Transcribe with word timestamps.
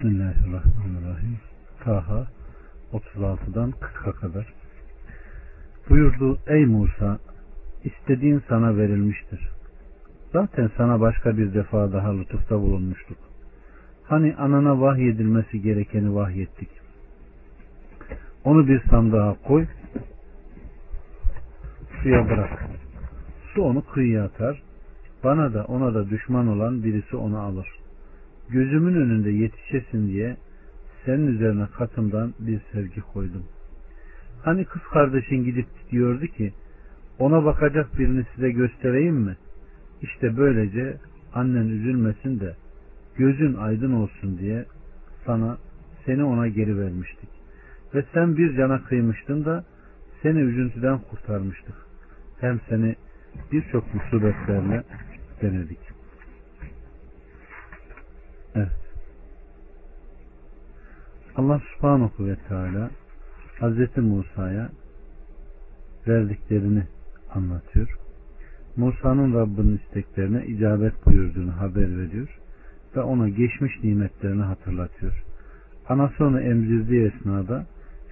Bismillahirrahmanirrahim. 0.00 1.38
Taha 1.84 2.26
36'dan 2.92 3.70
40'a 3.70 4.12
kadar. 4.12 4.46
Buyurdu 5.90 6.38
ey 6.46 6.66
Musa 6.66 7.18
istediğin 7.84 8.42
sana 8.48 8.76
verilmiştir. 8.76 9.48
Zaten 10.32 10.70
sana 10.76 11.00
başka 11.00 11.36
bir 11.36 11.54
defa 11.54 11.92
daha 11.92 12.12
lütufta 12.12 12.60
bulunmuştuk. 12.60 13.18
Hani 14.04 14.34
anana 14.36 14.80
vahyedilmesi 14.80 15.62
gerekeni 15.62 16.14
vahyettik. 16.14 16.68
Onu 18.44 18.68
bir 18.68 18.82
sandığa 18.90 19.34
koy, 19.34 19.66
suya 22.02 22.28
bırak. 22.28 22.66
Su 23.54 23.62
onu 23.62 23.84
kıyıya 23.86 24.24
atar. 24.24 24.62
Bana 25.24 25.54
da 25.54 25.64
ona 25.64 25.94
da 25.94 26.10
düşman 26.10 26.48
olan 26.48 26.84
birisi 26.84 27.16
onu 27.16 27.38
alır. 27.40 27.79
Gözümün 28.52 28.94
önünde 28.94 29.30
yetişesin 29.30 30.08
diye 30.08 30.36
senin 31.04 31.26
üzerine 31.26 31.66
katımdan 31.78 32.34
bir 32.38 32.60
sevgi 32.72 33.00
koydum. 33.00 33.44
Hani 34.42 34.64
kız 34.64 34.82
kardeşin 34.82 35.44
gidip 35.44 35.66
diyordu 35.90 36.26
ki 36.26 36.52
ona 37.18 37.44
bakacak 37.44 37.98
birini 37.98 38.24
size 38.34 38.50
göstereyim 38.50 39.14
mi? 39.14 39.36
İşte 40.02 40.36
böylece 40.36 40.96
annen 41.34 41.68
üzülmesin 41.68 42.40
de 42.40 42.56
gözün 43.16 43.54
aydın 43.54 43.92
olsun 43.92 44.38
diye 44.38 44.64
sana 45.26 45.58
seni 46.06 46.24
ona 46.24 46.48
geri 46.48 46.78
vermiştik. 46.78 47.30
Ve 47.94 48.04
sen 48.14 48.36
bir 48.36 48.56
cana 48.56 48.84
kıymıştın 48.84 49.44
da 49.44 49.64
seni 50.22 50.38
üzüntüden 50.38 50.98
kurtarmıştık. 50.98 51.74
Hem 52.40 52.60
seni 52.68 52.96
birçok 53.52 53.94
musibetlerle 53.94 54.82
denedik. 55.42 55.99
Evet. 58.54 58.68
Allah 61.36 61.60
subhanahu 61.74 62.26
ve 62.26 62.36
teala 62.48 62.90
Hz. 63.60 63.96
Musa'ya 63.96 64.70
verdiklerini 66.08 66.82
anlatıyor. 67.34 67.88
Musa'nın 68.76 69.34
Rabbinin 69.34 69.78
isteklerine 69.78 70.46
icabet 70.46 71.06
buyurduğunu 71.06 71.60
haber 71.60 71.98
veriyor 71.98 72.38
ve 72.96 73.00
ona 73.00 73.28
geçmiş 73.28 73.72
nimetlerini 73.84 74.42
hatırlatıyor. 74.42 75.24
Anası 75.88 76.24
onu 76.24 76.40
emzirdiği 76.40 77.06
esnada 77.06 77.66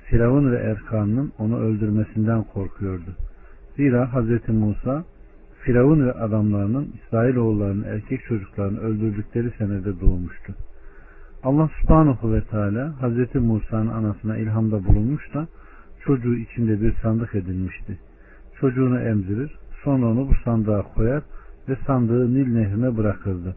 Firavun 0.05 0.53
ve 0.53 0.57
Erkan'ın 0.57 1.33
onu 1.39 1.59
öldürmesinden 1.59 2.43
korkuyordu. 2.43 3.17
Zira 3.77 4.13
Hz. 4.13 4.49
Musa 4.49 5.05
Firavun 5.65 6.07
ve 6.07 6.13
adamlarının 6.13 6.95
İsrailoğullarının 6.95 7.85
erkek 7.85 8.25
çocuklarını 8.25 8.81
öldürdükleri 8.81 9.51
senede 9.59 10.01
doğmuştu. 10.01 10.55
Allah 11.43 11.71
subhanahu 11.81 12.33
ve 12.33 12.41
teala 12.41 12.95
Hz. 13.03 13.35
Musa'nın 13.35 13.89
anasına 13.89 14.37
ilhamda 14.37 14.85
bulunmuş 14.85 15.35
da 15.35 15.47
çocuğu 16.05 16.35
içinde 16.35 16.81
bir 16.81 16.95
sandık 17.03 17.35
edilmişti. 17.35 17.99
Çocuğunu 18.61 19.01
emzirir, 19.01 19.59
sonra 19.85 20.07
onu 20.07 20.29
bu 20.29 20.35
sandığa 20.45 20.83
koyar 20.83 21.23
ve 21.69 21.77
sandığı 21.87 22.35
Nil 22.35 22.53
nehrine 22.53 22.97
bırakırdı. 22.97 23.57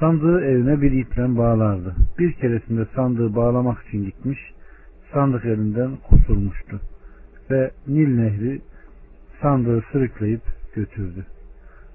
Sandığı 0.00 0.40
evine 0.40 0.82
bir 0.82 0.92
iple 0.92 1.36
bağlardı. 1.36 1.94
Bir 2.18 2.32
keresinde 2.32 2.86
sandığı 2.94 3.36
bağlamak 3.36 3.86
için 3.86 4.04
gitmiş, 4.04 4.38
sandık 5.12 5.44
elinden 5.44 5.90
kurtulmuştu. 6.08 6.80
Ve 7.50 7.70
Nil 7.86 8.16
nehri 8.16 8.60
sandığı 9.44 9.80
sürükleyip 9.92 10.40
götürdü. 10.74 11.26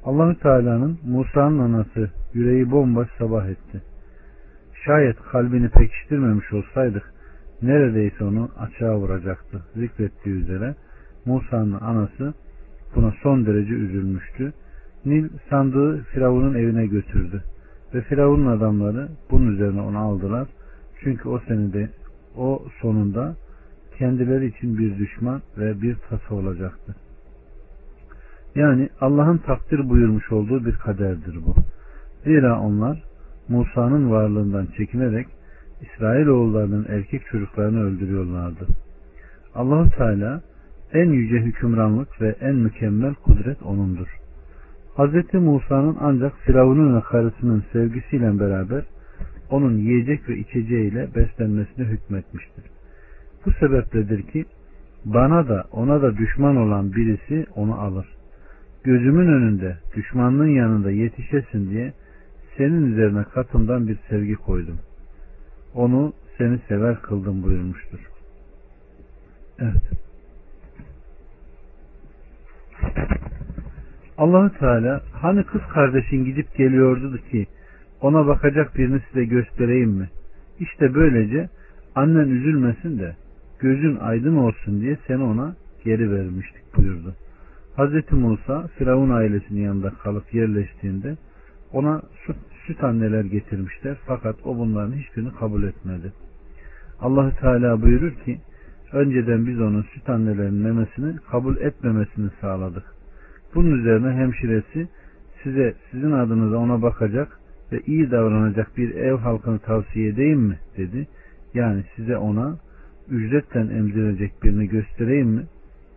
Allahü 0.04 0.40
Teala'nın 0.40 1.00
Musa'nın 1.08 1.60
anası 1.60 2.10
yüreği 2.34 2.72
bomboş 2.72 3.08
sabah 3.18 3.46
etti. 3.46 3.82
Şayet 4.86 5.16
kalbini 5.32 5.70
pekiştirmemiş 5.70 6.54
olsaydık 6.54 7.14
neredeyse 7.62 8.24
onu 8.24 8.50
açığa 8.60 8.98
vuracaktı. 8.98 9.62
Zikrettiği 9.76 10.36
üzere 10.36 10.76
Musa'nın 11.26 11.80
anası 11.80 12.34
buna 12.96 13.14
son 13.24 13.46
derece 13.46 13.74
üzülmüştü. 13.74 14.54
Nil 15.06 15.30
sandığı 15.50 16.04
Firavun'un 16.04 16.54
evine 16.54 16.86
götürdü. 16.86 17.44
Ve 17.94 18.02
Firavun'un 18.02 18.58
adamları 18.58 19.10
bunun 19.32 19.54
üzerine 19.54 19.82
onu 19.82 19.98
aldılar. 19.98 20.48
Çünkü 21.04 21.30
o 21.30 21.40
senede 21.40 21.90
o 22.38 22.64
sonunda 22.82 23.36
kendileri 23.98 24.46
için 24.46 24.78
bir 24.78 24.98
düşman 24.98 25.42
ve 25.58 25.82
bir 25.82 25.96
tasa 25.96 26.36
olacaktı. 26.36 26.96
Yani 28.56 28.90
Allah'ın 29.02 29.38
takdir 29.38 29.90
buyurmuş 29.90 30.32
olduğu 30.32 30.66
bir 30.66 30.76
kaderdir 30.76 31.36
bu. 31.46 31.56
Zira 32.24 32.60
onlar 32.60 33.04
Musa'nın 33.50 34.12
varlığından 34.12 34.68
çekinerek 34.78 35.28
İsrailoğullarının 35.82 36.86
erkek 36.90 37.26
çocuklarını 37.26 37.84
öldürüyorlardı. 37.84 38.68
Allahu 39.56 39.90
Teala 39.90 40.42
en 40.94 41.10
yüce 41.10 41.36
hükümranlık 41.36 42.22
ve 42.22 42.36
en 42.42 42.56
mükemmel 42.56 43.14
kudret 43.14 43.64
O'nundur. 43.64 44.08
Hz. 44.98 45.34
Musa'nın 45.34 45.98
ancak 46.00 46.34
Firavun'un 46.38 46.98
ve 46.98 47.02
karısının 47.02 47.64
sevgisiyle 47.74 48.40
beraber 48.40 48.84
onun 49.50 49.78
yiyecek 49.78 50.30
ve 50.30 50.38
içeceğiyle 50.38 51.08
beslenmesine 51.16 51.86
hükmetmiştir. 51.86 52.64
Bu 53.46 53.52
sebepledir 53.52 54.22
ki 54.22 54.46
bana 55.06 55.48
da 55.48 55.64
ona 55.72 56.02
da 56.02 56.18
düşman 56.18 56.56
olan 56.56 56.94
birisi 56.94 57.46
onu 57.56 57.80
alır. 57.82 58.19
Gözümün 58.84 59.28
önünde 59.28 59.78
düşmanlığın 59.96 60.48
yanında 60.48 60.92
yetişesin 60.92 61.70
diye 61.70 61.94
senin 62.58 62.92
üzerine 62.92 63.24
katımdan 63.24 63.88
bir 63.88 63.98
sevgi 64.10 64.36
koydum. 64.36 64.80
Onu 65.74 66.14
seni 66.38 66.60
sever 66.68 67.02
kıldım 67.02 67.44
buyurmuştur. 67.44 68.00
Evet. 69.60 69.90
Allahu 74.18 74.60
Teala 74.60 75.02
hani 75.14 75.44
kız 75.44 75.62
kardeşin 75.74 76.26
gidip 76.26 76.56
geliyordu 76.56 77.20
ki 77.32 77.48
ona 78.02 78.28
bakacak 78.28 78.78
birini 78.78 79.02
size 79.08 79.26
göstereyim 79.26 79.90
mi? 79.90 80.10
İşte 80.60 80.94
böylece 80.94 81.50
annen 81.96 82.30
üzülmesin 82.30 83.00
de 83.00 83.16
gözün 83.60 83.96
aydın 83.96 84.36
olsun 84.36 84.82
diye 84.82 84.98
seni 85.08 85.24
ona 85.24 85.56
geri 85.86 86.12
vermiştik 86.12 86.78
buyurdu. 86.78 87.16
Hz. 87.80 88.12
Musa 88.12 88.68
Firavun 88.68 89.10
ailesinin 89.10 89.62
yanında 89.62 89.90
kalıp 89.90 90.34
yerleştiğinde 90.34 91.18
ona 91.74 92.02
süt, 92.26 92.36
süt 92.68 92.84
anneler 92.84 93.24
getirmişler 93.24 93.98
fakat 94.06 94.36
o 94.46 94.58
bunların 94.58 94.92
hiçbirini 94.92 95.32
kabul 95.32 95.64
etmedi. 95.64 96.14
Allahü 97.02 97.36
Teala 97.36 97.82
buyurur 97.82 98.12
ki 98.26 98.40
önceden 98.92 99.48
biz 99.48 99.62
onun 99.62 99.82
süt 99.82 100.10
annelerinin 100.10 100.62
memesini 100.62 101.16
kabul 101.32 101.58
etmemesini 101.58 102.30
sağladık. 102.42 102.84
Bunun 103.56 103.80
üzerine 103.80 104.12
hemşiresi 104.12 104.88
size 105.44 105.76
sizin 105.92 106.12
adınıza 106.12 106.58
ona 106.58 106.82
bakacak 106.82 107.40
ve 107.72 107.82
iyi 107.86 108.12
davranacak 108.12 108.78
bir 108.78 108.96
ev 108.96 109.16
halkını 109.16 109.60
tavsiye 109.60 110.10
edeyim 110.10 110.40
mi 110.40 110.60
dedi. 110.78 111.08
Yani 111.54 111.84
size 111.96 112.18
ona 112.18 112.58
ücretten 113.10 113.68
emzirecek 113.70 114.44
birini 114.44 114.68
göstereyim 114.68 115.28
mi? 115.28 115.44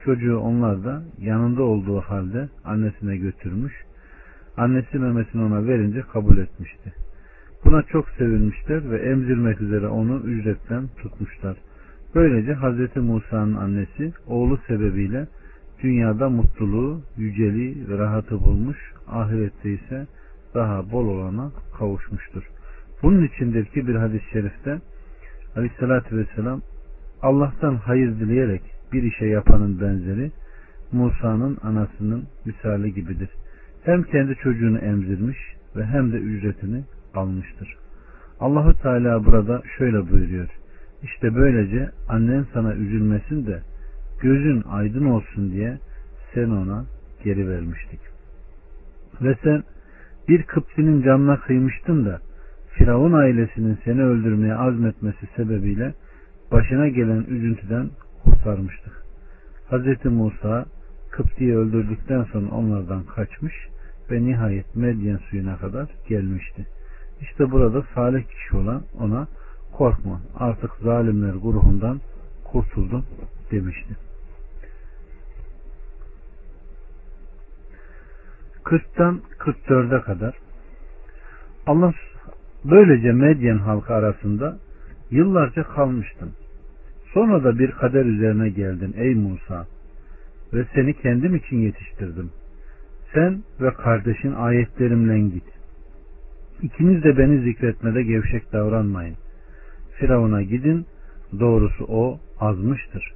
Çocuğu 0.04 0.38
onlar 0.38 0.84
da 0.84 1.02
yanında 1.18 1.62
olduğu 1.62 2.00
halde 2.00 2.48
annesine 2.64 3.16
götürmüş. 3.16 3.72
Annesi 4.56 4.98
memesini 4.98 5.42
ona 5.42 5.66
verince 5.66 6.00
kabul 6.00 6.38
etmişti. 6.38 6.92
Buna 7.64 7.82
çok 7.82 8.10
sevinmişler 8.10 8.90
ve 8.90 8.98
emzirmek 8.98 9.60
üzere 9.60 9.86
onu 9.86 10.18
ücretten 10.18 10.88
tutmuşlar. 11.02 11.56
Böylece 12.14 12.54
Hz. 12.54 12.96
Musa'nın 12.96 13.54
annesi 13.54 14.12
oğlu 14.26 14.58
sebebiyle 14.68 15.26
dünyada 15.82 16.28
mutluluğu, 16.30 17.02
yüceliği 17.16 17.88
ve 17.88 17.98
rahatı 17.98 18.40
bulmuş, 18.40 18.78
ahirette 19.08 19.70
ise 19.70 20.06
daha 20.54 20.92
bol 20.92 21.06
olana 21.06 21.52
kavuşmuştur. 21.78 22.42
Bunun 23.02 23.24
içindir 23.24 23.64
ki 23.64 23.88
bir 23.88 23.94
hadis-i 23.94 24.30
şerifte 24.32 24.80
Aleyhisselatü 25.56 26.16
Vesselam 26.16 26.60
Allah'tan 27.22 27.74
hayır 27.74 28.20
dileyerek 28.20 28.62
bir 28.92 29.02
işe 29.02 29.26
yapanın 29.26 29.80
benzeri 29.80 30.30
Musa'nın 30.92 31.58
anasının 31.62 32.24
misali 32.44 32.94
gibidir. 32.94 33.28
Hem 33.84 34.02
kendi 34.02 34.34
çocuğunu 34.34 34.78
emzirmiş 34.78 35.38
ve 35.76 35.86
hem 35.86 36.12
de 36.12 36.16
ücretini 36.16 36.84
almıştır. 37.14 37.76
Allahu 38.40 38.82
Teala 38.82 39.24
burada 39.24 39.62
şöyle 39.78 40.10
buyuruyor. 40.10 40.48
İşte 41.02 41.34
böylece 41.34 41.90
annen 42.08 42.46
sana 42.52 42.74
üzülmesin 42.74 43.46
de 43.46 43.62
gözün 44.20 44.62
aydın 44.62 45.04
olsun 45.04 45.52
diye 45.52 45.78
sen 46.34 46.50
ona 46.50 46.84
geri 47.24 47.48
vermiştik. 47.48 48.00
Ve 49.22 49.36
sen 49.42 49.62
bir 50.28 50.42
Kıpsi'nin 50.42 51.02
canına 51.02 51.40
kıymıştın 51.40 52.04
da 52.04 52.20
Firavun 52.70 53.12
ailesinin 53.12 53.78
seni 53.84 54.02
öldürmeye 54.02 54.54
azmetmesi 54.54 55.26
sebebiyle 55.36 55.94
başına 56.52 56.88
gelen 56.88 57.24
üzüntüden 57.28 57.90
kurtarmıştık. 58.42 59.02
Hz. 59.70 60.04
Musa 60.04 60.64
Kıpti'yi 61.10 61.56
öldürdükten 61.56 62.24
sonra 62.24 62.50
onlardan 62.50 63.04
kaçmış 63.04 63.54
ve 64.10 64.22
nihayet 64.22 64.76
Medyen 64.76 65.16
suyuna 65.30 65.56
kadar 65.56 65.88
gelmişti. 66.08 66.66
İşte 67.20 67.50
burada 67.50 67.82
salih 67.94 68.24
kişi 68.24 68.56
olan 68.56 68.82
ona 69.00 69.26
korkma 69.72 70.20
artık 70.38 70.70
zalimler 70.82 71.34
grubundan 71.34 72.00
kurtuldum 72.44 73.04
demişti. 73.50 73.96
40'tan 78.64 79.20
44'e 79.38 80.00
kadar 80.00 80.34
Allah 81.66 81.92
böylece 82.64 83.12
Medyen 83.12 83.58
halkı 83.58 83.94
arasında 83.94 84.58
yıllarca 85.10 85.62
kalmıştın. 85.62 86.32
Sonra 87.14 87.44
da 87.44 87.58
bir 87.58 87.70
kader 87.70 88.04
üzerine 88.04 88.48
geldin 88.48 88.94
ey 88.96 89.14
Musa 89.14 89.66
ve 90.52 90.64
seni 90.74 90.94
kendim 90.94 91.34
için 91.34 91.56
yetiştirdim. 91.56 92.30
Sen 93.14 93.42
ve 93.60 93.74
kardeşin 93.74 94.32
ayetlerimle 94.32 95.20
git. 95.20 95.44
İkiniz 96.62 97.04
de 97.04 97.18
beni 97.18 97.42
zikretmede 97.42 98.02
gevşek 98.02 98.52
davranmayın. 98.52 99.16
Firavun'a 99.98 100.42
gidin, 100.42 100.86
doğrusu 101.40 101.84
o 101.88 102.20
azmıştır. 102.40 103.12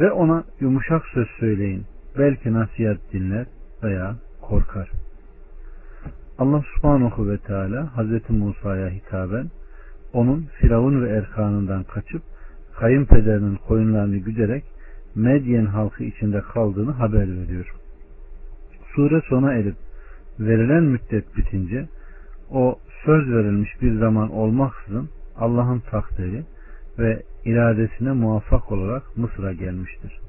Ve 0.00 0.10
ona 0.10 0.44
yumuşak 0.60 1.06
söz 1.06 1.28
söyleyin. 1.40 1.84
Belki 2.18 2.52
nasihat 2.52 2.98
dinler 3.12 3.46
veya 3.82 4.16
korkar. 4.42 4.90
Allah 6.38 6.62
subhanahu 6.74 7.28
ve 7.28 7.38
teala 7.38 7.96
Hazreti 7.96 8.32
Musa'ya 8.32 8.90
hitaben 8.90 9.50
onun 10.12 10.46
Firavun 10.60 11.04
ve 11.04 11.10
Erkan'ından 11.10 11.84
kaçıp 11.84 12.22
kayınpederinin 12.78 13.56
koyunlarını 13.56 14.16
güderek 14.16 14.64
Medyen 15.14 15.66
halkı 15.66 16.04
içinde 16.04 16.40
kaldığını 16.40 16.90
haber 16.90 17.28
veriyor. 17.28 17.74
Sure 18.94 19.20
sona 19.28 19.52
erip 19.52 19.76
verilen 20.40 20.82
müddet 20.82 21.36
bitince 21.36 21.88
o 22.50 22.78
söz 23.04 23.30
verilmiş 23.30 23.82
bir 23.82 23.98
zaman 23.98 24.30
olmaksızın 24.30 25.08
Allah'ın 25.36 25.80
takdiri 25.90 26.44
ve 26.98 27.22
iradesine 27.44 28.12
muvaffak 28.12 28.72
olarak 28.72 29.16
Mısır'a 29.16 29.52
gelmiştir. 29.52 30.20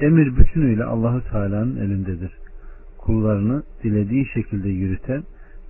Emir 0.00 0.36
bütünüyle 0.36 0.84
Allahü 0.84 1.22
Teala'nın 1.30 1.76
elindedir. 1.76 2.32
Kullarını 2.98 3.62
dilediği 3.82 4.26
şekilde 4.34 4.68
yürüten 4.68 5.22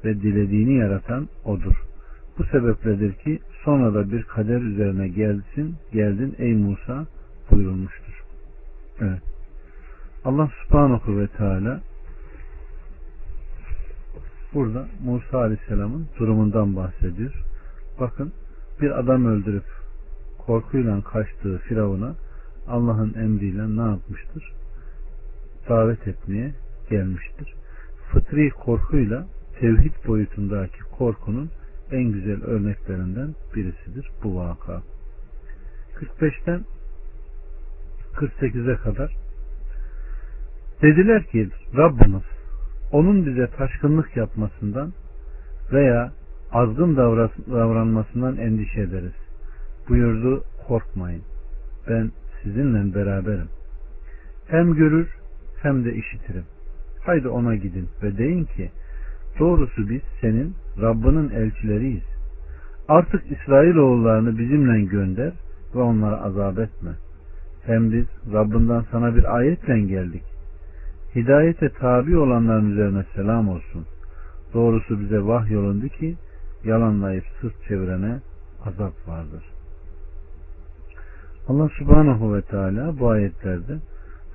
ve 0.04 0.20
dilediğini 0.20 0.74
yaratan 0.74 1.28
odur. 1.44 1.74
Bu 2.38 2.44
sebepledir 2.44 3.12
ki 3.12 3.38
sonra 3.64 3.94
da 3.94 4.10
bir 4.10 4.22
kader 4.22 4.60
üzerine 4.60 5.08
gelsin, 5.08 5.76
geldin 5.92 6.34
ey 6.38 6.54
Musa 6.54 7.06
buyurulmuştur. 7.50 8.24
Evet. 9.00 9.22
Allah 10.24 10.50
subhanahu 10.64 11.20
ve 11.20 11.26
teala 11.26 11.80
burada 14.54 14.86
Musa 15.04 15.38
aleyhisselamın 15.38 16.06
durumundan 16.18 16.76
bahsediyor. 16.76 17.32
Bakın 18.00 18.32
bir 18.80 18.98
adam 18.98 19.26
öldürüp 19.26 19.64
korkuyla 20.38 21.00
kaçtığı 21.00 21.58
Firavun'a 21.58 22.14
Allah'ın 22.68 23.14
emriyle 23.14 23.76
ne 23.76 23.90
yapmıştır? 23.90 24.52
Davet 25.68 26.08
etmeye 26.08 26.54
gelmiştir. 26.90 27.54
Fıtri 28.12 28.50
korkuyla 28.50 29.26
tevhid 29.60 30.06
boyutundaki 30.06 30.78
korkunun 30.98 31.50
en 31.90 32.12
güzel 32.12 32.42
örneklerinden 32.42 33.34
birisidir 33.54 34.10
bu 34.22 34.36
vaka. 34.36 34.82
45'ten 35.94 36.64
48'e 38.14 38.76
kadar 38.76 39.16
dediler 40.82 41.24
ki 41.24 41.48
Rabbimiz 41.76 42.22
onun 42.92 43.26
bize 43.26 43.46
taşkınlık 43.46 44.16
yapmasından 44.16 44.92
veya 45.72 46.12
azgın 46.52 46.96
davranmasından 46.96 48.36
endişe 48.36 48.80
ederiz. 48.80 49.14
Buyurdu 49.88 50.44
korkmayın. 50.68 51.22
Ben 51.88 52.10
sizinle 52.42 52.94
beraberim. 52.94 53.48
Hem 54.46 54.74
görür 54.74 55.08
hem 55.62 55.84
de 55.84 55.94
işitirim. 55.94 56.44
Haydi 57.06 57.28
ona 57.28 57.54
gidin 57.54 57.88
ve 58.02 58.18
deyin 58.18 58.44
ki 58.44 58.70
doğrusu 59.38 59.88
biz 59.88 60.02
senin 60.20 60.54
Rabbinin 60.80 61.30
elçileriyiz. 61.30 62.04
Artık 62.88 63.22
İsrailoğullarını 63.32 64.38
bizimle 64.38 64.84
gönder 64.84 65.32
ve 65.74 65.80
onlara 65.80 66.22
azap 66.22 66.58
etme. 66.58 66.90
Hem 67.66 67.92
biz 67.92 68.06
Rabbinden 68.32 68.84
sana 68.90 69.16
bir 69.16 69.36
ayetle 69.36 69.80
geldik. 69.80 70.22
Hidayete 71.14 71.68
tabi 71.68 72.18
olanların 72.18 72.70
üzerine 72.70 73.04
selam 73.14 73.48
olsun. 73.48 73.86
Doğrusu 74.54 75.00
bize 75.00 75.24
vahyolundu 75.24 75.88
ki 75.88 76.16
yalanlayıp 76.64 77.24
sırt 77.40 77.54
çevirene 77.68 78.20
azap 78.64 79.08
vardır. 79.08 79.44
Allah 81.48 81.68
subhanahu 81.78 82.34
ve 82.34 82.42
teala 82.42 82.98
bu 82.98 83.10
ayetlerde 83.10 83.78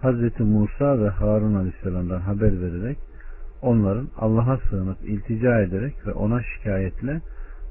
Hz. 0.03 0.39
Musa 0.39 0.99
ve 0.99 1.09
Harun 1.09 1.55
aleyhisselamdan 1.55 2.19
haber 2.19 2.61
vererek 2.61 2.97
onların 3.61 4.07
Allah'a 4.17 4.57
sığınıp 4.57 4.97
iltica 5.03 5.61
ederek 5.61 6.07
ve 6.07 6.11
ona 6.11 6.41
şikayetle 6.43 7.21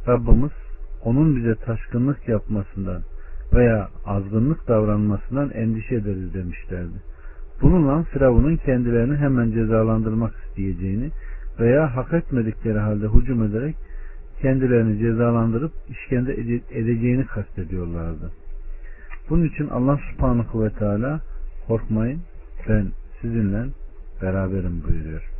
Rabbimiz 0.09 0.53
onun 1.05 1.37
bize 1.37 1.55
taşkınlık 1.55 2.29
yapmasından 2.29 3.03
veya 3.55 3.89
azgınlık 4.07 4.69
davranmasından 4.69 5.51
endişe 5.51 5.95
ederiz 5.95 6.35
demişlerdi. 6.35 6.99
Bununla 7.63 8.03
Firavun'un 8.03 8.57
kendilerini 8.57 9.17
hemen 9.17 9.51
cezalandırmak 9.51 10.35
isteyeceğini 10.45 11.11
veya 11.61 11.97
hak 11.97 12.13
etmedikleri 12.13 12.79
halde 12.79 13.07
hücum 13.07 13.43
ederek 13.43 13.77
kendilerini 14.43 14.99
cezalandırıp 14.99 15.73
işkence 15.89 16.33
edeceğini 16.71 17.27
kastediyorlardı. 17.27 18.31
Bunun 19.31 19.45
için 19.45 19.69
Allah 19.69 20.01
subhanahu 20.11 20.65
ve 20.65 20.71
teala 20.71 21.21
korkmayın 21.67 22.21
ben 22.69 22.87
sizinle 23.21 23.65
beraberim 24.23 24.83
buyuruyor. 24.89 25.38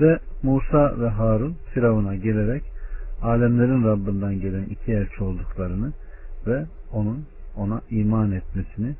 Ve 0.00 0.18
Musa 0.42 1.00
ve 1.00 1.08
Harun 1.08 1.56
Firavun'a 1.74 2.14
gelerek 2.14 2.62
alemlerin 3.22 3.84
Rabbinden 3.84 4.40
gelen 4.40 4.64
iki 4.64 4.92
elçi 4.92 5.24
olduklarını 5.24 5.92
ve 6.46 6.64
onun 6.92 7.24
ona 7.56 7.80
iman 7.90 8.32
etmesini 8.32 8.94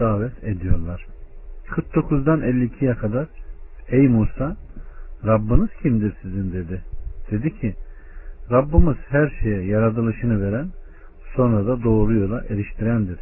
davet 0.00 0.44
ediyorlar. 0.44 1.06
49'dan 1.66 2.40
52'ye 2.40 2.94
kadar 2.94 3.26
Ey 3.88 4.08
Musa 4.08 4.56
Rabbiniz 5.26 5.70
kimdir 5.82 6.12
sizin 6.22 6.52
dedi. 6.52 6.82
Dedi 7.30 7.60
ki 7.60 7.74
Rabbimiz 8.50 8.96
her 9.08 9.38
şeye 9.42 9.64
yaratılışını 9.64 10.42
veren 10.42 10.68
sonra 11.36 11.66
da 11.66 11.82
doğru 11.82 12.14
yola 12.14 12.44
eriştirendir. 12.48 13.18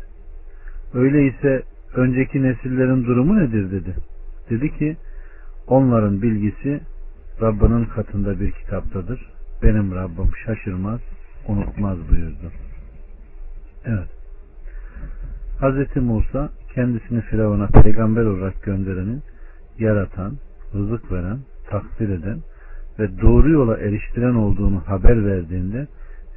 Öyleyse 0.94 1.62
önceki 1.94 2.42
nesillerin 2.42 3.04
durumu 3.04 3.40
nedir 3.40 3.70
dedi. 3.70 3.94
Dedi 4.50 4.78
ki 4.78 4.96
onların 5.66 6.22
bilgisi 6.22 6.80
Rabbinin 7.40 7.84
katında 7.84 8.40
bir 8.40 8.52
kitaptadır. 8.52 9.32
Benim 9.62 9.94
Rabbim 9.94 10.30
şaşırmaz, 10.46 11.00
unutmaz 11.48 11.98
buyurdu. 12.10 12.52
Evet. 13.84 14.08
Hz. 15.60 15.96
Musa 15.96 16.48
kendisini 16.74 17.20
Firavun'a 17.20 17.66
peygamber 17.66 18.24
olarak 18.24 18.62
gönderenin 18.62 19.22
yaratan, 19.78 20.32
rızık 20.74 21.12
veren, 21.12 21.38
takdir 21.70 22.08
eden 22.08 22.38
ve 22.98 23.20
doğru 23.20 23.50
yola 23.50 23.78
eriştiren 23.78 24.34
olduğunu 24.34 24.80
haber 24.86 25.26
verdiğinde 25.26 25.86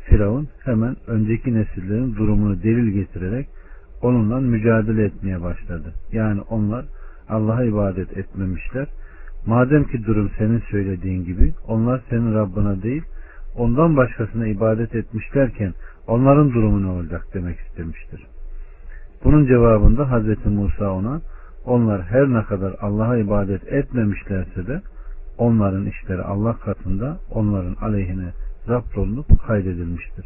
Firavun 0.05 0.47
hemen 0.63 0.95
önceki 1.07 1.53
nesillerin 1.53 2.15
durumunu 2.15 2.63
delil 2.63 2.89
getirerek 2.89 3.47
onunla 4.01 4.39
mücadele 4.39 5.05
etmeye 5.05 5.41
başladı. 5.41 5.93
Yani 6.11 6.41
onlar 6.41 6.85
Allah'a 7.29 7.63
ibadet 7.63 8.17
etmemişler. 8.17 8.87
Madem 9.45 9.83
ki 9.83 10.05
durum 10.05 10.31
senin 10.37 10.63
söylediğin 10.71 11.25
gibi 11.25 11.53
onlar 11.67 12.01
senin 12.09 12.33
Rabbına 12.33 12.83
değil 12.83 13.03
ondan 13.57 13.97
başkasına 13.97 14.47
ibadet 14.47 14.95
etmişlerken 14.95 15.73
onların 16.07 16.53
durumu 16.53 16.83
ne 16.83 16.87
olacak 16.87 17.27
demek 17.33 17.59
istemiştir. 17.59 18.27
Bunun 19.23 19.45
cevabında 19.45 20.11
Hz. 20.11 20.45
Musa 20.45 20.91
ona 20.91 21.21
onlar 21.65 22.01
her 22.01 22.27
ne 22.33 22.43
kadar 22.43 22.75
Allah'a 22.81 23.17
ibadet 23.17 23.73
etmemişlerse 23.73 24.67
de 24.67 24.81
onların 25.37 25.85
işleri 25.85 26.21
Allah 26.21 26.53
katında 26.53 27.17
onların 27.31 27.75
aleyhine 27.81 28.31
zapt 28.67 28.97
olunup 28.97 29.47
kaydedilmiştir. 29.47 30.25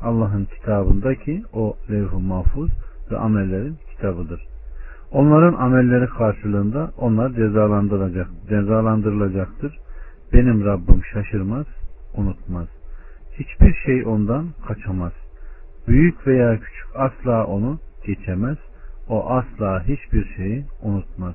Allah'ın 0.00 0.44
kitabındaki 0.44 1.42
o 1.52 1.76
levh-u 1.90 2.20
mahfuz 2.20 2.70
ve 3.10 3.18
amellerin 3.18 3.76
kitabıdır. 3.90 4.51
Onların 5.12 5.54
amelleri 5.54 6.06
karşılığında 6.06 6.90
onlar 6.98 7.30
cezalandırılacak, 7.30 8.28
cezalandırılacaktır. 8.48 9.78
Benim 10.32 10.64
Rabbim 10.64 11.04
şaşırmaz, 11.12 11.66
unutmaz. 12.16 12.68
Hiçbir 13.32 13.74
şey 13.74 14.06
ondan 14.06 14.46
kaçamaz. 14.68 15.12
Büyük 15.88 16.26
veya 16.26 16.54
küçük 16.54 16.86
asla 16.94 17.46
onu 17.46 17.78
geçemez. 18.06 18.58
O 19.08 19.30
asla 19.30 19.82
hiçbir 19.82 20.34
şeyi 20.36 20.64
unutmaz. 20.82 21.34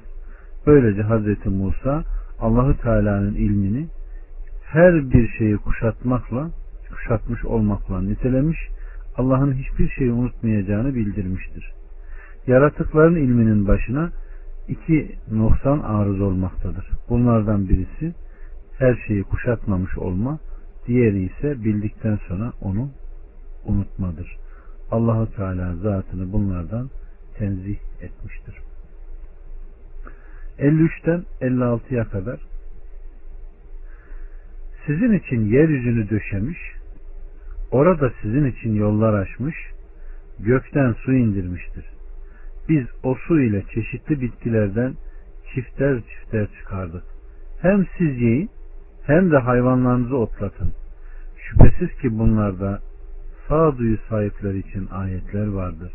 Böylece 0.67 1.03
Hz. 1.03 1.45
Musa 1.45 2.03
Allahü 2.39 2.77
Teala'nın 2.77 3.33
ilmini 3.33 3.87
her 4.65 5.11
bir 5.11 5.27
şeyi 5.37 5.57
kuşatmakla, 5.57 6.49
kuşatmış 6.93 7.45
olmakla 7.45 8.01
nitelemiş, 8.01 8.59
Allah'ın 9.17 9.53
hiçbir 9.53 9.89
şeyi 9.89 10.11
unutmayacağını 10.11 10.95
bildirmiştir. 10.95 11.76
Yaratıkların 12.47 13.15
ilminin 13.15 13.67
başına 13.67 14.11
iki 14.67 15.15
noksan 15.31 15.79
arız 15.79 16.21
olmaktadır. 16.21 16.89
Bunlardan 17.09 17.69
birisi 17.69 18.13
her 18.79 18.95
şeyi 19.07 19.23
kuşatmamış 19.23 19.97
olma, 19.97 20.39
diğeri 20.87 21.23
ise 21.23 21.63
bildikten 21.63 22.19
sonra 22.27 22.53
onu 22.61 22.89
unutmadır. 23.65 24.37
Allahu 24.91 25.35
Teala 25.35 25.75
zatını 25.75 26.33
bunlardan 26.33 26.89
tenzih 27.37 27.77
etmiştir. 28.01 28.55
53'ten 30.59 31.23
56'ya 31.41 32.03
kadar 32.03 32.39
sizin 34.85 35.13
için 35.13 35.45
yeryüzünü 35.45 36.09
döşemiş, 36.09 36.59
orada 37.71 38.11
sizin 38.21 38.45
için 38.45 38.75
yollar 38.75 39.13
açmış, 39.13 39.55
gökten 40.39 40.93
su 40.93 41.13
indirmiştir. 41.13 41.96
Biz 42.69 42.85
o 43.03 43.15
su 43.15 43.41
ile 43.41 43.63
çeşitli 43.73 44.21
bitkilerden 44.21 44.93
çifter 45.53 46.01
çifter 46.01 46.47
çıkardık. 46.59 47.03
Hem 47.61 47.85
siz 47.97 48.21
yiyin 48.21 48.49
hem 49.03 49.31
de 49.31 49.37
hayvanlarınızı 49.37 50.17
otlatın. 50.17 50.71
Şüphesiz 51.37 52.01
ki 52.01 52.19
bunlarda 52.19 52.79
sağduyu 53.47 53.97
sahipleri 54.09 54.59
için 54.59 54.87
ayetler 54.91 55.47
vardır. 55.47 55.91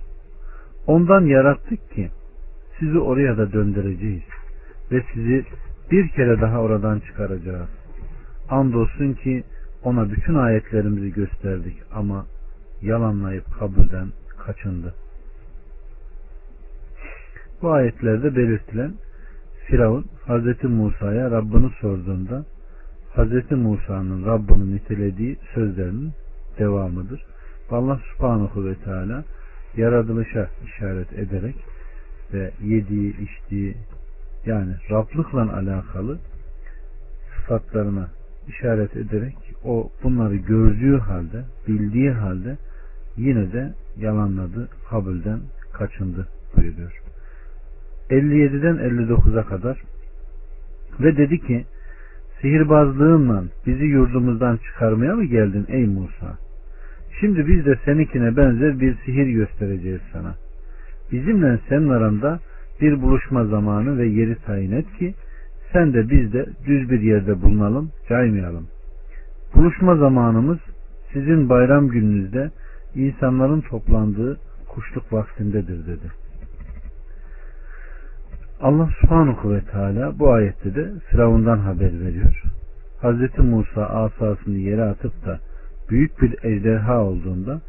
Ondan 0.87 1.21
yarattık 1.21 1.91
ki 1.91 2.11
sizi 2.79 2.99
oraya 2.99 3.37
da 3.37 3.53
döndüreceğiz 3.53 4.23
ve 4.93 5.03
sizi 5.15 5.45
bir 5.91 6.09
kere 6.09 6.41
daha 6.41 6.61
oradan 6.61 7.01
çıkaracağız. 7.01 7.69
Andolsun 8.51 9.13
ki 9.13 9.45
ona 9.85 10.11
bütün 10.11 10.35
ayetlerimizi 10.35 11.13
gösterdik 11.13 11.77
ama 11.95 12.27
yalanlayıp 12.83 13.45
kabulden 13.59 14.09
kaçındı. 14.39 14.95
Bu 17.63 17.73
ayetlerde 17.73 18.37
belirtilen 18.37 18.95
Firavun 19.67 20.07
Hz. 20.27 20.65
Musa'ya 20.65 21.31
Rabbini 21.31 21.71
sorduğunda 21.81 22.45
Hz. 23.17 23.51
Musa'nın 23.51 24.27
Rabbini 24.27 24.75
nitelediği 24.75 25.39
sözlerinin 25.55 26.13
devamıdır. 26.59 27.23
Allah 27.71 28.01
subhanahu 28.13 28.65
ve 28.65 28.75
teala 28.75 29.25
yaratılışa 29.77 30.49
işaret 30.67 31.13
ederek 31.13 31.55
ve 32.33 32.51
yediği, 32.65 33.17
içtiği 33.21 33.77
yani 34.47 34.75
Rablıkla 34.91 35.57
alakalı 35.57 36.19
sıfatlarına 37.37 38.09
işaret 38.49 38.97
ederek 38.97 39.37
o 39.65 39.91
bunları 40.03 40.37
gördüğü 40.37 40.99
halde, 40.99 41.45
bildiği 41.69 42.11
halde 42.11 42.57
yine 43.17 43.53
de 43.53 43.75
yalanladı, 43.97 44.69
kabulden 44.91 45.41
kaçındı 45.73 46.29
buyuruyor. 46.57 47.02
57'den 48.13 48.77
59'a 48.77 49.43
kadar 49.43 49.83
ve 51.01 51.17
dedi 51.17 51.39
ki 51.39 51.65
sihirbazlığınla 52.41 53.45
bizi 53.67 53.85
yurdumuzdan 53.85 54.57
çıkarmaya 54.57 55.15
mı 55.15 55.25
geldin 55.25 55.67
ey 55.69 55.87
Musa? 55.87 56.39
Şimdi 57.21 57.47
biz 57.47 57.67
de 57.67 57.79
seninkine 57.85 58.37
benzer 58.37 58.81
bir 58.81 58.95
sihir 59.05 59.27
göstereceğiz 59.27 60.01
sana. 60.13 60.35
Bizimle 61.13 61.59
senin 61.69 61.89
aranda 61.89 62.41
bir 62.81 63.03
buluşma 63.03 63.45
zamanı 63.45 63.99
ve 63.99 64.07
yeri 64.07 64.35
tayin 64.35 64.73
et 64.73 64.87
ki 64.99 65.15
sen 65.73 65.95
de 65.95 66.11
biz 66.11 66.33
de 66.33 66.47
düz 66.67 66.91
bir 66.91 67.01
yerde 67.01 67.43
bulunalım, 67.43 67.91
caymayalım. 68.09 68.67
Buluşma 69.55 69.97
zamanımız 69.97 70.59
sizin 71.13 71.49
bayram 71.49 71.89
gününüzde 71.89 72.51
insanların 72.95 73.61
toplandığı 73.61 74.39
kuşluk 74.69 75.13
vaktindedir 75.13 75.87
dedi. 75.87 76.22
Allah 78.63 78.89
subhanahu 79.01 79.55
ve 79.55 79.61
teala 79.61 80.19
bu 80.19 80.33
ayette 80.33 80.75
de 80.75 80.93
Firavundan 81.11 81.59
haber 81.59 82.01
veriyor. 82.01 82.43
Hz. 83.03 83.39
Musa 83.39 83.87
asasını 83.87 84.59
yere 84.59 84.83
atıp 84.83 85.27
da 85.27 85.39
büyük 85.91 86.23
bir 86.23 86.45
ejderha 86.45 87.05
olduğunda 87.05 87.61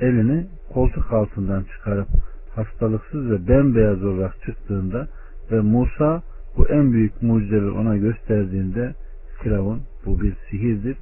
elini 0.00 0.46
koltuk 0.72 1.12
altından 1.12 1.64
çıkarıp 1.64 2.08
hastalıksız 2.54 3.30
ve 3.30 3.48
bembeyaz 3.48 4.04
olarak 4.04 4.42
çıktığında 4.42 5.08
ve 5.52 5.60
Musa 5.60 6.22
bu 6.56 6.68
en 6.68 6.92
büyük 6.92 7.22
mucizeleri 7.22 7.70
ona 7.70 7.96
gösterdiğinde 7.96 8.94
Firavun 9.42 9.82
bu 10.06 10.20
bir 10.20 10.34
sihirdir, 10.50 10.96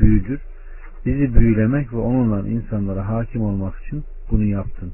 büyüdür. 0.00 0.40
Bizi 1.06 1.34
büyülemek 1.34 1.92
ve 1.92 1.96
onunla 1.96 2.48
insanlara 2.48 3.08
hakim 3.08 3.42
olmak 3.42 3.74
için 3.86 4.04
bunu 4.30 4.44
yaptın. 4.44 4.92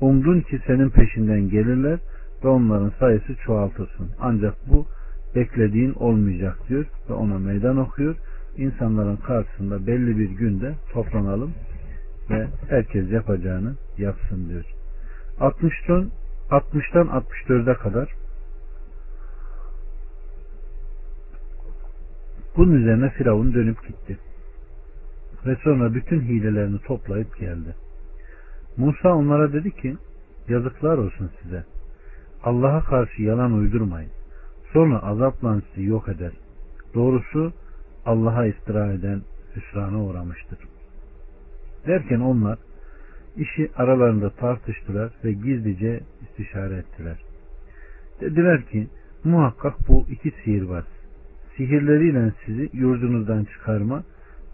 Umdun 0.00 0.40
ki 0.40 0.60
senin 0.66 0.90
peşinden 0.90 1.48
gelirler 1.48 1.98
ve 2.44 2.48
onların 2.48 2.92
sayısı 2.98 3.36
çoğaltırsın. 3.44 4.10
Ancak 4.20 4.54
bu 4.66 4.86
beklediğin 5.34 5.92
olmayacak 5.92 6.58
diyor 6.68 6.86
ve 7.10 7.14
ona 7.14 7.38
meydan 7.38 7.76
okuyor. 7.76 8.16
İnsanların 8.56 9.16
karşısında 9.16 9.86
belli 9.86 10.18
bir 10.18 10.30
günde 10.30 10.74
toplanalım 10.92 11.54
ve 12.30 12.48
herkes 12.68 13.10
yapacağını 13.10 13.74
yapsın 13.98 14.48
diyor. 14.48 14.64
60'tan 15.40 16.08
60'tan 16.50 17.22
64'e 17.48 17.74
kadar 17.74 18.08
bunun 22.56 22.72
üzerine 22.72 23.10
Firavun 23.10 23.54
dönüp 23.54 23.88
gitti. 23.88 24.18
Ve 25.46 25.56
sonra 25.64 25.94
bütün 25.94 26.20
hilelerini 26.20 26.78
toplayıp 26.78 27.38
geldi. 27.38 27.74
Musa 28.76 29.14
onlara 29.14 29.52
dedi 29.52 29.70
ki 29.70 29.96
yazıklar 30.48 30.98
olsun 30.98 31.30
size. 31.42 31.64
Allah'a 32.44 32.84
karşı 32.84 33.22
yalan 33.22 33.52
uydurmayın. 33.52 34.10
Sonra 34.72 35.02
azapla 35.02 35.60
sizi 35.74 35.86
yok 35.86 36.08
eder. 36.08 36.32
Doğrusu 36.94 37.52
Allah'a 38.06 38.46
istira 38.46 38.92
eden 38.92 39.22
hüsrana 39.56 40.04
uğramıştır. 40.04 40.58
Derken 41.86 42.20
onlar 42.20 42.58
işi 43.36 43.70
aralarında 43.76 44.30
tartıştılar 44.30 45.10
ve 45.24 45.32
gizlice 45.32 46.00
istişare 46.22 46.76
ettiler. 46.76 47.18
Dediler 48.20 48.62
ki 48.62 48.86
muhakkak 49.24 49.74
bu 49.88 50.06
iki 50.10 50.30
sihirbaz 50.30 50.84
sihirleriyle 51.58 52.32
sizi 52.46 52.70
yurdunuzdan 52.72 53.44
çıkarma 53.44 54.02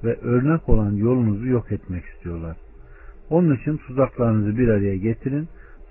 ve 0.05 0.17
örnek 0.17 0.69
olan 0.69 0.93
yolunuzu 0.93 1.47
yok 1.47 1.73
etmek 1.73 2.05
istiyorlar. 2.05 2.57
Onun 3.31 3.57
için 3.57 3.77
tuzaklarınızı 3.77 4.59
bir 4.59 4.69
araya 4.69 4.97
getirin 4.97 5.49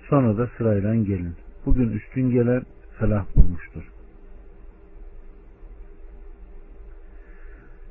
sonra 0.08 0.38
da 0.38 0.50
sırayla 0.58 0.94
gelin. 0.94 1.34
Bugün 1.66 1.92
üstün 1.92 2.30
gelen 2.30 2.62
felah 2.98 3.24
bulmuştur. 3.36 3.82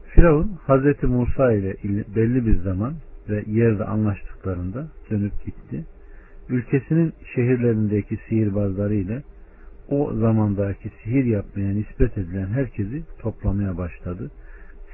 Firavun 0.10 0.52
Hazreti 0.68 1.08
Musa 1.08 1.52
ile 1.52 1.76
belli 2.16 2.46
bir 2.46 2.60
zaman 2.60 2.94
ve 3.30 3.44
yerde 3.48 3.86
anlaştıklarında 3.86 4.88
dönüp 5.10 5.46
gitti. 5.46 5.86
Ülkesinin 6.50 7.14
şehirlerindeki 7.36 8.18
sihirbazları 8.30 8.96
ile 8.96 9.24
o 9.90 10.14
zamandaki 10.14 10.92
sihir 11.04 11.26
yapmaya 11.26 11.74
nispet 11.74 12.18
edilen 12.18 12.48
herkesi 12.48 13.04
toplamaya 13.20 13.78
başladı. 13.78 14.32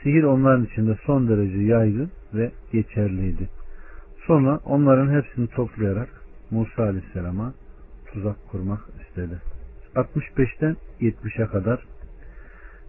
Sihir 0.03 0.23
onların 0.23 0.65
içinde 0.65 0.97
son 1.05 1.29
derece 1.29 1.57
yaygın 1.57 2.11
ve 2.33 2.51
geçerliydi. 2.71 3.49
Sonra 4.27 4.59
onların 4.65 5.13
hepsini 5.13 5.47
toplayarak 5.47 6.09
Musa 6.51 6.83
Aleyhisselam'a 6.83 7.53
tuzak 8.13 8.47
kurmak 8.51 8.79
istedi. 9.01 9.41
65'ten 9.95 10.75
70'e 11.01 11.45
kadar 11.45 11.83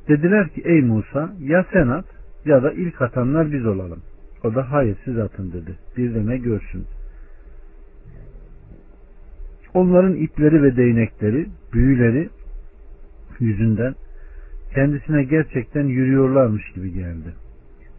dediler 0.09 0.49
ki 0.49 0.62
ey 0.65 0.81
Musa 0.81 1.33
ya 1.41 1.67
sen 1.73 1.89
at 1.89 2.05
ya 2.45 2.62
da 2.62 2.73
ilk 2.73 3.03
atanlar 3.03 3.53
biz 3.53 3.67
olalım. 3.67 4.03
O 4.45 4.55
da 4.55 4.73
hayır 4.73 4.97
siz 5.05 5.19
atın 5.19 5.53
dedi. 5.53 5.79
Bir 5.97 6.15
de 6.15 6.27
ne 6.27 6.37
görsün. 6.39 6.87
Onların 9.75 10.15
ipleri 10.15 10.62
ve 10.62 10.77
değnekleri, 10.77 11.47
büyüleri 11.73 12.29
yüzünden 13.41 13.95
kendisine 14.75 15.25
gerçekten 15.25 15.85
yürüyorlarmış 15.85 16.73
gibi 16.73 16.93
geldi. 16.93 17.35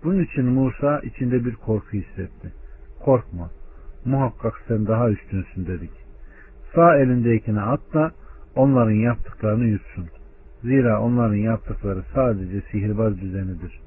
Bunun 0.04 0.24
için 0.24 0.46
Musa 0.46 1.00
içinde 1.00 1.46
bir 1.46 1.56
korku 1.56 1.92
hissetti. 1.94 2.54
Korkma, 3.00 3.52
muhakkak 4.06 4.54
sen 4.68 4.88
daha 4.88 5.10
üstünsün 5.10 5.68
dedik. 5.68 6.01
Sağ 6.76 6.98
elindekine 6.98 7.62
at 7.62 7.94
da 7.94 8.12
onların 8.56 8.92
yaptıklarını 8.92 9.66
yutsun. 9.66 10.06
Zira 10.64 11.02
onların 11.02 11.36
yaptıkları 11.36 12.04
sadece 12.14 12.62
sihirbaz 12.72 13.22
düzenidir. 13.22 13.80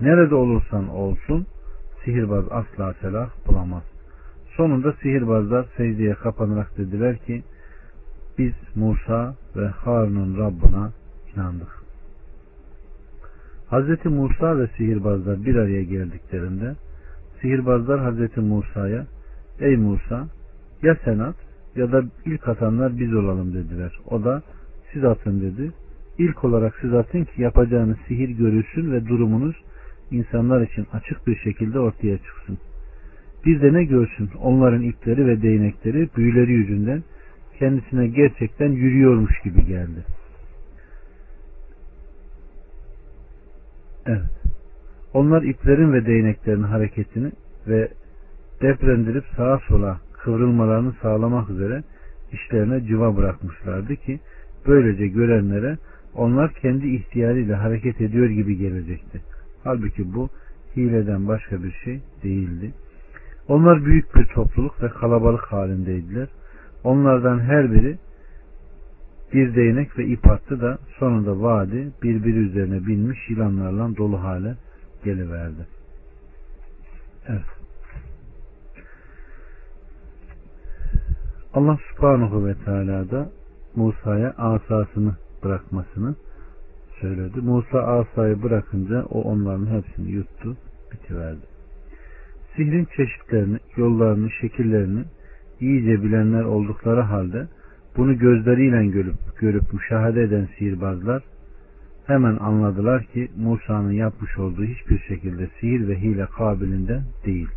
Nerede 0.00 0.34
olursan 0.34 0.88
olsun 0.88 1.46
sihirbaz 2.04 2.44
asla 2.50 2.94
selah 3.00 3.30
bulamaz. 3.46 3.82
Sonunda 4.56 4.92
sihirbazlar 4.92 5.66
secdeye 5.76 6.14
kapanarak 6.14 6.78
dediler 6.78 7.18
ki 7.18 7.42
biz 8.38 8.52
Musa 8.74 9.34
ve 9.56 9.66
Harun'un 9.66 10.38
Rabbına 10.38 10.92
inandık. 11.34 11.82
Hz. 13.70 14.06
Musa 14.06 14.58
ve 14.58 14.66
sihirbazlar 14.76 15.44
bir 15.44 15.56
araya 15.56 15.82
geldiklerinde 15.82 16.74
sihirbazlar 17.40 18.14
Hz. 18.14 18.36
Musa'ya 18.36 19.06
ey 19.60 19.76
Musa 19.76 20.26
ya 20.82 20.96
sen 21.04 21.18
at 21.18 21.36
ya 21.76 21.92
da 21.92 22.04
ilk 22.26 22.48
atanlar 22.48 22.98
biz 22.98 23.14
olalım 23.14 23.54
dediler. 23.54 23.92
O 24.10 24.24
da 24.24 24.42
siz 24.92 25.04
atın 25.04 25.40
dedi. 25.40 25.72
İlk 26.18 26.44
olarak 26.44 26.78
siz 26.80 26.94
atın 26.94 27.24
ki 27.24 27.42
yapacağınız 27.42 27.96
sihir 28.08 28.28
görülsün 28.28 28.92
ve 28.92 29.06
durumunuz 29.06 29.56
insanlar 30.10 30.60
için 30.60 30.86
açık 30.92 31.26
bir 31.26 31.36
şekilde 31.36 31.78
ortaya 31.78 32.18
çıksın. 32.18 32.58
Bir 33.46 33.62
de 33.62 33.72
ne 33.72 33.84
görsün 33.84 34.30
onların 34.42 34.82
ipleri 34.82 35.26
ve 35.26 35.42
değnekleri 35.42 36.08
büyüleri 36.16 36.52
yüzünden 36.52 37.02
kendisine 37.58 38.06
gerçekten 38.06 38.72
yürüyormuş 38.72 39.40
gibi 39.44 39.66
geldi. 39.66 40.04
Evet. 44.06 44.42
Onlar 45.14 45.42
iplerin 45.42 45.92
ve 45.92 46.06
değneklerin 46.06 46.62
hareketini 46.62 47.32
ve 47.68 47.88
deprendirip 48.62 49.24
sağa 49.36 49.60
sola 49.68 50.00
kıvrılmalarını 50.24 50.92
sağlamak 51.02 51.50
üzere 51.50 51.82
işlerine 52.32 52.86
civa 52.86 53.16
bırakmışlardı 53.16 53.96
ki 53.96 54.20
böylece 54.66 55.06
görenlere 55.06 55.78
onlar 56.14 56.52
kendi 56.52 56.88
ihtiyarıyla 56.88 57.62
hareket 57.62 58.00
ediyor 58.00 58.28
gibi 58.28 58.56
gelecekti. 58.56 59.20
Halbuki 59.64 60.14
bu 60.14 60.28
hileden 60.76 61.28
başka 61.28 61.62
bir 61.62 61.72
şey 61.84 62.00
değildi. 62.22 62.72
Onlar 63.48 63.84
büyük 63.84 64.14
bir 64.14 64.24
topluluk 64.24 64.82
ve 64.82 64.88
kalabalık 64.88 65.44
halindeydiler. 65.44 66.28
Onlardan 66.84 67.40
her 67.40 67.72
biri 67.72 67.98
bir 69.32 69.54
değnek 69.54 69.98
ve 69.98 70.06
ip 70.06 70.30
attı 70.30 70.60
da 70.60 70.78
sonunda 70.98 71.42
vadi 71.42 71.92
birbiri 72.02 72.38
üzerine 72.38 72.86
binmiş 72.86 73.30
yılanlarla 73.30 73.96
dolu 73.96 74.22
hale 74.22 74.54
geliverdi. 75.04 75.66
Evet. 77.28 77.61
Allah 81.54 81.78
subhanahu 81.90 82.46
ve 82.46 82.54
teala 82.64 83.10
da 83.10 83.30
Musa'ya 83.76 84.30
asasını 84.30 85.16
bırakmasını 85.44 86.14
söyledi. 87.00 87.40
Musa 87.40 87.78
asayı 87.78 88.42
bırakınca 88.42 89.04
o 89.04 89.20
onların 89.20 89.66
hepsini 89.66 90.10
yuttu, 90.10 90.56
bitiverdi. 90.92 91.46
Sihrin 92.56 92.88
çeşitlerini, 92.96 93.58
yollarını, 93.76 94.30
şekillerini 94.30 95.04
iyice 95.60 96.02
bilenler 96.02 96.42
oldukları 96.44 97.00
halde 97.00 97.48
bunu 97.96 98.18
gözleriyle 98.18 98.86
görüp, 98.86 99.16
görüp 99.40 99.72
müşahede 99.72 100.22
eden 100.22 100.48
sihirbazlar 100.58 101.22
hemen 102.06 102.36
anladılar 102.36 103.04
ki 103.04 103.28
Musa'nın 103.36 103.92
yapmış 103.92 104.38
olduğu 104.38 104.64
hiçbir 104.64 104.98
şekilde 104.98 105.48
sihir 105.60 105.88
ve 105.88 106.00
hile 106.00 106.26
kabilinden 106.26 107.02
değil. 107.26 107.48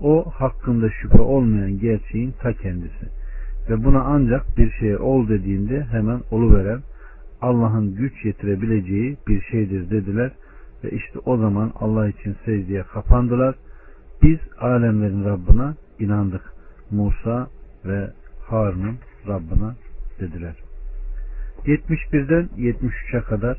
O 0.00 0.30
hakkında 0.30 0.90
şüphe 0.90 1.22
olmayan 1.22 1.78
gerçeğin 1.78 2.34
ta 2.42 2.52
kendisi. 2.52 3.17
Ve 3.70 3.84
buna 3.84 4.00
ancak 4.00 4.58
bir 4.58 4.70
şeye 4.70 4.98
ol 4.98 5.28
dediğinde 5.28 5.82
hemen 5.82 6.20
oluveren 6.30 6.80
Allah'ın 7.40 7.94
güç 7.94 8.24
yetirebileceği 8.24 9.16
bir 9.28 9.42
şeydir 9.42 9.90
dediler 9.90 10.30
ve 10.84 10.90
işte 10.90 11.18
o 11.18 11.36
zaman 11.36 11.72
Allah 11.80 12.08
için 12.08 12.36
secdeye 12.44 12.82
kapandılar. 12.82 13.54
Biz 14.22 14.38
alemlerin 14.60 15.24
Rabbına 15.24 15.74
inandık. 15.98 16.42
Musa 16.90 17.48
ve 17.84 18.10
Harun'un 18.46 18.96
Rabbına 19.28 19.74
dediler. 20.20 20.54
71'den 21.66 22.48
73'e 22.58 23.20
kadar 23.20 23.58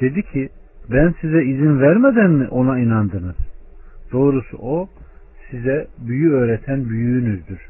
dedi 0.00 0.22
ki 0.22 0.48
ben 0.90 1.14
size 1.20 1.44
izin 1.44 1.80
vermeden 1.80 2.30
mi 2.30 2.48
ona 2.48 2.78
inandınız? 2.78 3.36
Doğrusu 4.12 4.56
o 4.60 4.88
size 5.50 5.86
büyü 5.98 6.32
öğreten 6.32 6.88
büyüğünüzdür. 6.88 7.60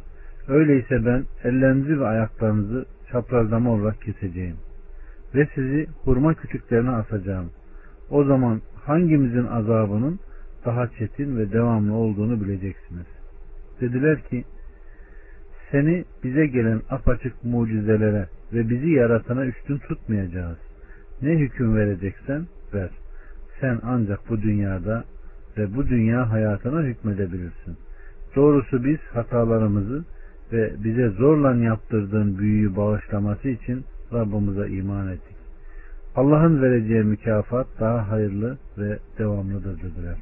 Öyleyse 0.49 1.07
ben 1.07 1.25
ellerinizi 1.45 2.01
ve 2.01 2.07
ayaklarınızı 2.07 2.87
çaprazlama 3.13 3.71
olarak 3.71 4.03
keseceğim. 4.03 4.57
Ve 5.35 5.49
sizi 5.55 5.87
hurma 6.05 6.35
kütüklerine 6.35 6.91
asacağım. 6.91 7.51
O 8.11 8.25
zaman 8.25 8.61
hangimizin 8.85 9.47
azabının 9.47 10.21
daha 10.65 10.89
çetin 10.89 11.39
ve 11.39 11.53
devamlı 11.53 11.95
olduğunu 11.95 12.41
bileceksiniz. 12.41 13.07
Dediler 13.81 14.23
ki 14.23 14.45
seni 15.71 16.05
bize 16.25 16.47
gelen 16.47 16.83
apaçık 16.91 17.45
mucizelere 17.45 18.27
ve 18.53 18.69
bizi 18.69 18.91
yaratana 18.91 19.47
üstün 19.47 19.79
tutmayacağız. 19.79 20.59
Ne 21.23 21.31
hüküm 21.31 21.77
vereceksen 21.77 22.47
ver. 22.75 22.91
Sen 23.61 23.81
ancak 23.83 24.31
bu 24.31 24.43
dünyada 24.43 25.05
ve 25.59 25.75
bu 25.77 25.89
dünya 25.89 26.31
hayatına 26.31 26.83
hükmedebilirsin. 26.83 27.77
Doğrusu 28.37 28.85
biz 28.85 28.99
hatalarımızı 29.13 30.05
ve 30.53 30.85
bize 30.85 31.09
zorla 31.09 31.55
yaptırdığın 31.55 32.39
büyüyü 32.39 32.77
bağışlaması 32.77 33.49
için 33.49 33.85
Rabbimize 34.13 34.69
iman 34.69 35.09
ettik. 35.09 35.37
Allah'ın 36.17 36.63
vereceği 36.63 37.03
mükafat 37.03 37.67
daha 37.81 38.11
hayırlı 38.11 38.59
ve 38.79 38.99
devamlıdır 39.19 39.77
dediler. 39.83 40.17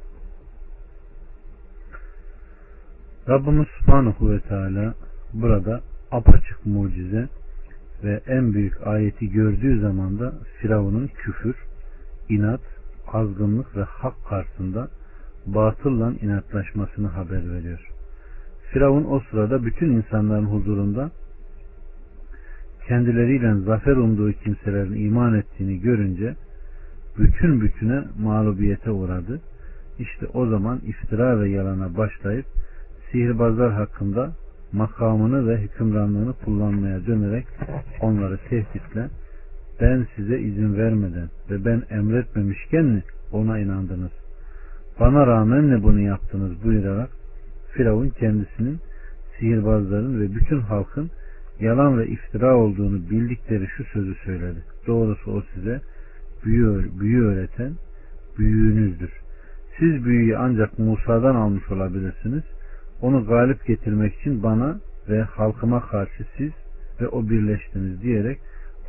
Rabbimiz 3.29 3.67
Subhanahu 3.79 4.31
ve 4.31 4.39
Teala 4.39 4.93
burada 5.33 5.81
apaçık 6.11 6.65
mucize 6.65 7.27
ve 8.03 8.21
en 8.27 8.53
büyük 8.53 8.87
ayeti 8.87 9.29
gördüğü 9.29 9.81
zaman 9.81 10.19
da 10.19 10.33
Firavun'un 10.61 11.07
küfür, 11.07 11.55
inat, 12.29 12.61
azgınlık 13.13 13.77
ve 13.77 13.83
hak 13.83 14.13
karşısında 14.29 14.87
batılla 15.45 16.13
inatlaşmasını 16.21 17.07
haber 17.07 17.51
veriyor. 17.51 17.89
Firavun 18.75 19.05
o 19.05 19.19
sırada 19.19 19.65
bütün 19.65 19.91
insanların 19.91 20.45
huzurunda 20.45 21.11
kendileriyle 22.87 23.53
zafer 23.53 23.95
umduğu 23.95 24.31
kimselerin 24.31 25.05
iman 25.05 25.33
ettiğini 25.33 25.79
görünce 25.79 26.35
bütün 27.17 27.61
bütüne 27.61 28.03
mağlubiyete 28.19 28.91
uğradı. 28.91 29.41
İşte 29.99 30.25
o 30.33 30.45
zaman 30.47 30.79
iftira 30.85 31.39
ve 31.39 31.49
yalana 31.49 31.97
başlayıp 31.97 32.45
sihirbazlar 33.11 33.71
hakkında 33.71 34.31
makamını 34.71 35.47
ve 35.47 35.61
hükümranlığını 35.61 36.33
kullanmaya 36.33 37.05
dönerek 37.05 37.45
onları 38.01 38.37
tehditle 38.49 39.09
ben 39.81 40.07
size 40.15 40.39
izin 40.39 40.77
vermeden 40.77 41.29
ve 41.49 41.65
ben 41.65 41.83
emretmemişken 41.89 42.85
mi 42.85 43.03
ona 43.31 43.59
inandınız? 43.59 44.11
Bana 44.99 45.27
rağmen 45.27 45.63
mi 45.63 45.83
bunu 45.83 45.99
yaptınız 45.99 46.63
buyurarak 46.63 47.24
Firavun 47.75 48.09
kendisinin 48.09 48.79
sihirbazların 49.39 50.21
ve 50.21 50.35
bütün 50.35 50.59
halkın 50.59 51.11
yalan 51.59 51.99
ve 51.99 52.07
iftira 52.07 52.57
olduğunu 52.57 53.09
bildikleri 53.09 53.67
şu 53.67 53.83
sözü 53.83 54.15
söyledi. 54.15 54.63
Doğrusu 54.87 55.31
o 55.31 55.43
size 55.53 55.81
büyü, 56.45 56.99
büyü 56.99 57.25
öğreten 57.25 57.73
büyüğünüzdür. 58.37 59.11
Siz 59.79 60.05
büyüyü 60.05 60.37
ancak 60.37 60.79
Musa'dan 60.79 61.35
almış 61.35 61.71
olabilirsiniz. 61.71 62.43
Onu 63.01 63.25
galip 63.25 63.65
getirmek 63.65 64.15
için 64.15 64.43
bana 64.43 64.79
ve 65.09 65.21
halkıma 65.21 65.81
karşı 65.87 66.25
siz 66.37 66.51
ve 67.01 67.07
o 67.07 67.29
birleştiniz 67.29 68.01
diyerek 68.01 68.39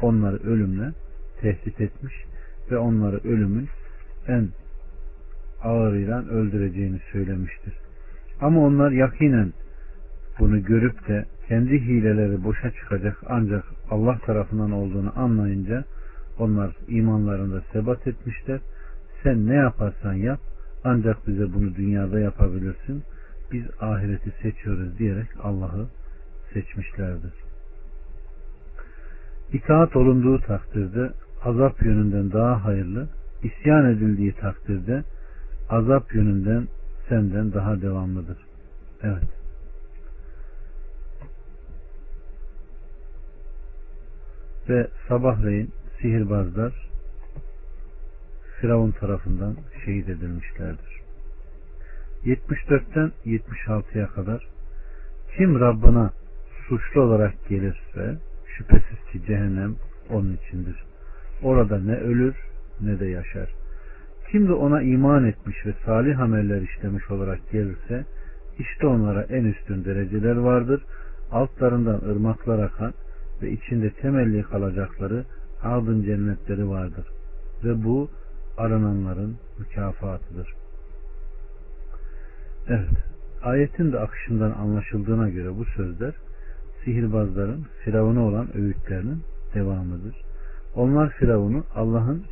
onları 0.02 0.36
ölümle 0.36 0.92
tehdit 1.40 1.80
etmiş 1.80 2.14
ve 2.70 2.78
onları 2.78 3.16
ölümün 3.16 3.68
en 4.28 4.48
ağırıyla 5.62 6.28
öldüreceğini 6.28 6.98
söylemiştir. 7.12 7.85
Ama 8.40 8.60
onlar 8.60 8.90
yakinen 8.90 9.52
bunu 10.38 10.62
görüp 10.62 11.08
de 11.08 11.24
kendi 11.48 11.80
hileleri 11.80 12.44
boşa 12.44 12.70
çıkacak 12.70 13.16
ancak 13.26 13.64
Allah 13.90 14.18
tarafından 14.18 14.72
olduğunu 14.72 15.12
anlayınca 15.16 15.84
onlar 16.38 16.76
imanlarında 16.88 17.62
sebat 17.72 18.06
etmişler. 18.06 18.60
Sen 19.22 19.46
ne 19.46 19.54
yaparsan 19.54 20.14
yap 20.14 20.40
ancak 20.84 21.26
bize 21.26 21.54
bunu 21.54 21.74
dünyada 21.74 22.20
yapabilirsin. 22.20 23.02
Biz 23.52 23.64
ahireti 23.80 24.32
seçiyoruz 24.42 24.98
diyerek 24.98 25.28
Allah'ı 25.42 25.86
seçmişlerdir. 26.52 27.32
İtaat 29.52 29.96
olunduğu 29.96 30.38
takdirde 30.38 31.10
azap 31.44 31.82
yönünden 31.82 32.32
daha 32.32 32.64
hayırlı, 32.64 33.08
isyan 33.42 33.90
edildiği 33.90 34.32
takdirde 34.32 35.02
azap 35.68 36.14
yönünden 36.14 36.68
senden 37.08 37.52
daha 37.52 37.82
devamlıdır. 37.82 38.38
Evet. 39.02 39.28
Ve 44.68 44.88
sabahleyin 45.08 45.70
sihirbazlar 46.00 46.86
Firavun 48.60 48.90
tarafından 48.90 49.56
şehit 49.84 50.08
edilmişlerdir. 50.08 51.00
74'ten 52.24 53.12
76'ya 53.26 54.06
kadar 54.06 54.48
kim 55.36 55.60
Rabbına 55.60 56.12
suçlu 56.68 57.00
olarak 57.00 57.48
gelirse 57.48 58.18
şüphesiz 58.46 59.12
ki 59.12 59.26
cehennem 59.26 59.76
onun 60.10 60.36
içindir. 60.36 60.84
Orada 61.42 61.78
ne 61.78 61.96
ölür 61.96 62.36
ne 62.80 63.00
de 63.00 63.06
yaşar. 63.06 63.65
Kim 64.30 64.48
de 64.48 64.52
ona 64.52 64.82
iman 64.82 65.24
etmiş 65.24 65.66
ve 65.66 65.74
salih 65.84 66.20
ameller 66.20 66.62
işlemiş 66.62 67.10
olarak 67.10 67.50
gelirse 67.52 68.04
işte 68.58 68.86
onlara 68.86 69.22
en 69.22 69.44
üstün 69.44 69.84
dereceler 69.84 70.36
vardır. 70.36 70.82
Altlarından 71.32 72.00
ırmaklar 72.10 72.58
akan 72.58 72.92
ve 73.42 73.50
içinde 73.50 73.90
temelli 73.90 74.42
kalacakları 74.42 75.24
adın 75.62 76.02
cennetleri 76.02 76.68
vardır. 76.68 77.06
Ve 77.64 77.84
bu 77.84 78.08
arananların 78.56 79.36
mükafatıdır. 79.58 80.54
Evet. 82.68 82.88
Ayetin 83.42 83.92
de 83.92 83.98
akışından 83.98 84.50
anlaşıldığına 84.50 85.28
göre 85.28 85.56
bu 85.58 85.64
sözler 85.64 86.14
sihirbazların 86.84 87.66
Firavun'a 87.84 88.20
olan 88.20 88.56
öğütlerinin 88.56 89.22
devamıdır. 89.54 90.16
Onlar 90.74 91.10
Firavun'u 91.10 91.64
Allah'ın 91.74 92.24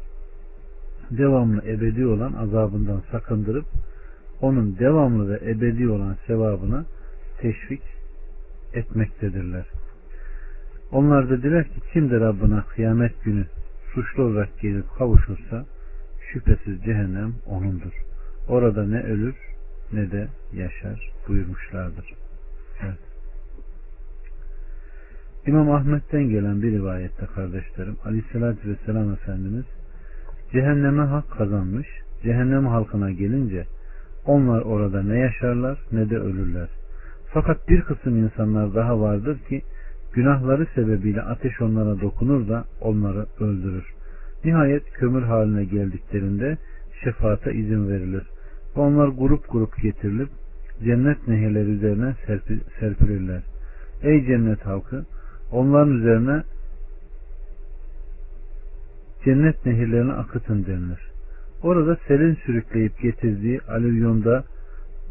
devamlı 1.19 1.63
ebedi 1.67 2.07
olan 2.07 2.33
azabından 2.33 3.03
sakındırıp 3.11 3.67
onun 4.41 4.79
devamlı 4.79 5.31
ve 5.31 5.51
ebedi 5.51 5.89
olan 5.89 6.17
sevabına 6.27 6.85
teşvik 7.41 7.83
etmektedirler. 8.75 9.65
Onlar 10.93 11.31
da 11.31 11.43
diler 11.43 11.65
ki 11.65 11.81
kim 11.93 12.11
de 12.11 12.21
Rabbına 12.21 12.65
kıyamet 12.75 13.25
günü 13.25 13.47
suçlu 13.95 14.23
olarak 14.23 14.61
gelip 14.61 14.85
kavuşursa 14.99 15.65
şüphesiz 16.33 16.83
cehennem 16.85 17.35
onundur. 17.47 17.93
Orada 18.49 18.87
ne 18.87 19.03
ölür 19.03 19.35
ne 19.93 20.11
de 20.11 20.29
yaşar 20.53 21.13
buyurmuşlardır. 21.29 22.15
Evet. 22.83 22.99
İmam 25.47 25.71
Ahmet'ten 25.71 26.29
gelen 26.29 26.63
bir 26.63 26.73
rivayette 26.73 27.27
kardeşlerim 27.27 27.97
Aleyhisselatü 28.05 28.69
Vesselam 28.69 29.13
Efendimiz 29.13 29.65
cehenneme 30.55 31.03
hak 31.03 31.31
kazanmış 31.31 31.87
cehennem 32.23 32.67
halkına 32.67 33.11
gelince 33.11 33.65
onlar 34.27 34.63
orada 34.63 35.03
ne 35.03 35.19
yaşarlar 35.19 35.79
ne 35.93 36.11
de 36.11 36.19
ölürler. 36.19 36.69
Fakat 37.33 37.69
bir 37.69 37.81
kısım 37.81 38.17
insanlar 38.17 38.75
daha 38.75 39.01
vardır 39.01 39.39
ki 39.39 39.63
günahları 40.13 40.67
sebebiyle 40.75 41.23
ateş 41.23 41.61
onlara 41.61 42.01
dokunur 42.01 42.49
da 42.49 42.65
onları 42.81 43.27
öldürür. 43.41 43.85
Nihayet 44.45 44.93
kömür 44.93 45.23
haline 45.23 45.65
geldiklerinde 45.65 46.57
şefaata 47.05 47.51
izin 47.51 47.89
verilir. 47.89 48.23
Ve 48.77 48.81
onlar 48.81 49.09
grup 49.09 49.53
grup 49.53 49.83
getirilip 49.83 50.29
cennet 50.85 51.29
nehirleri 51.29 51.71
üzerine 51.71 52.15
serpilirler. 52.81 53.43
Ey 54.03 54.27
cennet 54.27 54.67
halkı 54.67 55.05
onların 55.53 55.93
üzerine 55.99 56.43
cennet 59.25 59.67
nehirlerini 59.67 60.13
akıtın 60.13 60.67
denilir. 60.67 61.01
Orada 61.63 61.97
selin 62.09 62.35
sürükleyip 62.35 63.01
getirdiği 63.01 63.61
alüvyonda 63.61 64.45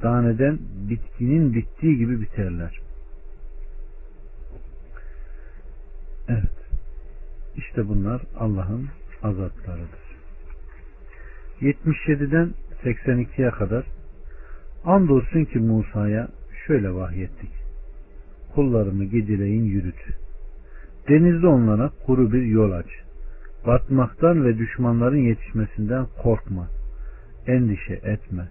daneden 0.03 0.59
bitkinin 0.89 1.53
bittiği 1.53 1.97
gibi 1.97 2.21
biterler. 2.21 2.79
Evet. 6.27 6.51
İşte 7.55 7.87
bunlar 7.87 8.21
Allah'ın 8.39 8.87
azaplarıdır. 9.23 10.03
77'den 11.61 12.53
82'ye 12.83 13.49
kadar 13.49 13.85
andolsun 14.85 15.45
ki 15.45 15.59
Musa'ya 15.59 16.27
şöyle 16.67 16.93
vahyettik. 16.93 17.51
Kullarımı 18.55 19.03
geceleyin 19.03 19.63
yürüt. 19.63 19.95
Denizde 21.09 21.47
onlara 21.47 21.91
kuru 22.05 22.33
bir 22.33 22.41
yol 22.41 22.71
aç. 22.71 22.87
Batmaktan 23.67 24.45
ve 24.45 24.57
düşmanların 24.57 25.17
yetişmesinden 25.17 26.05
korkma. 26.23 26.67
Endişe 27.47 27.93
etme. 27.93 28.47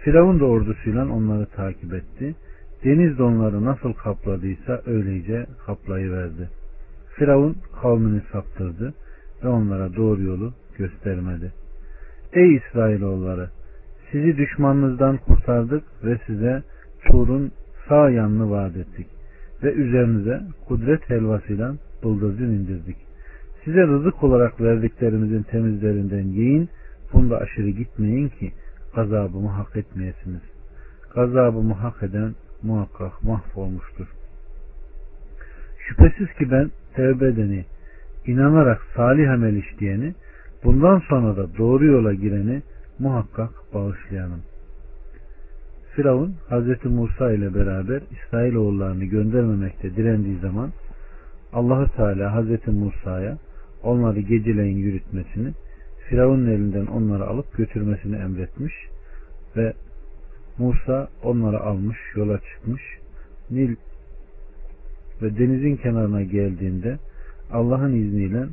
Firavun 0.00 0.40
da 0.40 0.44
ordusuyla 0.44 1.08
onları 1.08 1.46
takip 1.46 1.94
etti. 1.94 2.34
Deniz 2.84 3.18
de 3.18 3.22
onları 3.22 3.64
nasıl 3.64 3.92
kapladıysa 3.92 4.82
öylece 4.86 5.46
kaplayıverdi. 5.66 6.48
Firavun 7.14 7.56
kavmini 7.82 8.20
saptırdı 8.32 8.94
ve 9.44 9.48
onlara 9.48 9.96
doğru 9.96 10.22
yolu 10.22 10.52
göstermedi. 10.78 11.52
Ey 12.32 12.54
İsrailoğulları! 12.54 13.50
Sizi 14.12 14.36
düşmanınızdan 14.36 15.16
kurtardık 15.16 15.84
ve 16.04 16.18
size 16.26 16.62
Tur'un 17.04 17.52
sağ 17.88 18.10
yanını 18.10 18.50
vaat 18.50 18.76
ettik 18.76 19.06
ve 19.62 19.72
üzerinize 19.72 20.40
kudret 20.68 21.10
helvasıyla 21.10 21.74
bıldırcın 22.02 22.50
indirdik. 22.50 23.05
Size 23.66 23.86
rızık 23.86 24.24
olarak 24.24 24.60
verdiklerimizin 24.60 25.42
temizlerinden 25.42 26.26
yiyin, 26.26 26.68
bunda 27.12 27.38
aşırı 27.38 27.70
gitmeyin 27.70 28.28
ki 28.28 28.52
gazabımı 28.94 29.48
hak 29.48 29.76
etmeyesiniz. 29.76 30.40
Gazabımı 31.14 31.74
hak 31.74 32.02
eden 32.02 32.34
muhakkak 32.62 33.22
mahvolmuştur. 33.22 34.06
Şüphesiz 35.78 36.32
ki 36.38 36.50
ben 36.50 36.70
tevbe 36.94 37.26
edeni, 37.26 37.64
inanarak 38.26 38.82
salih 38.96 39.30
amel 39.30 39.56
işleyeni, 39.56 40.14
bundan 40.64 40.98
sonra 40.98 41.36
da 41.36 41.56
doğru 41.58 41.86
yola 41.86 42.14
gireni 42.14 42.62
muhakkak 42.98 43.50
bağışlayanım. 43.74 44.42
Firavun 45.94 46.34
Hz. 46.50 46.84
Musa 46.84 47.32
ile 47.32 47.54
beraber 47.54 48.02
İsrailoğullarını 48.10 49.04
göndermemekte 49.04 49.96
direndiği 49.96 50.38
zaman 50.38 50.70
Allahu 51.52 51.96
Teala 51.96 52.42
Hz. 52.42 52.68
Musa'ya 52.68 53.38
onları 53.86 54.20
geceleyin 54.20 54.76
yürütmesini, 54.76 55.52
Firavun'un 56.08 56.46
elinden 56.46 56.86
onları 56.86 57.26
alıp 57.26 57.56
götürmesini 57.56 58.16
emretmiş 58.16 58.74
ve 59.56 59.72
Musa 60.58 61.08
onları 61.22 61.60
almış, 61.60 61.98
yola 62.14 62.38
çıkmış. 62.38 62.82
Nil 63.50 63.76
ve 65.22 65.38
denizin 65.38 65.76
kenarına 65.76 66.22
geldiğinde 66.22 66.98
Allah'ın 67.52 67.94
izniyle 67.94 68.46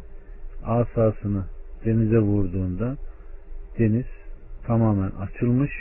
asasını 0.65 1.43
denize 1.85 2.19
vurduğunda 2.19 2.97
deniz 3.79 4.05
tamamen 4.67 5.11
açılmış 5.11 5.71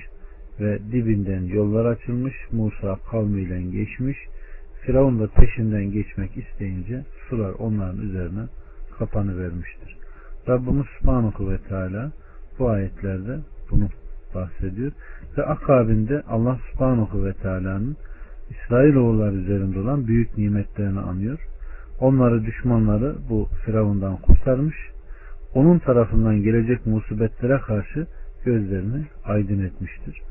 ve 0.60 0.78
dibinden 0.92 1.42
yollar 1.42 1.84
açılmış. 1.84 2.34
Musa 2.52 2.98
kavmiyle 3.10 3.62
geçmiş. 3.62 4.18
Firavun 4.80 5.20
da 5.20 5.26
peşinden 5.26 5.92
geçmek 5.92 6.36
isteyince 6.36 7.04
sular 7.28 7.50
onların 7.50 7.98
üzerine 7.98 8.40
kapanı 9.02 9.38
vermiştir. 9.38 9.96
Rabbimiz 10.48 10.86
Subhanahu 10.98 11.50
ve 11.50 11.58
Teala 11.58 12.12
bu 12.58 12.68
ayetlerde 12.68 13.38
bunu 13.70 13.88
bahsediyor. 14.34 14.92
Ve 15.38 15.42
akabinde 15.42 16.22
Allah 16.28 16.58
Subhanahu 16.70 17.24
ve 17.24 17.32
Teala'nın 17.32 17.96
İsrailoğulları 18.50 19.34
üzerinde 19.34 19.78
olan 19.78 20.06
büyük 20.06 20.38
nimetlerini 20.38 21.00
anıyor. 21.00 21.38
Onları 22.00 22.44
düşmanları 22.44 23.16
bu 23.30 23.48
Firavundan 23.64 24.16
kurtarmış. 24.16 24.76
Onun 25.54 25.78
tarafından 25.78 26.42
gelecek 26.42 26.86
musibetlere 26.86 27.58
karşı 27.58 28.06
gözlerini 28.44 29.06
aydın 29.24 29.64
etmiştir. 29.64 30.22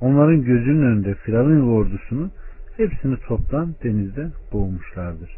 Onların 0.00 0.44
gözünün 0.44 0.82
önünde 0.82 1.14
Firavun 1.14 1.70
ordusunu 1.70 2.30
hepsini 2.76 3.16
toptan 3.16 3.74
denizde 3.84 4.28
boğmuşlardır. 4.52 5.36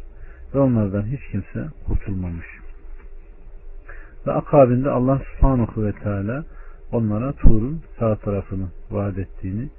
Ve 0.55 0.59
onlardan 0.59 1.03
hiç 1.03 1.21
kimse 1.31 1.67
kurtulmamış. 1.87 2.45
Ve 4.27 4.31
akabinde 4.31 4.89
Allah 4.89 5.21
subhanahu 5.35 5.85
ve 5.85 5.91
teala 5.91 6.43
onlara 6.91 7.31
Tur'un 7.31 7.81
sağ 7.99 8.15
tarafını 8.15 8.67
vaat 8.91 9.17
ettiğini, 9.17 9.69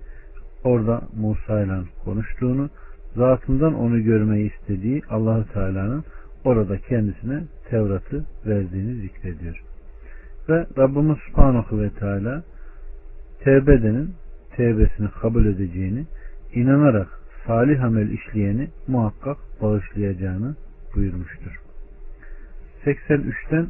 orada 0.64 1.00
Musa 1.16 1.60
ile 1.60 1.78
konuştuğunu, 2.04 2.70
zatından 3.16 3.74
onu 3.74 4.02
görmeyi 4.02 4.52
istediği 4.52 5.02
Allahu 5.10 5.52
Teala'nın 5.52 6.04
orada 6.44 6.78
kendisine 6.78 7.44
Tevrat'ı 7.70 8.24
verdiğini 8.46 9.00
zikrediyor. 9.00 9.62
Ve 10.48 10.66
Rabbimiz 10.78 11.18
Subhanahu 11.18 11.80
ve 11.80 11.90
Teala 11.90 12.42
tevbe 13.40 13.74
edenin 13.74 14.14
tevbesini 14.56 15.08
kabul 15.20 15.46
edeceğini, 15.46 16.06
inanarak 16.54 17.08
salih 17.46 17.84
amel 17.84 18.10
işleyeni 18.10 18.68
muhakkak 18.88 19.36
bağışlayacağını 19.62 20.56
buyurmuştur. 20.94 21.60
83'ten 22.84 23.66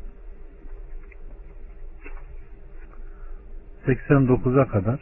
89'a 3.86 4.68
kadar 4.68 5.00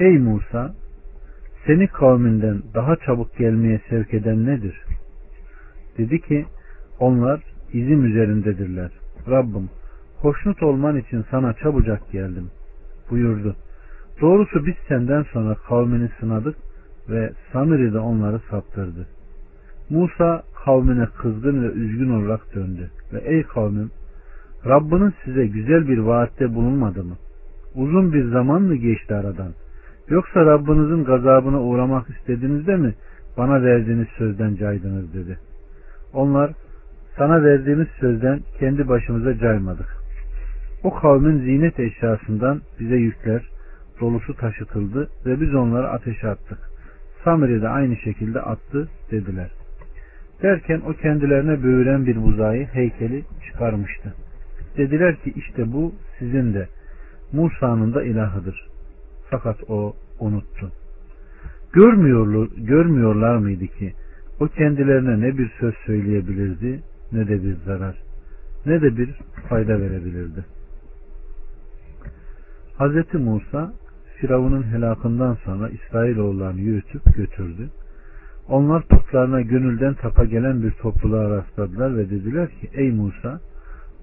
Ey 0.00 0.18
Musa 0.18 0.74
seni 1.66 1.86
kavminden 1.86 2.62
daha 2.74 2.96
çabuk 2.96 3.36
gelmeye 3.36 3.80
sevk 3.88 4.14
eden 4.14 4.46
nedir? 4.46 4.84
Dedi 5.98 6.20
ki 6.20 6.46
onlar 6.98 7.40
izim 7.72 8.04
üzerindedirler. 8.04 8.90
Rabbim 9.28 9.70
hoşnut 10.20 10.62
olman 10.62 10.96
için 10.96 11.24
sana 11.30 11.52
çabucak 11.52 12.12
geldim 12.12 12.50
buyurdu. 13.10 13.56
Doğrusu 14.20 14.66
biz 14.66 14.74
senden 14.88 15.22
sonra 15.22 15.54
kavmini 15.54 16.08
sınadık 16.20 16.56
ve 17.08 17.32
Samiri 17.52 17.92
de 17.92 17.98
onları 17.98 18.40
saptırdı. 18.50 19.06
Musa 19.90 20.42
kavmine 20.64 21.06
kızgın 21.06 21.62
ve 21.62 21.66
üzgün 21.66 22.10
olarak 22.10 22.54
döndü 22.54 22.90
ve 23.12 23.18
ey 23.18 23.42
kavmim 23.42 23.90
Rabbinin 24.66 25.14
size 25.24 25.46
güzel 25.46 25.88
bir 25.88 25.98
vaatte 25.98 26.54
bulunmadı 26.54 27.04
mı? 27.04 27.16
Uzun 27.76 28.12
bir 28.12 28.24
zaman 28.24 28.62
mı 28.62 28.76
geçti 28.76 29.14
aradan? 29.14 29.52
Yoksa 30.08 30.46
Rabbinizin 30.46 31.04
gazabına 31.04 31.62
uğramak 31.62 32.06
istediğinizde 32.10 32.76
mi 32.76 32.94
bana 33.36 33.62
verdiğiniz 33.62 34.08
sözden 34.18 34.56
caydınız 34.56 35.14
dedi. 35.14 35.38
Onlar 36.12 36.50
sana 37.16 37.42
verdiğimiz 37.42 37.88
sözden 38.00 38.40
kendi 38.58 38.88
başımıza 38.88 39.38
caymadık. 39.38 39.96
O 40.84 40.94
kavmin 40.94 41.38
zinet 41.38 41.80
eşyasından 41.80 42.60
bize 42.80 42.96
yükler 42.96 43.42
dolusu 44.00 44.34
taşıtıldı 44.34 45.08
ve 45.26 45.40
biz 45.40 45.54
onları 45.54 45.88
ateşe 45.88 46.28
attık. 46.28 46.58
Samiri 47.24 47.62
de 47.62 47.68
aynı 47.68 47.96
şekilde 47.96 48.40
attı 48.40 48.88
dediler. 49.10 49.50
Derken 50.42 50.80
o 50.86 50.92
kendilerine 50.92 51.62
böğüren 51.62 52.06
bir 52.06 52.22
buzayı 52.22 52.66
heykeli 52.66 53.24
çıkarmıştı. 53.46 54.14
Dediler 54.76 55.16
ki 55.16 55.32
işte 55.36 55.72
bu 55.72 55.92
sizin 56.18 56.54
de 56.54 56.68
Musa'nın 57.32 57.94
da 57.94 58.02
ilahıdır. 58.02 58.68
Fakat 59.30 59.56
o 59.68 59.96
unuttu. 60.20 60.72
Görmüyorlar, 61.72 62.48
görmüyorlar 62.56 63.36
mıydı 63.36 63.66
ki 63.66 63.92
o 64.40 64.48
kendilerine 64.48 65.20
ne 65.20 65.38
bir 65.38 65.50
söz 65.60 65.74
söyleyebilirdi 65.86 66.82
ne 67.12 67.28
de 67.28 67.42
bir 67.42 67.56
zarar 67.66 67.96
ne 68.66 68.82
de 68.82 68.96
bir 68.96 69.14
fayda 69.48 69.80
verebilirdi. 69.80 70.44
Hz. 72.78 73.14
Musa 73.14 73.72
Firavun'un 74.16 74.62
helakından 74.62 75.34
sonra 75.34 75.68
İsrailoğullarını 75.68 76.60
yürütüp 76.60 77.16
götürdü. 77.16 77.70
Onlar 78.48 78.82
putlarına 78.82 79.40
gönülden 79.40 79.94
tapa 79.94 80.24
gelen 80.24 80.62
bir 80.62 80.70
topluluğa 80.70 81.30
rastladılar 81.30 81.96
ve 81.96 82.10
dediler 82.10 82.48
ki 82.48 82.70
ey 82.72 82.90
Musa 82.90 83.40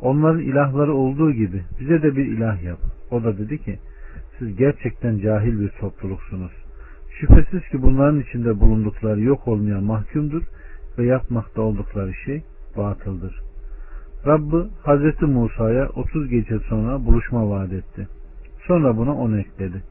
onların 0.04 0.42
ilahları 0.42 0.94
olduğu 0.94 1.32
gibi 1.32 1.64
bize 1.80 2.02
de 2.02 2.16
bir 2.16 2.26
ilah 2.26 2.64
yap. 2.64 2.80
O 3.12 3.24
da 3.24 3.38
dedi 3.38 3.58
ki 3.58 3.80
siz 4.40 4.56
gerçekten 4.56 5.18
cahil 5.18 5.60
bir 5.60 5.70
topluluksunuz. 5.70 6.52
Şüphesiz 7.20 7.70
ki 7.70 7.82
bunların 7.82 8.20
içinde 8.20 8.60
bulundukları 8.60 9.22
yok 9.22 9.48
olmaya 9.48 9.82
mahkumdur 9.82 10.44
ve 10.98 11.06
yapmakta 11.06 11.62
oldukları 11.62 12.14
şey 12.14 12.44
batıldır. 12.78 13.40
Rabbı 14.28 14.70
Hazreti 14.84 15.26
Musa'ya 15.26 15.90
30 15.90 16.30
gece 16.30 16.60
sonra 16.60 17.06
buluşma 17.06 17.50
vaat 17.50 17.74
etti. 17.74 18.08
Sonra 18.68 18.98
buna 18.98 19.16
10 19.16 19.34
ekledi. 19.38 19.84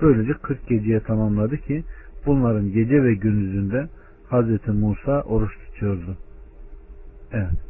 Böylece 0.00 0.32
40 0.32 0.68
geceye 0.68 1.00
tamamladı 1.00 1.56
ki 1.56 1.84
bunların 2.26 2.72
gece 2.72 3.02
ve 3.02 3.14
gündüzünde 3.14 3.88
Hazreti 4.28 4.70
Musa 4.70 5.22
oruç 5.22 5.50
tutuyordu. 5.66 6.16
Evet. 7.32 7.69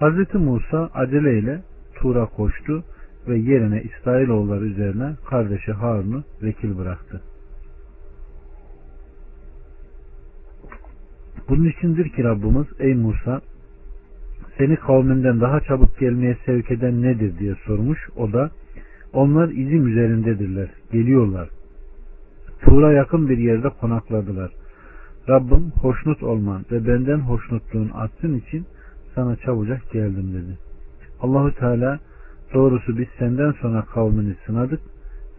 Hazreti 0.00 0.38
Musa 0.38 0.90
aceleyle 0.94 1.62
Tur'a 1.94 2.26
koştu 2.26 2.84
ve 3.28 3.38
yerine 3.38 3.82
İsrailoğulları 3.82 4.64
üzerine 4.64 5.12
kardeşi 5.30 5.72
Harun'u 5.72 6.24
vekil 6.42 6.78
bıraktı. 6.78 7.22
Bunun 11.48 11.68
içindir 11.68 12.08
ki 12.08 12.24
Rabbimiz 12.24 12.66
ey 12.78 12.94
Musa 12.94 13.40
seni 14.58 14.76
kavminden 14.76 15.40
daha 15.40 15.60
çabuk 15.60 15.98
gelmeye 15.98 16.36
sevk 16.46 16.70
eden 16.70 17.02
nedir 17.02 17.38
diye 17.38 17.54
sormuş. 17.66 18.08
O 18.16 18.32
da 18.32 18.50
onlar 19.12 19.48
izim 19.48 19.88
üzerindedirler. 19.88 20.68
Geliyorlar. 20.92 21.48
Tuğra 22.60 22.92
yakın 22.92 23.28
bir 23.28 23.38
yerde 23.38 23.68
konakladılar. 23.68 24.50
Rabbim 25.28 25.70
hoşnut 25.70 26.22
olman 26.22 26.64
ve 26.70 26.86
benden 26.86 27.18
hoşnutluğun 27.18 27.90
artsın 27.94 28.34
için 28.34 28.66
sana 29.16 29.36
çabucak 29.36 29.90
geldim 29.92 30.32
dedi. 30.34 30.58
Allahü 31.20 31.54
Teala 31.54 31.98
doğrusu 32.54 32.98
biz 32.98 33.06
senden 33.18 33.52
sonra 33.52 33.82
kavmini 33.82 34.34
sınadık 34.46 34.80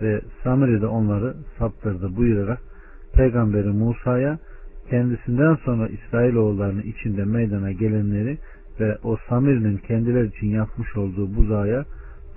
ve 0.01 0.21
Samiri'de 0.43 0.87
onları 0.87 1.33
saptırdı 1.59 2.15
buyurarak 2.15 2.59
Peygamberi 3.13 3.67
Musa'ya 3.67 4.39
kendisinden 4.89 5.55
sonra 5.55 5.87
İsrailoğullarının 5.87 6.81
içinde 6.81 7.25
meydana 7.25 7.71
gelenleri 7.71 8.37
ve 8.79 8.97
o 9.03 9.17
Samir'in 9.29 9.77
kendiler 9.77 10.23
için 10.23 10.47
yapmış 10.47 10.97
olduğu 10.97 11.35
buzaya 11.35 11.85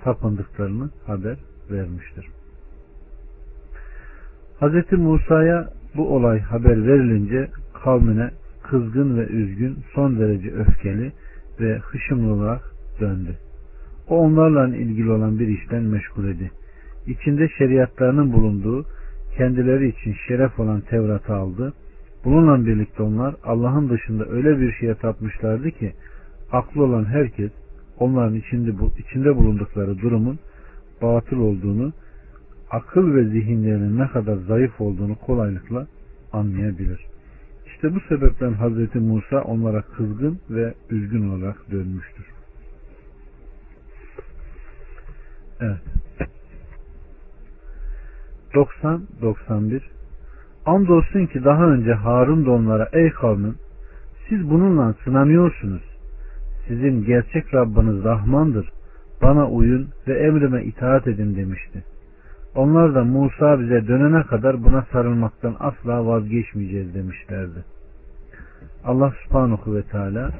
tapındıklarını 0.03 0.89
haber 1.05 1.37
vermiştir. 1.71 2.27
Hz. 4.61 4.91
Musa'ya 4.91 5.69
bu 5.95 6.15
olay 6.15 6.39
haber 6.39 6.87
verilince 6.87 7.47
kavmine 7.83 8.31
kızgın 8.63 9.17
ve 9.17 9.27
üzgün, 9.27 9.77
son 9.95 10.19
derece 10.19 10.51
öfkeli 10.51 11.11
ve 11.61 11.77
hışımlı 11.77 12.33
olarak 12.33 12.61
döndü. 12.99 13.37
O 14.07 14.17
onlarla 14.17 14.75
ilgili 14.75 15.11
olan 15.11 15.39
bir 15.39 15.47
işten 15.47 15.83
meşgul 15.83 16.27
idi. 16.27 16.51
İçinde 17.07 17.49
şeriatlarının 17.57 18.33
bulunduğu, 18.33 18.85
kendileri 19.37 19.87
için 19.87 20.15
şeref 20.27 20.59
olan 20.59 20.81
Tevrat'ı 20.81 21.33
aldı. 21.33 21.73
Bununla 22.25 22.65
birlikte 22.65 23.03
onlar 23.03 23.35
Allah'ın 23.43 23.89
dışında 23.89 24.25
öyle 24.25 24.59
bir 24.59 24.71
şeye 24.71 24.95
tapmışlardı 24.95 25.71
ki 25.71 25.93
aklı 26.51 26.83
olan 26.83 27.05
herkes 27.05 27.51
onların 27.99 28.35
içinde, 28.35 28.71
içinde 28.97 29.35
bulundukları 29.35 29.99
durumun 29.99 30.39
batıl 31.01 31.37
olduğunu, 31.37 31.93
akıl 32.71 33.15
ve 33.15 33.23
zihinlerinin 33.23 33.99
ne 33.99 34.07
kadar 34.07 34.35
zayıf 34.35 34.81
olduğunu 34.81 35.15
kolaylıkla 35.15 35.87
anlayabilir. 36.33 37.05
İşte 37.83 37.95
bu 37.95 37.99
sebepten 37.99 38.53
Hazreti 38.53 38.99
Musa 38.99 39.41
onlara 39.41 39.81
kızgın 39.81 40.39
ve 40.49 40.73
üzgün 40.89 41.29
olarak 41.29 41.71
dönmüştür. 41.71 42.25
Evet. 45.59 45.81
90-91 48.53 49.81
Andolsun 50.65 51.25
ki 51.25 51.43
daha 51.43 51.63
önce 51.65 51.93
Harun 51.93 52.45
da 52.45 52.51
onlara 52.51 52.89
ey 52.93 53.09
kavmim 53.09 53.55
siz 54.29 54.49
bununla 54.49 54.95
sınanıyorsunuz 55.03 55.83
sizin 56.67 57.05
gerçek 57.05 57.53
Rabbiniz 57.53 58.03
Rahmandır. 58.03 58.69
Bana 59.21 59.49
uyun 59.49 59.89
ve 60.07 60.19
emrime 60.19 60.63
itaat 60.63 61.07
edin 61.07 61.35
demişti. 61.35 61.83
Onlar 62.55 62.95
da 62.95 63.03
Musa 63.03 63.59
bize 63.59 63.87
dönene 63.87 64.23
kadar 64.23 64.63
buna 64.63 64.85
sarılmaktan 64.91 65.55
asla 65.59 66.05
vazgeçmeyeceğiz 66.05 66.93
demişlerdi. 66.93 67.63
Allah 68.83 69.13
subhanahu 69.23 69.75
ve 69.75 69.83
teala 69.83 70.31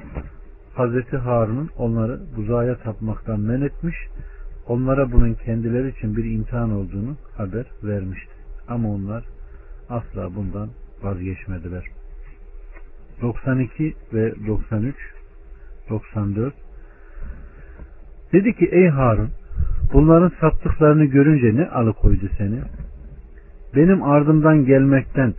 Hazreti 0.74 1.18
Harun'un 1.18 1.70
onları 1.78 2.20
buzaya 2.38 2.78
tapmaktan 2.78 3.40
men 3.40 3.62
etmiş, 3.62 3.96
onlara 4.68 5.12
bunun 5.12 5.34
kendileri 5.34 5.90
için 5.90 6.18
bir 6.18 6.26
imtihan 6.26 6.72
olduğunu 6.72 7.16
haber 7.38 7.66
vermişti. 7.84 8.32
Ama 8.68 8.90
onlar 8.90 9.24
asla 9.90 10.36
bundan 10.36 10.70
vazgeçmediler. 11.04 11.86
92 13.22 13.96
ve 14.14 14.34
93 14.48 14.96
94 15.90 16.54
Dedi 18.34 18.56
ki 18.56 18.70
ey 18.72 18.88
Harun 18.88 19.30
bunların 19.94 20.32
saptıklarını 20.42 21.06
görünce 21.06 21.62
ne 21.62 21.70
alıkoydu 21.70 22.30
seni? 22.38 22.60
Benim 23.76 24.04
ardımdan 24.04 24.66
gelmekten 24.66 25.34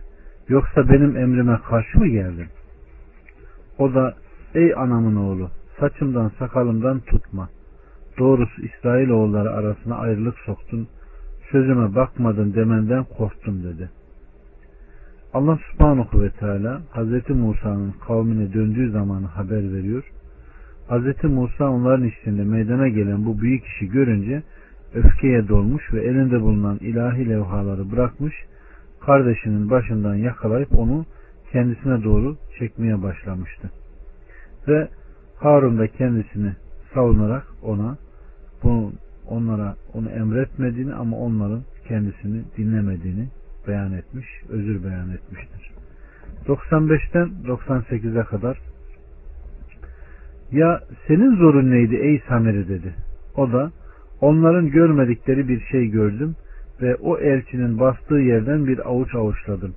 yoksa 0.47 0.89
benim 0.89 1.17
emrime 1.17 1.59
karşı 1.69 1.99
mı 1.99 2.07
geldin? 2.07 2.47
O 3.77 3.93
da 3.93 4.13
ey 4.55 4.73
anamın 4.75 5.15
oğlu 5.15 5.49
saçımdan 5.79 6.31
sakalımdan 6.39 6.99
tutma. 6.99 7.49
Doğrusu 8.19 8.61
İsrail 8.61 9.09
oğulları 9.09 9.51
arasına 9.51 9.95
ayrılık 9.95 10.35
soktun. 10.45 10.87
Sözüme 11.51 11.95
bakmadın 11.95 12.53
demenden 12.53 13.03
korktum 13.03 13.63
dedi. 13.63 13.89
Allah 15.33 15.59
subhanahu 15.71 16.21
ve 16.21 16.29
teala 16.29 16.81
Hz. 16.95 17.29
Musa'nın 17.29 17.91
kavmine 18.07 18.53
döndüğü 18.53 18.91
zamanı 18.91 19.25
haber 19.25 19.73
veriyor 19.73 20.03
Hz. 20.89 21.23
Musa 21.23 21.69
onların 21.69 22.07
içinde 22.07 22.43
meydana 22.43 22.87
gelen 22.87 23.25
bu 23.25 23.41
büyük 23.41 23.65
işi 23.65 23.89
görünce 23.89 24.43
öfkeye 24.93 25.47
dolmuş 25.47 25.93
ve 25.93 26.03
elinde 26.03 26.41
bulunan 26.41 26.77
ilahi 26.77 27.29
levhaları 27.29 27.91
bırakmış, 27.91 28.33
kardeşinin 29.01 29.69
başından 29.69 30.15
yakalayıp 30.15 30.79
onu 30.79 31.05
kendisine 31.51 32.03
doğru 32.03 32.37
çekmeye 32.59 33.03
başlamıştı. 33.03 33.71
Ve 34.67 34.87
Harun 35.35 35.77
da 35.77 35.87
kendisini 35.87 36.53
savunarak 36.93 37.43
ona 37.63 37.97
bu 38.63 38.91
onlara 39.27 39.75
onu 39.93 40.09
emretmediğini 40.09 40.93
ama 40.93 41.17
onların 41.17 41.63
kendisini 41.87 42.43
dinlemediğini 42.57 43.27
beyan 43.67 43.93
etmiş, 43.93 44.27
özür 44.49 44.83
beyan 44.83 45.09
etmiştir. 45.09 45.71
95'ten 46.47 47.29
98'e 47.45 48.23
kadar 48.23 48.72
ya 50.53 50.79
senin 51.07 51.35
zorun 51.35 51.71
neydi 51.71 51.95
ey 51.95 52.21
Samiri 52.27 52.67
dedi. 52.67 52.93
O 53.35 53.51
da 53.51 53.71
onların 54.21 54.69
görmedikleri 54.69 55.47
bir 55.47 55.61
şey 55.71 55.87
gördüm 55.87 56.35
ve 56.81 56.95
o 56.95 57.17
elçinin 57.17 57.79
bastığı 57.79 58.15
yerden 58.15 58.67
bir 58.67 58.89
avuç 58.89 59.15
avuçladım 59.15 59.73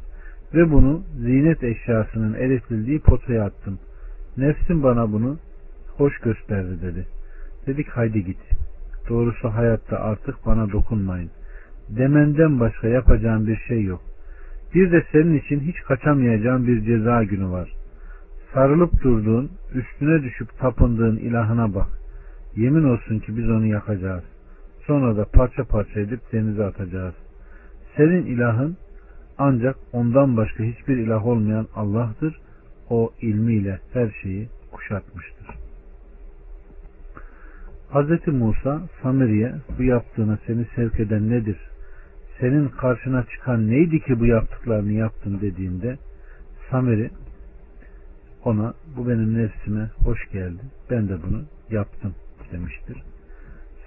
ve 0.55 0.71
bunu 0.71 1.03
zinet 1.19 1.65
eşyasının 1.65 2.35
eritildiği 2.35 3.01
potaya 3.01 3.45
attım. 3.45 3.79
Nefsim 4.37 4.83
bana 4.83 5.13
bunu 5.13 5.39
hoş 5.97 6.19
gösterdi 6.19 6.83
dedi. 6.83 7.07
Dedik 7.67 7.89
haydi 7.89 8.25
git. 8.25 8.41
Doğrusu 9.09 9.49
hayatta 9.49 9.99
artık 9.99 10.47
bana 10.47 10.73
dokunmayın. 10.73 11.31
Demenden 11.89 12.61
başka 12.61 12.89
yapacağım 12.89 13.47
bir 13.47 13.57
şey 13.57 13.85
yok. 13.85 14.01
Bir 14.75 14.93
de 14.93 15.05
senin 15.13 15.39
için 15.39 15.61
hiç 15.61 15.77
kaçamayacağın 15.77 16.67
bir 16.67 16.85
ceza 16.85 17.25
günü 17.25 17.49
var. 17.49 17.73
Sarılıp 18.55 19.03
durduğun, 19.03 19.51
üstüne 19.75 20.23
düşüp 20.23 20.59
tapındığın 20.59 21.17
ilahına 21.17 21.75
bak. 21.75 21.89
Yemin 22.57 22.85
olsun 22.85 23.19
ki 23.19 23.37
biz 23.37 23.51
onu 23.51 23.67
yakacağız. 23.67 24.25
Sonra 24.87 25.17
da 25.17 25.25
parça 25.25 25.65
parça 25.65 26.01
edip 26.01 26.21
denize 26.33 26.65
atacağız. 26.65 27.15
Senin 27.97 28.27
ilahın 28.27 28.77
ancak 29.39 29.77
ondan 29.93 30.37
başka 30.37 30.65
hiçbir 30.65 30.97
ilah 30.97 31.27
olmayan 31.27 31.67
Allah'tır. 31.75 32.41
O 32.91 33.13
ilmiyle 33.21 33.81
her 33.93 34.11
şeyi 34.23 34.49
kuşatmıştır. 34.73 35.47
Hz. 37.91 38.27
Musa 38.27 38.81
Samiri'ye 39.03 39.55
bu 39.79 39.83
yaptığına 39.83 40.39
seni 40.47 40.67
sevk 40.77 41.01
eden 41.01 41.31
nedir? 41.31 41.57
Senin 42.41 42.69
karşına 42.69 43.25
çıkan 43.25 43.71
neydi 43.71 44.01
ki 44.01 44.21
bu 44.21 44.27
yaptıklarını 44.27 44.93
yaptın 44.93 45.39
dediğinde 45.41 45.97
Samiri 46.71 47.11
ona 48.47 48.75
bu 48.97 49.09
benim 49.09 49.39
nefsime 49.39 49.91
hoş 50.05 50.31
geldi. 50.33 50.63
Ben 50.91 51.09
de 51.09 51.23
bunu 51.23 51.43
yaptım 51.71 52.15
demiştir. 52.53 53.03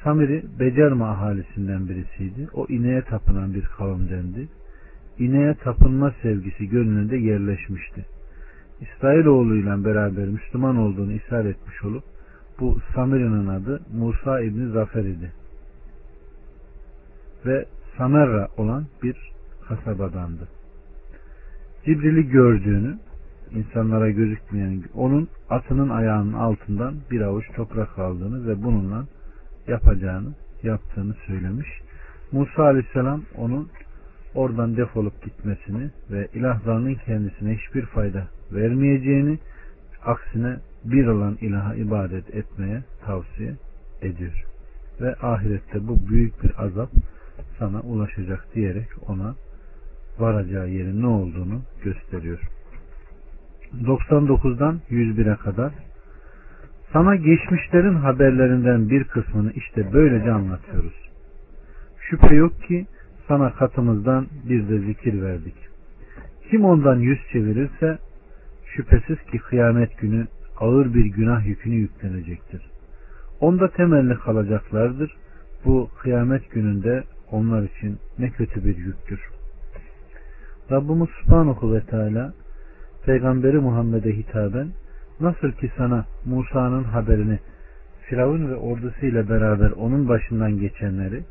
Samiri 0.03 0.45
Becerme 0.59 1.03
ahalisinden 1.03 1.89
birisiydi. 1.89 2.47
O 2.53 2.65
ineğe 2.69 3.01
tapınan 3.01 3.53
bir 3.53 3.63
kavimdendi. 3.63 4.47
İneğe 5.19 5.53
tapınma 5.53 6.13
sevgisi 6.21 6.69
gönlünde 6.69 7.17
yerleşmişti. 7.17 8.05
İsrailoğlu 8.81 9.85
beraber 9.85 10.27
Müslüman 10.27 10.77
olduğunu 10.77 11.13
ishar 11.13 11.45
etmiş 11.45 11.83
olup 11.83 12.03
bu 12.59 12.79
Samiri'nin 12.95 13.47
adı 13.47 13.81
Musa 13.93 14.41
İbni 14.41 14.71
Zafer 14.71 15.03
idi. 15.03 15.31
Ve 17.45 17.65
Samerra 17.97 18.47
olan 18.57 18.85
bir 19.03 19.15
kasabadandı. 19.67 20.47
Cibril'i 21.85 22.29
gördüğünü 22.29 22.97
insanlara 23.55 24.09
gözükmeyen 24.09 24.83
onun 24.93 25.29
atının 25.49 25.89
ayağının 25.89 26.33
altından 26.33 26.95
bir 27.11 27.21
avuç 27.21 27.45
toprak 27.55 27.99
aldığını 27.99 28.47
ve 28.47 28.63
bununla 28.63 29.05
yapacağını 29.67 30.33
yaptığını 30.63 31.13
söylemiş. 31.27 31.67
Musa 32.31 32.63
aleyhisselam 32.63 33.23
onun 33.37 33.69
oradan 34.35 34.77
defolup 34.77 35.23
gitmesini 35.23 35.89
ve 36.11 36.27
ilahlarının 36.33 36.95
kendisine 36.95 37.57
hiçbir 37.57 37.85
fayda 37.85 38.27
vermeyeceğini 38.51 39.39
aksine 40.05 40.57
bir 40.83 41.07
olan 41.07 41.37
ilaha 41.41 41.75
ibadet 41.75 42.35
etmeye 42.35 42.83
tavsiye 43.05 43.55
ediyor. 44.01 44.43
Ve 45.01 45.15
ahirette 45.15 45.87
bu 45.87 46.07
büyük 46.09 46.43
bir 46.43 46.63
azap 46.63 46.89
sana 47.59 47.81
ulaşacak 47.81 48.55
diyerek 48.55 48.87
ona 49.07 49.35
varacağı 50.19 50.69
yerin 50.69 51.01
ne 51.01 51.07
olduğunu 51.07 51.61
gösteriyor. 51.83 52.39
99'dan 53.73 54.79
101'e 54.89 55.35
kadar 55.35 55.71
sana 56.93 57.15
geçmişlerin 57.15 57.95
haberlerinden 57.95 58.89
bir 58.89 59.03
kısmını 59.03 59.51
işte 59.51 59.93
böylece 59.93 60.31
anlatıyoruz. 60.31 61.09
Şüphe 61.99 62.35
yok 62.35 62.63
ki 62.63 62.85
sana 63.27 63.53
katımızdan 63.53 64.27
bir 64.49 64.69
de 64.69 64.79
zikir 64.79 65.21
verdik. 65.21 65.55
Kim 66.49 66.65
ondan 66.65 66.99
yüz 66.99 67.19
çevirirse 67.31 67.97
şüphesiz 68.65 69.17
ki 69.31 69.37
kıyamet 69.37 69.97
günü 69.97 70.27
ağır 70.59 70.93
bir 70.93 71.05
günah 71.05 71.45
yükünü 71.45 71.75
yüklenecektir. 71.75 72.61
Onda 73.39 73.71
temelli 73.71 74.15
kalacaklardır. 74.15 75.15
Bu 75.65 75.89
kıyamet 76.01 76.51
gününde 76.51 77.03
onlar 77.31 77.63
için 77.63 77.97
ne 78.19 78.29
kötü 78.29 78.65
bir 78.65 78.77
yüktür. 78.77 79.19
Rabbimiz 80.71 81.09
Subhanahu 81.09 81.73
ve 81.73 81.81
Teala 81.81 82.33
Peygamberi 83.09 83.59
Muhammed'e 83.59 84.17
hitaben 84.17 84.67
nasıl 85.19 85.51
ki 85.51 85.71
sana 85.77 86.05
Musa'nın 86.25 86.83
haberini 86.83 87.39
Firavun 88.01 88.49
ve 88.49 88.55
ordusuyla 88.55 89.29
beraber 89.29 89.71
onun 89.71 90.09
başından 90.09 90.59
geçenleri 90.59 91.23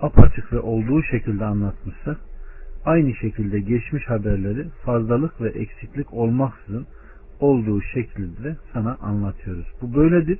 apaçık 0.00 0.52
ve 0.52 0.60
olduğu 0.60 1.02
şekilde 1.02 1.44
anlatmışsak 1.44 2.16
aynı 2.84 3.14
şekilde 3.14 3.60
geçmiş 3.60 4.08
haberleri 4.08 4.68
fazlalık 4.84 5.40
ve 5.40 5.48
eksiklik 5.48 6.14
olmaksızın 6.14 6.86
olduğu 7.40 7.82
şekilde 7.82 8.56
sana 8.72 8.96
anlatıyoruz. 9.00 9.66
Bu 9.82 9.94
böyledir. 9.94 10.38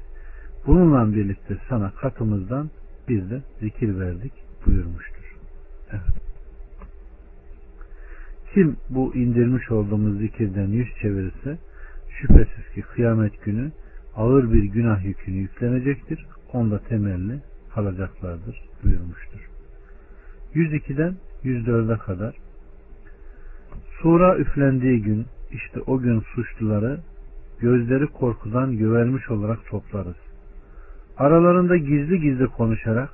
Bununla 0.67 1.15
birlikte 1.15 1.57
sana 1.69 1.91
katımızdan 1.91 2.71
biz 3.09 3.31
de 3.31 3.43
zikir 3.61 4.01
verdik 4.01 4.33
buyurmuştur. 4.67 5.37
Evet. 5.91 6.34
Kim 8.55 8.77
bu 8.91 9.15
indirmiş 9.15 9.71
olduğumuz 9.71 10.19
zikirden 10.19 10.67
yüz 10.67 10.89
çevirirse 11.03 11.59
şüphesiz 12.21 12.75
ki 12.75 12.83
kıyamet 12.83 13.45
günü 13.45 13.73
ağır 14.17 14.53
bir 14.53 14.63
günah 14.63 15.05
yükünü 15.05 15.37
yüklenecektir. 15.37 16.27
Onda 16.53 16.79
temelli 16.79 17.41
kalacaklardır 17.75 18.63
buyurmuştur. 18.85 19.41
102'den 20.55 21.15
104'e 21.45 21.99
kadar 21.99 22.37
Sura 24.03 24.39
üflendiği 24.39 25.03
gün 25.03 25.27
işte 25.53 25.81
o 25.81 25.99
gün 25.99 26.21
suçluları 26.21 27.01
gözleri 27.61 28.07
korkudan 28.07 28.79
gövermiş 28.79 29.31
olarak 29.31 29.67
toplarız. 29.67 30.17
Aralarında 31.17 31.77
gizli 31.77 32.21
gizli 32.21 32.47
konuşarak 32.47 33.11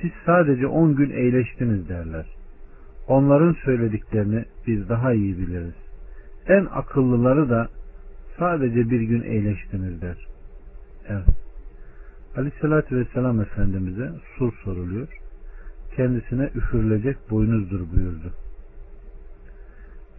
siz 0.00 0.10
sadece 0.26 0.66
on 0.66 0.96
gün 0.96 1.10
eğleştiniz 1.10 1.88
derler. 1.88 2.26
Onların 3.08 3.56
söylediklerini 3.64 4.44
biz 4.66 4.88
daha 4.88 5.12
iyi 5.12 5.38
biliriz. 5.38 5.74
En 6.48 6.64
akıllıları 6.64 7.50
da 7.50 7.68
sadece 8.38 8.90
bir 8.90 9.00
gün 9.00 9.22
eğleştiniz 9.22 10.02
der. 10.02 10.26
Evet. 11.08 11.26
Aleyhissalatü 12.36 12.96
Vesselam 12.96 13.40
Efendimiz'e 13.40 14.10
sur 14.38 14.52
soruluyor. 14.64 15.08
Kendisine 15.96 16.50
üfürülecek 16.54 17.30
boynuzdur 17.30 17.80
buyurdu. 17.92 18.32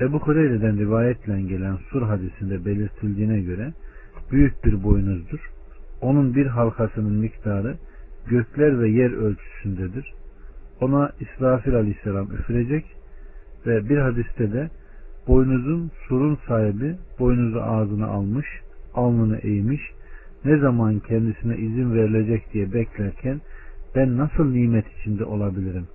Ebu 0.02 0.20
Hureyre'den 0.20 0.78
rivayetle 0.78 1.42
gelen 1.42 1.76
sur 1.76 2.02
hadisinde 2.02 2.66
belirtildiğine 2.66 3.42
göre 3.42 3.74
büyük 4.32 4.66
bir 4.66 4.84
boynuzdur. 4.84 5.50
Onun 6.02 6.36
bir 6.36 6.46
halkasının 6.46 7.14
miktarı 7.14 7.78
gökler 8.28 8.80
ve 8.80 8.90
yer 8.90 9.12
ölçüsündedir. 9.12 10.14
Ona 10.86 11.12
İsrafil 11.20 11.76
aleyhisselam 11.76 12.32
üfürecek 12.32 12.86
ve 13.66 13.90
bir 13.90 13.98
hadiste 13.98 14.54
de 14.54 14.70
boynuzun 15.28 15.92
surun 16.08 16.38
sahibi 16.48 16.96
boynuzu 17.20 17.60
ağzına 17.60 18.08
almış, 18.08 18.46
alnını 18.94 19.38
eğmiş, 19.38 19.82
ne 20.46 20.58
zaman 20.58 21.00
kendisine 21.00 21.58
izin 21.58 21.94
verilecek 21.94 22.54
diye 22.54 22.74
beklerken 22.74 23.42
ben 23.96 24.18
nasıl 24.18 24.46
nimet 24.52 24.86
içinde 25.00 25.26
olabilirim? 25.26 25.88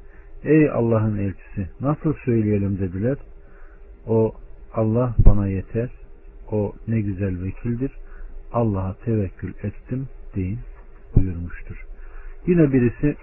Ey 0.45 0.71
Allah'ın 0.71 1.19
elçisi 1.19 1.69
nasıl 1.81 2.15
söyleyelim 2.25 2.79
dediler. 2.79 3.17
O 4.07 4.33
Allah 4.75 5.15
bana 5.27 5.47
yeter. 5.49 5.91
O 6.51 6.73
ne 6.89 7.01
güzel 7.01 7.43
vekildir. 7.43 7.93
Allah'a 8.53 8.95
tevekkül 9.05 9.53
ettim 9.63 10.09
deyin 10.37 10.59
buyurmuştur. 11.17 11.87
Yine 12.47 12.73
birisi 12.73 13.17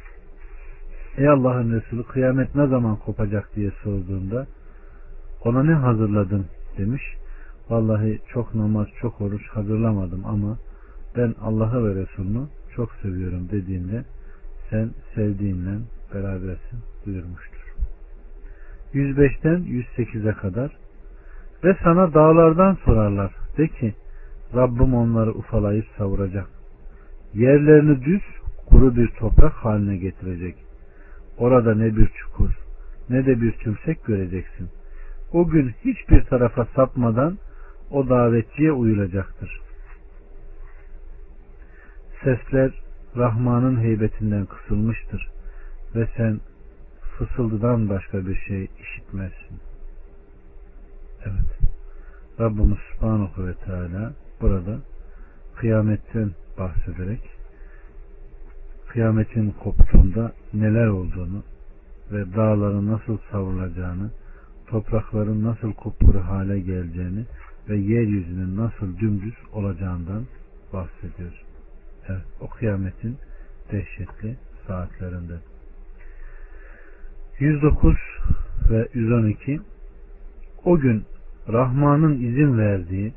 Ey 1.17 1.29
Allah'ın 1.29 1.71
Resulü 1.71 2.03
kıyamet 2.03 2.55
ne 2.55 2.67
zaman 2.67 2.95
kopacak 2.95 3.55
diye 3.55 3.71
sorduğunda 3.83 4.47
ona 5.45 5.63
ne 5.63 5.73
hazırladın 5.73 6.45
demiş. 6.77 7.03
Vallahi 7.69 8.19
çok 8.33 8.55
namaz, 8.55 8.87
çok 9.01 9.21
oruç 9.21 9.47
hazırlamadım 9.47 10.25
ama 10.25 10.57
ben 11.17 11.35
Allah'ı 11.41 11.85
ve 11.85 12.01
Resulünü 12.01 12.47
çok 12.75 12.91
seviyorum 13.01 13.49
dediğinde 13.51 14.05
sen 14.69 14.89
sevdiğinle 15.15 15.79
berabersin 16.13 16.79
buyurmuştur. 17.05 17.73
105'ten 18.93 19.59
108'e 19.59 20.33
kadar 20.33 20.77
ve 21.63 21.77
sana 21.83 22.13
dağlardan 22.13 22.77
sorarlar. 22.85 23.31
De 23.57 23.67
ki 23.67 23.95
Rabbim 24.55 24.93
onları 24.93 25.31
ufalayıp 25.31 25.85
savuracak. 25.97 26.47
Yerlerini 27.33 28.05
düz 28.05 28.21
kuru 28.69 28.95
bir 28.95 29.07
toprak 29.07 29.53
haline 29.53 29.97
getirecek. 29.97 30.66
Orada 31.37 31.75
ne 31.75 31.95
bir 31.95 32.07
çukur 32.07 32.49
ne 33.09 33.25
de 33.25 33.41
bir 33.41 33.51
tümsek 33.51 34.05
göreceksin. 34.05 34.69
O 35.31 35.47
gün 35.47 35.73
hiçbir 35.85 36.23
tarafa 36.23 36.65
sapmadan 36.75 37.37
o 37.91 38.09
davetçiye 38.09 38.71
uyulacaktır. 38.71 39.61
Sesler 42.23 42.71
Rahman'ın 43.17 43.81
heybetinden 43.81 44.45
kısılmıştır 44.45 45.29
ve 45.95 46.07
sen 46.17 46.39
fısıldıdan 47.17 47.89
başka 47.89 48.27
bir 48.27 48.35
şey 48.35 48.67
işitmezsin. 48.79 49.59
Evet. 51.25 51.71
Rabbimiz 52.39 52.77
Subhanahu 52.93 53.47
ve 53.47 53.53
Teala 53.53 54.13
burada 54.41 54.79
kıyametten 55.55 56.31
bahsederek 56.57 57.36
kıyametin 58.87 59.51
koptuğunda 59.51 60.31
neler 60.53 60.87
olduğunu 60.87 61.43
ve 62.11 62.35
dağların 62.35 62.87
nasıl 62.87 63.17
savrulacağını, 63.31 64.11
toprakların 64.67 65.43
nasıl 65.43 65.73
kupkuru 65.73 66.19
hale 66.19 66.59
geleceğini 66.59 67.25
ve 67.69 67.77
yeryüzünün 67.77 68.57
nasıl 68.57 68.97
dümdüz 68.97 69.35
olacağından 69.53 70.25
bahsediyor. 70.73 71.43
Evet, 72.07 72.25
o 72.41 72.47
kıyametin 72.49 73.17
dehşetli 73.71 74.37
saatlerinde. 74.67 75.33
109 77.39 77.95
ve 78.69 78.87
112 78.93 79.59
O 80.65 80.79
gün 80.79 81.05
Rahman'ın 81.49 82.13
izin 82.13 82.57
verdiği 82.57 83.13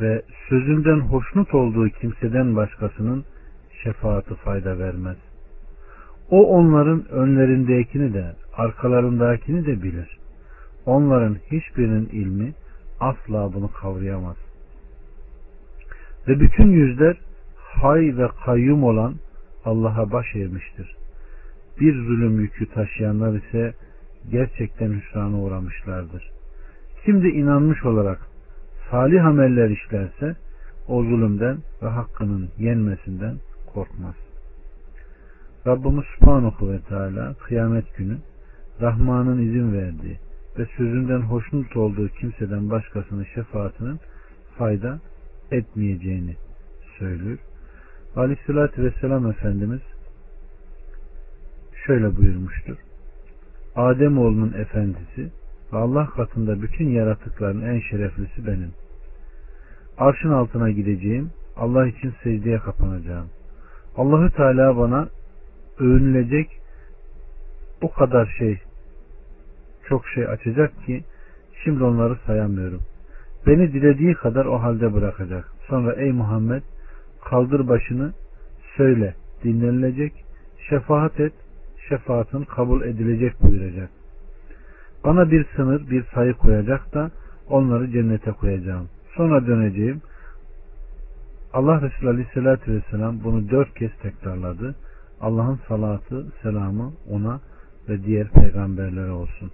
ve 0.00 0.22
sözünden 0.48 1.00
hoşnut 1.00 1.54
olduğu 1.54 1.88
kimseden 1.88 2.56
başkasının 2.56 3.24
şefaati 3.82 4.34
fayda 4.34 4.78
vermez. 4.78 5.16
O 6.30 6.46
onların 6.46 7.08
önlerindekini 7.08 8.14
de 8.14 8.36
arkalarındakini 8.56 9.66
de 9.66 9.82
bilir. 9.82 10.18
Onların 10.86 11.36
hiçbirinin 11.52 12.06
ilmi 12.06 12.54
asla 13.00 13.52
bunu 13.54 13.70
kavrayamaz. 13.72 14.36
Ve 16.28 16.40
bütün 16.40 16.70
yüzler 16.70 17.16
hay 17.56 18.16
ve 18.16 18.28
kayyum 18.44 18.84
olan 18.84 19.14
Allah'a 19.64 20.12
baş 20.12 20.34
eğmiştir. 20.34 20.96
Bir 21.80 21.94
zulüm 21.94 22.40
yükü 22.40 22.66
taşıyanlar 22.66 23.34
ise 23.34 23.74
gerçekten 24.30 24.92
hüsrana 24.92 25.40
uğramışlardır. 25.40 26.30
Kim 27.04 27.22
de 27.22 27.28
inanmış 27.28 27.84
olarak 27.84 28.18
salih 28.90 29.24
ameller 29.24 29.70
işlerse 29.70 30.36
o 30.88 31.02
zulümden 31.02 31.58
ve 31.82 31.86
hakkının 31.86 32.48
yenmesinden 32.58 33.36
korkmaz. 33.76 34.14
Rabbimiz 35.66 36.04
Subhanahu 36.14 36.72
ve 36.72 36.80
Teala 36.80 37.34
kıyamet 37.34 37.96
günü 37.96 38.18
Rahman'ın 38.80 39.38
izin 39.38 39.72
verdiği 39.72 40.18
ve 40.58 40.66
sözünden 40.76 41.20
hoşnut 41.20 41.76
olduğu 41.76 42.08
kimseden 42.08 42.70
başkasının 42.70 43.26
şefaatinin 43.34 44.00
fayda 44.58 45.00
etmeyeceğini 45.50 46.36
söylüyor. 46.98 47.38
Aleyhissalatü 48.16 48.84
Vesselam 48.84 49.30
Efendimiz 49.30 49.80
şöyle 51.86 52.16
buyurmuştur. 52.16 52.76
Adem 53.76 54.18
oğlunun 54.18 54.52
efendisi 54.52 55.30
ve 55.72 55.76
Allah 55.76 56.06
katında 56.06 56.62
bütün 56.62 56.88
yaratıkların 56.88 57.62
en 57.62 57.80
şereflisi 57.80 58.46
benim. 58.46 58.72
Arşın 59.98 60.30
altına 60.30 60.70
gideceğim, 60.70 61.30
Allah 61.56 61.86
için 61.86 62.14
secdeye 62.22 62.58
kapanacağım. 62.58 63.26
Allahü 63.96 64.30
Teala 64.30 64.76
bana 64.76 65.08
övünülecek 65.78 66.48
o 67.82 67.92
kadar 67.92 68.34
şey 68.38 68.58
çok 69.88 70.08
şey 70.08 70.26
açacak 70.26 70.86
ki 70.86 71.04
şimdi 71.64 71.84
onları 71.84 72.16
sayamıyorum. 72.26 72.82
Beni 73.46 73.72
dilediği 73.72 74.14
kadar 74.14 74.44
o 74.46 74.62
halde 74.62 74.94
bırakacak. 74.94 75.52
Sonra 75.68 75.92
ey 75.92 76.12
Muhammed 76.12 76.62
kaldır 77.24 77.68
başını 77.68 78.12
söyle 78.76 79.14
dinlenilecek 79.44 80.12
şefaat 80.68 81.20
et 81.20 81.32
şefaatin 81.88 82.44
kabul 82.44 82.82
edilecek 82.82 83.42
buyuracak. 83.42 83.90
Bana 85.04 85.30
bir 85.30 85.46
sınır 85.56 85.90
bir 85.90 86.04
sayı 86.14 86.34
koyacak 86.34 86.94
da 86.94 87.10
onları 87.48 87.90
cennete 87.90 88.30
koyacağım. 88.30 88.88
Sonra 89.16 89.46
döneceğim. 89.46 90.02
Allah 91.56 91.80
Resulü 91.80 92.08
Aleyhisselatü 92.08 92.74
Vesselam 92.74 93.24
bunu 93.24 93.50
dört 93.50 93.74
kez 93.74 93.90
tekrarladı. 94.02 94.74
Allah'ın 95.20 95.60
salatı, 95.68 96.26
selamı 96.42 96.92
ona 97.10 97.40
ve 97.88 98.04
diğer 98.04 98.28
peygamberlere 98.30 99.10
olsun. 99.10 99.50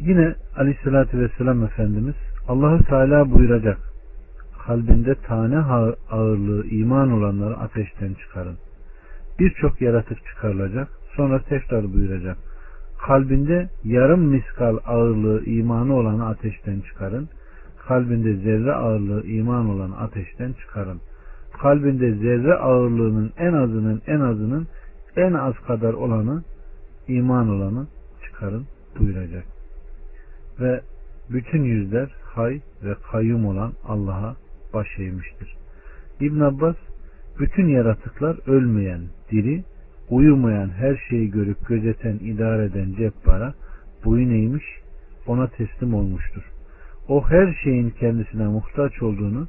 Yine 0.00 0.34
Aleyhisselatü 0.56 1.18
Vesselam 1.18 1.64
Efendimiz 1.64 2.14
Allahü 2.48 2.84
Teala 2.84 3.30
buyuracak. 3.30 3.78
Kalbinde 4.66 5.14
tane 5.14 5.58
ağırlığı 6.10 6.66
iman 6.66 7.12
olanları 7.12 7.56
ateşten 7.56 8.14
çıkarın. 8.14 8.56
Birçok 9.38 9.80
yaratık 9.80 10.26
çıkarılacak. 10.26 10.88
Sonra 11.16 11.42
tekrar 11.42 11.92
buyuracak. 11.92 12.36
Kalbinde 13.06 13.68
yarım 13.84 14.20
miskal 14.20 14.78
ağırlığı 14.86 15.44
imanı 15.44 15.94
olanı 15.94 16.26
ateşten 16.26 16.80
çıkarın. 16.80 17.28
Kalbinde 17.88 18.36
zerre 18.36 18.72
ağırlığı 18.72 19.26
iman 19.26 19.68
olanı 19.68 19.98
ateşten 19.98 20.52
çıkarın. 20.52 21.00
Kalbinde 21.62 22.14
zerre 22.14 22.54
ağırlığının 22.54 23.32
en 23.36 23.52
azının 23.52 24.02
en 24.06 24.20
azının 24.20 24.66
en 25.16 25.32
az 25.32 25.54
kadar 25.54 25.92
olanı 25.92 26.42
iman 27.08 27.48
olanı 27.48 27.86
çıkarın 28.24 28.66
buyuracak. 28.98 29.44
Ve 30.60 30.80
bütün 31.30 31.62
yüzler 31.62 32.14
hay 32.24 32.60
ve 32.84 32.94
kayyum 33.12 33.46
olan 33.46 33.72
Allah'a 33.84 34.36
baş 34.74 34.98
eğmiştir. 34.98 35.56
İbn 36.20 36.40
Abbas 36.40 36.76
bütün 37.38 37.68
yaratıklar 37.68 38.36
ölmeyen, 38.46 39.00
diri, 39.30 39.64
uyumayan 40.10 40.68
her 40.68 40.96
şeyi 41.10 41.30
görüp 41.30 41.68
gözeten, 41.68 42.14
idare 42.14 42.64
eden 42.64 42.92
cebbara 42.92 43.54
boyun 44.04 44.30
eğmiş, 44.30 44.64
ona 45.26 45.46
teslim 45.46 45.94
olmuştur. 45.94 46.51
O 47.12 47.24
her 47.28 47.54
şeyin 47.64 47.90
kendisine 47.90 48.46
muhtaç 48.46 49.02
olduğunu 49.02 49.48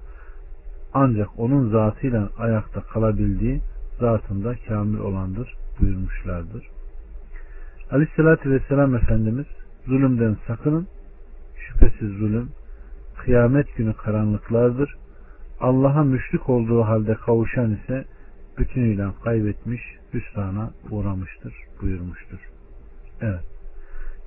ancak 0.93 1.39
onun 1.39 1.69
zatıyla 1.69 2.29
ayakta 2.37 2.81
kalabildiği 2.81 3.61
zatında 3.99 4.55
kamil 4.67 4.99
olandır 4.99 5.55
buyurmuşlardır. 5.79 6.67
Aleyhissalatü 7.91 8.51
Vesselam 8.51 8.95
Efendimiz 8.95 9.45
zulümden 9.85 10.37
sakının. 10.47 10.87
Şüphesiz 11.55 12.09
zulüm 12.09 12.49
kıyamet 13.17 13.75
günü 13.75 13.93
karanlıklardır. 13.93 14.95
Allah'a 15.59 16.03
müşrik 16.03 16.49
olduğu 16.49 16.81
halde 16.81 17.13
kavuşan 17.13 17.71
ise 17.71 18.05
bütünüyle 18.57 19.07
kaybetmiş, 19.23 19.81
hüsrana 20.13 20.71
uğramıştır 20.89 21.53
buyurmuştur. 21.81 22.39
Evet. 23.21 23.43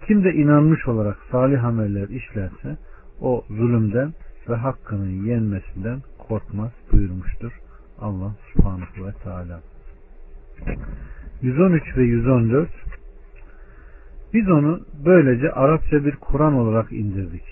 Kim 0.06 0.24
de 0.24 0.34
inanmış 0.34 0.88
olarak 0.88 1.16
salih 1.30 1.64
ameller 1.64 2.08
işlerse 2.08 2.76
o 3.20 3.44
zulümden 3.48 4.12
ve 4.48 4.54
hakkının 4.54 5.26
yenmesinden 5.26 6.02
korkmaz 6.18 6.70
buyurmuştur. 6.92 7.52
Allah 8.00 8.34
subhanahu 8.52 9.06
ve 9.06 9.12
teala. 9.12 9.60
113 11.42 11.96
ve 11.96 12.02
114 12.02 12.68
Biz 14.34 14.50
onu 14.50 14.80
böylece 15.04 15.52
Arapça 15.52 16.04
bir 16.04 16.16
Kur'an 16.16 16.54
olarak 16.54 16.92
indirdik. 16.92 17.44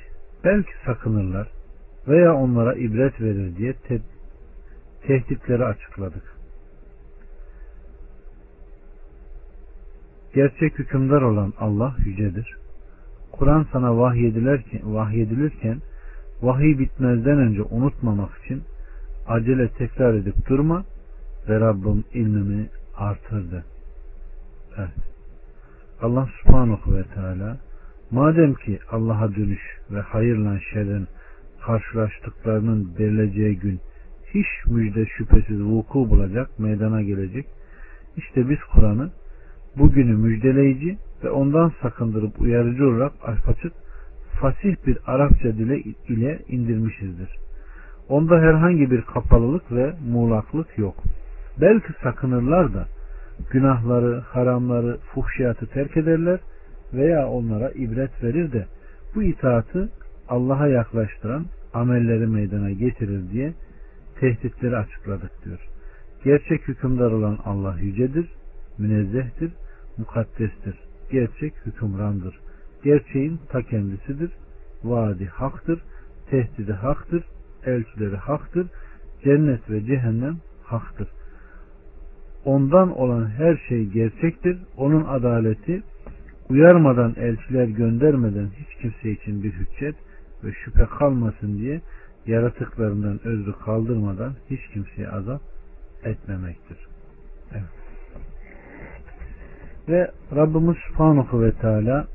Belki 0.45 0.71
sakınırlar 0.87 1.49
veya 2.09 2.35
onlara 2.35 2.75
ibret 2.75 3.21
verir 3.21 3.57
diye 3.57 3.73
te 3.73 4.01
tehditleri 5.07 5.65
açıkladık. 5.65 6.35
Gerçek 10.35 10.79
hükümdar 10.79 11.23
olan 11.23 11.53
Allah 11.59 11.97
yücedir. 12.07 12.64
Kur'an 13.39 13.66
sana 13.72 13.99
vahyedilirken, 13.99 14.80
vahyedilirken 14.95 15.78
vahiy 16.43 16.78
bitmezden 16.78 17.39
önce 17.39 17.62
unutmamak 17.62 18.30
için 18.45 18.62
acele 19.26 19.68
tekrar 19.68 20.14
edip 20.14 20.49
durma 20.49 20.85
ve 21.49 21.61
Rabbim 21.61 22.05
ilmimi 22.14 22.68
artırdı. 22.97 23.64
Evet. 24.78 24.89
Allah 26.03 26.28
subhanahu 26.43 26.95
ve 26.95 27.05
teala 27.14 27.57
madem 28.11 28.55
ki 28.55 28.78
Allah'a 28.91 29.35
dönüş 29.37 29.61
ve 29.91 30.01
hayırla 30.01 30.61
şerrin 30.72 31.07
karşılaştıklarının 31.66 32.95
verileceği 32.99 33.59
gün 33.59 33.80
hiç 34.35 34.47
müjde 34.66 35.07
şüphesiz 35.07 35.61
vuku 35.61 36.11
bulacak, 36.11 36.59
meydana 36.59 37.03
gelecek. 37.03 37.47
İşte 38.16 38.51
biz 38.51 38.59
Kur'an'ı 38.72 39.11
bugünü 39.76 40.16
müjdeleyici 40.16 40.99
ve 41.25 41.31
ondan 41.31 41.72
sakındırıp 41.83 42.41
uyarıcı 42.41 42.89
olarak 42.89 43.12
açık 43.47 43.72
fasih 44.41 44.77
bir 44.87 44.99
Arapça 45.07 45.57
dile 45.59 45.81
ile 46.09 46.39
indirmişizdir. 46.49 47.29
Onda 48.09 48.39
herhangi 48.39 48.91
bir 48.91 49.03
kapalılık 49.03 49.72
ve 49.72 49.95
muğlaklık 50.11 50.79
yok. 50.79 50.95
Belki 51.61 51.93
sakınırlar 52.03 52.75
da 52.75 52.87
günahları, 53.51 54.20
haramları, 54.20 54.99
fuhşiyatı 55.14 55.66
terk 55.66 55.97
ederler 55.97 56.41
veya 56.95 57.29
onlara 57.29 57.70
ibret 57.70 58.22
verir 58.22 58.53
de 58.53 58.66
bu 59.14 59.22
itaatı 59.22 59.89
Allah'a 60.29 60.68
yaklaştıran 60.68 61.47
amelleri 61.75 62.27
meydana 62.27 62.70
getirir 62.70 63.31
diye 63.33 63.53
tehditleri 64.20 64.77
açıkladık 64.77 65.45
diyor. 65.45 65.61
Gerçek 66.25 66.68
hükümdar 66.68 67.11
olan 67.11 67.39
Allah 67.45 67.77
yücedir, 67.81 68.29
münezzehtir, 68.79 69.53
mukaddestir. 69.99 70.75
Gerçek 71.11 71.55
hükümrandır. 71.67 72.41
Gerçeğin 72.85 73.41
ta 73.49 73.63
kendisidir. 73.63 74.31
Vaadi 74.85 75.27
haktır, 75.27 75.83
tehdidi 76.31 76.73
haktır, 76.73 77.25
elçileri 77.67 78.17
haktır, 78.17 78.67
cennet 79.25 79.71
ve 79.71 79.85
cehennem 79.85 80.37
haktır. 80.63 81.09
ondan 82.45 82.99
olan 82.99 83.27
her 83.27 83.57
şey 83.69 83.87
gerçektir. 83.87 84.59
Onun 84.77 85.05
adaleti 85.05 85.83
uyarmadan 86.51 87.15
elçiler 87.17 87.65
göndermeden 87.65 88.51
hiç 88.59 88.81
kimse 88.83 89.11
için 89.11 89.43
bir 89.43 89.53
hüccet 89.53 89.95
ve 90.45 90.53
şüphe 90.53 90.85
kalmasın 90.85 91.59
diye 91.59 91.81
yaratıklarından 92.27 93.21
özrü 93.25 93.53
kaldırmadan 93.65 94.35
hiç 94.51 94.61
kimseye 94.73 95.09
azap 95.09 95.41
etmemektir. 96.05 96.79
Evet. 97.53 97.84
Ve 99.89 100.11
Rabbimiz 100.37 100.76
Subhanahu 100.89 101.43
ve 101.43 101.53
Teala 101.53 102.07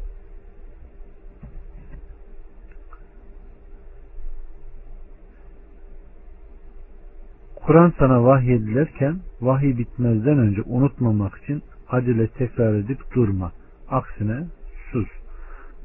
Kur'an 7.65 7.93
sana 7.99 8.23
vahyedilirken 8.23 9.15
vahiy 9.41 9.77
bitmezden 9.77 10.37
önce 10.37 10.61
unutmamak 10.61 11.37
için 11.37 11.63
acele 11.89 12.27
tekrar 12.27 12.73
edip 12.73 12.99
durma. 13.15 13.51
Aksine 13.89 14.45
sus. 14.91 15.07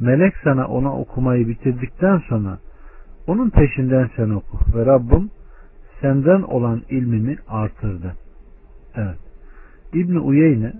Melek 0.00 0.34
sana 0.44 0.66
ona 0.66 0.98
okumayı 0.98 1.48
bitirdikten 1.48 2.18
sonra 2.18 2.58
onun 3.26 3.50
peşinden 3.50 4.10
sen 4.16 4.30
oku. 4.30 4.58
Ve 4.74 4.86
Rabbim 4.86 5.30
senden 6.00 6.42
olan 6.42 6.82
ilmini 6.90 7.36
artırdı. 7.48 8.14
Evet. 8.96 9.18
İbni 9.94 10.18
Uyeyne 10.18 10.72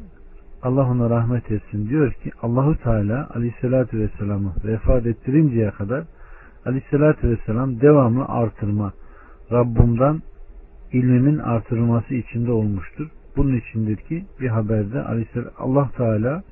Allah 0.65 0.91
ona 0.91 1.11
rahmet 1.11 1.51
etsin 1.51 1.89
diyor 1.89 2.13
ki 2.13 2.31
Allahu 2.43 2.77
Teala 2.77 3.29
Aleyhisselatü 3.35 3.99
Vesselam'ı 3.99 4.53
vefat 4.65 5.07
ettirinceye 5.07 5.71
kadar 5.71 6.05
Aleyhisselatü 6.67 7.31
Vesselam 7.31 7.81
devamlı 7.81 8.25
artırma 8.25 8.93
Rabbimden 9.53 10.23
ilmimin 10.93 11.39
artırılması 11.39 12.15
içinde 12.15 12.53
olmuştur. 12.53 13.09
Bunun 13.37 13.57
içindir 13.57 13.97
ki 13.97 14.25
bir 14.41 14.49
haberde 14.49 15.05
Allah 15.59 15.91
Teala 15.97 16.43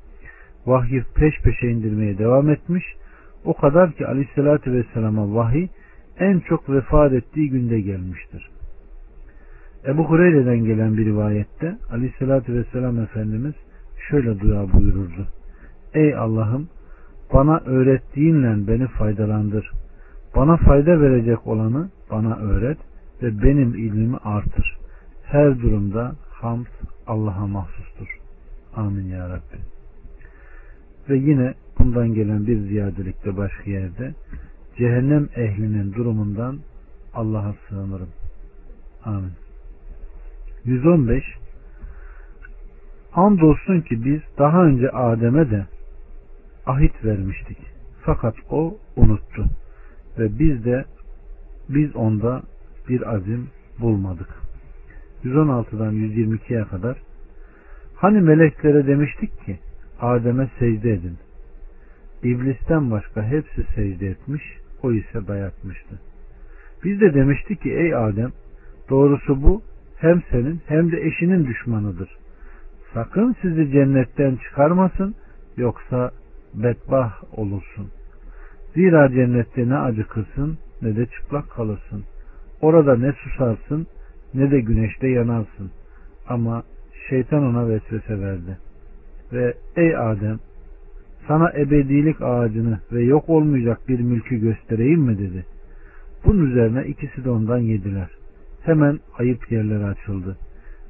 vahyi 0.66 1.02
peş 1.14 1.34
peşe 1.42 1.68
indirmeye 1.68 2.18
devam 2.18 2.50
etmiş. 2.50 2.84
O 3.44 3.54
kadar 3.54 3.92
ki 3.92 4.06
aleyhissalatü 4.06 4.72
vesselama 4.72 5.34
vahiy 5.34 5.68
en 6.18 6.40
çok 6.40 6.70
vefat 6.70 7.12
ettiği 7.12 7.50
günde 7.50 7.80
gelmiştir. 7.80 8.50
Ebu 9.86 10.04
Hureyre'den 10.04 10.64
gelen 10.64 10.96
bir 10.96 11.06
rivayette 11.06 11.78
aleyhissalatü 11.90 12.54
vesselam 12.54 13.00
Efendimiz 13.00 13.54
şöyle 14.08 14.40
dua 14.40 14.72
buyururdu. 14.72 15.26
Ey 15.94 16.14
Allah'ım 16.14 16.68
bana 17.32 17.58
öğrettiğinle 17.58 18.66
beni 18.66 18.86
faydalandır. 18.86 19.70
Bana 20.36 20.56
fayda 20.56 21.00
verecek 21.00 21.46
olanı 21.46 21.90
bana 22.10 22.36
öğret 22.36 22.78
ve 23.22 23.42
benim 23.42 23.74
ilmimi 23.74 24.16
artır. 24.16 24.76
Her 25.22 25.60
durumda 25.60 26.12
hamd 26.30 26.66
Allah'a 27.06 27.46
mahsustur. 27.46 28.18
Amin 28.76 29.06
ya 29.06 29.28
Rabbi. 29.28 29.58
Ve 31.08 31.16
yine 31.16 31.54
bundan 31.78 32.14
gelen 32.14 32.46
bir 32.46 32.58
ziyadelikte 32.58 33.36
başka 33.36 33.70
yerde 33.70 34.14
cehennem 34.78 35.28
ehlinin 35.36 35.92
durumundan 35.92 36.58
Allah'a 37.14 37.54
sığınırım. 37.68 38.08
Amin. 39.04 39.32
115 40.64 41.24
Andolsun 43.14 43.80
ki 43.80 44.04
biz 44.04 44.20
daha 44.38 44.64
önce 44.64 44.90
Adem'e 44.90 45.50
de 45.50 45.66
ahit 46.66 47.04
vermiştik. 47.04 47.58
Fakat 48.02 48.34
o 48.50 48.76
unuttu. 48.96 49.44
Ve 50.18 50.38
biz 50.38 50.64
de 50.64 50.84
biz 51.68 51.96
onda 51.96 52.42
bir 52.88 53.14
azim 53.14 53.48
bulmadık. 53.80 54.28
116'dan 55.24 55.94
122'ye 55.94 56.64
kadar 56.64 56.96
Hani 57.96 58.20
meleklere 58.20 58.86
demiştik 58.86 59.44
ki 59.44 59.58
Adem'e 60.00 60.50
secde 60.58 60.92
edin. 60.92 61.18
İblisten 62.22 62.90
başka 62.90 63.22
hepsi 63.22 63.64
secde 63.74 64.06
etmiş, 64.06 64.42
o 64.82 64.92
ise 64.92 65.26
dayatmıştı. 65.28 66.00
Biz 66.84 67.00
de 67.00 67.14
demiştik 67.14 67.62
ki 67.62 67.72
ey 67.72 67.94
Adem, 67.94 68.32
doğrusu 68.90 69.42
bu 69.42 69.62
hem 69.96 70.22
senin 70.30 70.60
hem 70.66 70.92
de 70.92 71.02
eşinin 71.02 71.46
düşmanıdır. 71.46 72.21
Sakın 72.94 73.36
sizi 73.42 73.70
cennetten 73.70 74.36
çıkarmasın, 74.36 75.14
yoksa 75.56 76.10
bedbah 76.54 77.38
olursun. 77.38 77.90
Zira 78.74 79.08
cennette 79.08 79.68
ne 79.68 79.76
acıkırsın 79.76 80.58
ne 80.82 80.96
de 80.96 81.06
çıplak 81.06 81.50
kalırsın. 81.50 82.04
Orada 82.60 82.96
ne 82.96 83.12
susarsın 83.12 83.86
ne 84.34 84.50
de 84.50 84.60
güneşte 84.60 85.08
yanarsın. 85.08 85.70
Ama 86.28 86.62
şeytan 87.08 87.42
ona 87.44 87.68
vesvese 87.68 88.20
verdi. 88.20 88.58
Ve 89.32 89.54
ey 89.76 89.96
Adem 89.96 90.38
sana 91.28 91.52
ebedilik 91.52 92.22
ağacını 92.22 92.80
ve 92.92 93.02
yok 93.02 93.28
olmayacak 93.28 93.88
bir 93.88 94.00
mülkü 94.00 94.36
göstereyim 94.36 95.00
mi 95.00 95.18
dedi. 95.18 95.44
Bunun 96.24 96.50
üzerine 96.50 96.86
ikisi 96.86 97.24
de 97.24 97.30
ondan 97.30 97.58
yediler. 97.58 98.08
Hemen 98.62 99.00
ayıp 99.18 99.52
yerler 99.52 99.88
açıldı. 99.88 100.36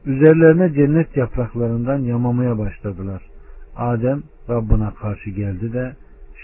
Üzerlerine 0.06 0.74
cennet 0.74 1.16
yapraklarından 1.16 1.98
yamamaya 1.98 2.58
başladılar. 2.58 3.22
Adem 3.76 4.22
Rabbına 4.48 4.94
karşı 4.94 5.30
geldi 5.30 5.72
de 5.72 5.96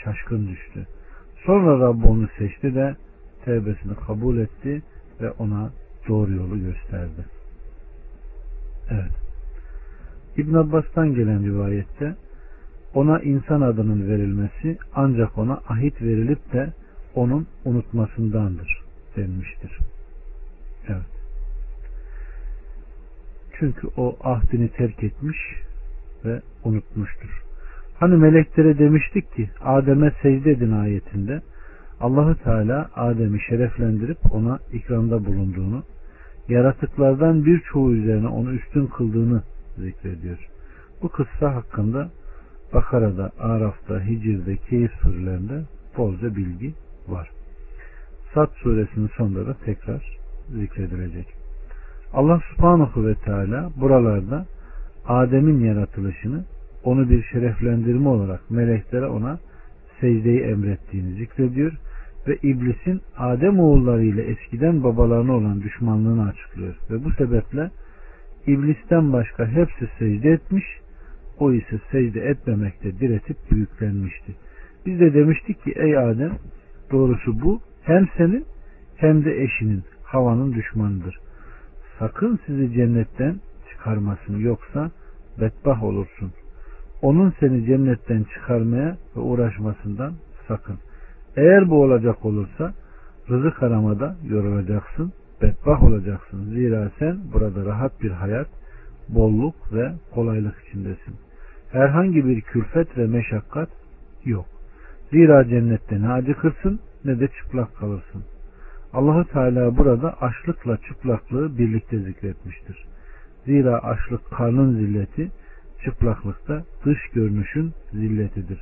şaşkın 0.05 0.49
düştü. 0.49 0.87
Sonra 1.47 1.81
Rabb 1.81 2.05
onu 2.05 2.29
seçti 2.39 2.75
de 2.75 2.97
tevbesini 3.45 3.95
kabul 4.07 4.39
etti 4.39 4.83
ve 5.21 5.31
ona 5.31 5.71
doğru 6.09 6.33
yolu 6.33 6.61
gösterdi. 6.61 7.25
Evet. 8.91 9.13
İbn 10.37 10.55
Abbas'tan 10.55 11.15
gelen 11.15 11.45
rivayette 11.45 12.15
ona 12.95 13.21
insan 13.21 13.61
adının 13.61 14.09
verilmesi 14.09 14.79
ancak 14.95 15.39
ona 15.39 15.61
ahit 15.69 16.03
verilip 16.03 16.53
de 16.53 16.73
onun 17.15 17.47
unutmasındandır 17.65 18.83
denmiştir. 19.17 19.79
Evet. 20.89 21.18
Çünkü 23.59 23.89
o 23.97 24.17
ahdini 24.21 24.69
terk 24.69 25.03
etmiş 25.05 25.37
ve 26.25 26.41
unutmuştur. 26.65 27.43
Hani 27.99 28.17
meleklere 28.17 28.79
demiştik 28.79 29.35
ki 29.35 29.51
Adem'e 29.61 30.13
secde 30.23 30.51
edin 30.51 30.73
ayetinde 30.73 31.43
Allahü 32.01 32.43
Teala 32.43 32.91
Adem'i 32.97 33.41
şereflendirip 33.41 34.35
ona 34.35 34.59
ikramda 34.73 35.25
bulunduğunu, 35.25 35.83
yaratıklardan 36.49 37.45
birçoğu 37.45 37.93
üzerine 37.93 38.29
onu 38.29 38.53
üstün 38.53 38.87
kıldığını 38.87 39.43
zikrediyor. 39.77 40.49
Bu 41.03 41.09
kıssa 41.09 41.55
hakkında 41.55 42.11
Bakara'da, 42.75 43.31
Araf'ta, 43.39 44.05
Hicr'de, 44.07 44.57
Keyif 44.57 44.93
surelerinde 44.93 45.63
bolca 45.97 46.37
bilgi 46.37 46.75
var. 47.09 47.31
Sat 48.35 48.51
suresinin 48.53 49.11
sonunda 49.17 49.47
da 49.47 49.55
tekrar 49.65 50.19
zikredilecek. 50.49 51.38
Allah 52.13 52.41
subhanahu 52.51 53.07
ve 53.07 53.15
teala 53.15 53.71
buralarda 53.77 54.47
Adem'in 55.07 55.65
yaratılışını 55.65 56.45
onu 56.85 57.11
bir 57.11 57.23
şereflendirme 57.23 58.09
olarak 58.09 58.51
meleklere 58.51 59.07
ona 59.07 59.39
secdeyi 60.01 60.41
emrettiğini 60.41 61.15
zikrediyor 61.15 61.73
ve 62.29 62.37
iblisin 62.37 63.01
Adem 63.19 63.61
oğulları 63.61 64.05
ile 64.05 64.23
eskiden 64.23 64.85
babalarına 64.85 65.33
olan 65.33 65.63
düşmanlığını 65.63 66.29
açıklıyor. 66.29 66.77
Ve 66.91 67.05
bu 67.05 67.11
sebeple 67.11 67.71
iblisten 68.47 69.13
başka 69.13 69.47
hepsi 69.47 69.89
secde 69.99 70.31
etmiş, 70.31 70.65
o 71.39 71.53
ise 71.53 71.81
secde 71.93 72.21
etmemekte 72.21 72.99
diretip 73.01 73.37
büyüklenmişti. 73.51 74.35
Biz 74.87 75.01
de 75.01 75.15
demiştik 75.15 75.65
ki 75.65 75.73
ey 75.77 75.99
Adem 75.99 76.33
doğrusu 76.93 77.41
bu 77.41 77.61
hem 77.83 78.09
senin 78.17 78.45
hem 78.97 79.25
de 79.25 79.43
eşinin 79.43 79.83
havanın 80.03 80.53
düşmanıdır. 80.53 81.28
Sakın 81.99 82.41
sizi 82.47 82.73
cennetten 82.73 83.37
çıkarmasın 83.71 84.39
yoksa 84.39 84.91
bedbah 85.41 85.85
olursun. 85.85 86.33
Onun 87.03 87.35
seni 87.41 87.67
cennetten 87.67 88.25
çıkarmaya 88.35 88.97
ve 89.17 89.21
uğraşmasından 89.21 90.13
sakın. 90.49 90.77
Eğer 91.37 91.71
bu 91.71 91.83
olacak 91.83 92.25
olursa 92.25 92.75
rızık 93.31 93.63
aramada 93.63 94.17
yorulacaksın, 94.29 95.13
bedbah 95.43 95.83
olacaksın. 95.83 96.45
Zira 96.55 96.91
sen 96.99 97.19
burada 97.33 97.65
rahat 97.65 98.03
bir 98.03 98.11
hayat, 98.11 98.49
bolluk 99.09 99.55
ve 99.73 99.93
kolaylık 100.15 100.55
içindesin. 100.69 101.15
Herhangi 101.73 102.27
bir 102.27 102.41
külfet 102.41 102.99
ve 102.99 103.07
meşakkat 103.07 103.69
yok. 104.25 104.47
Zira 105.11 105.49
cennette 105.49 106.03
ne 106.03 106.09
acıkırsın 106.09 106.81
ne 107.05 107.21
de 107.21 107.29
çıplak 107.29 107.77
kalırsın. 107.77 108.23
Allahu 108.93 109.25
Teala 109.25 109.77
burada 109.77 110.13
açlıkla 110.21 110.77
çıplaklığı 110.77 111.59
birlikte 111.59 111.99
zikretmiştir. 111.99 112.85
Zira 113.45 113.79
açlık 113.79 114.31
karnın 114.31 114.75
zilleti, 114.79 115.31
çıplaklıkta 115.85 116.65
dış 116.85 116.99
görünüşün 117.15 117.73
zilletidir. 117.93 118.59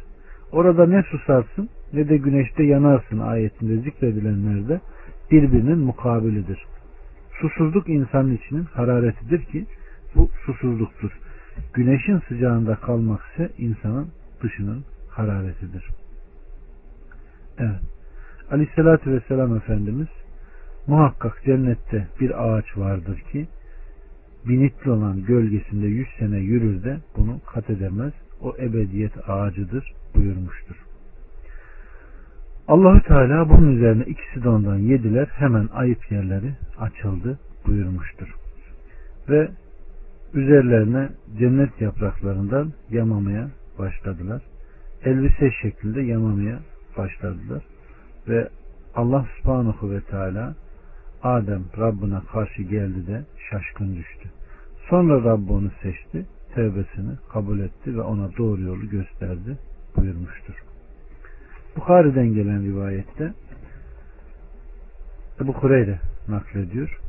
Orada 0.52 0.86
ne 0.86 1.02
susarsın 1.02 1.68
ne 1.92 2.08
de 2.08 2.16
güneşte 2.16 2.62
yanarsın 2.62 3.18
ayetinde 3.18 3.76
zikredilenler 3.76 4.68
de 4.68 4.80
birbirinin 5.30 5.78
mukabilidir. 5.78 6.64
Susuzluk 7.40 7.88
insanın 7.88 8.36
içinin 8.36 8.64
hararetidir 8.64 9.44
ki 9.44 9.66
Bu 10.14 10.30
susuzluktur. 10.46 11.10
Güneşin 11.74 12.18
sıcağında 12.28 12.74
kalmak 12.74 13.20
ise 13.32 13.50
insanın 13.58 14.08
dışının 14.42 14.84
hararetidir. 15.10 15.84
Evet. 17.58 17.95
Aleyhissalatü 18.50 19.12
Vesselam 19.12 19.56
Efendimiz 19.56 20.08
muhakkak 20.86 21.42
cennette 21.44 22.08
bir 22.20 22.44
ağaç 22.44 22.76
vardır 22.76 23.18
ki 23.32 23.46
binitli 24.48 24.90
olan 24.90 25.24
gölgesinde 25.24 25.86
yüz 25.86 26.08
sene 26.18 26.38
yürür 26.38 26.84
de 26.84 26.98
bunu 27.16 27.40
kat 27.46 27.70
edemez. 27.70 28.12
O 28.40 28.54
ebediyet 28.58 29.28
ağacıdır 29.28 29.92
buyurmuştur. 30.14 30.76
Allahü 32.68 33.02
Teala 33.02 33.48
bunun 33.48 33.76
üzerine 33.76 34.04
ikisi 34.04 34.44
de 34.44 34.48
ondan 34.48 34.76
yediler. 34.76 35.26
Hemen 35.26 35.68
ayıp 35.72 36.12
yerleri 36.12 36.52
açıldı 36.78 37.38
buyurmuştur. 37.66 38.34
Ve 39.28 39.48
üzerlerine 40.34 41.08
cennet 41.38 41.80
yapraklarından 41.80 42.72
yamamaya 42.90 43.48
başladılar. 43.78 44.42
Elbise 45.04 45.50
şeklinde 45.62 46.02
yamamaya 46.02 46.58
başladılar. 46.96 47.62
Ve 48.28 48.48
Allah 48.94 49.26
subhanahu 49.36 49.90
ve 49.90 50.00
teala 50.00 50.54
Adem 51.22 51.64
Rabbine 51.78 52.20
karşı 52.32 52.62
geldi 52.62 53.06
de 53.06 53.24
şaşkın 53.50 53.96
düştü. 53.96 54.28
Sonra 54.90 55.24
Rabb 55.24 55.50
onu 55.50 55.70
seçti, 55.82 56.26
tevbesini 56.54 57.12
kabul 57.32 57.60
etti 57.60 57.96
ve 57.96 58.00
ona 58.00 58.36
doğru 58.36 58.60
yolu 58.60 58.88
gösterdi 58.88 59.58
buyurmuştur. 59.96 60.54
Bukhari'den 61.76 62.34
gelen 62.34 62.62
rivayette 62.62 63.32
Ebu 65.40 65.52
Hureyre 65.52 66.00
naklediyor. 66.28 67.00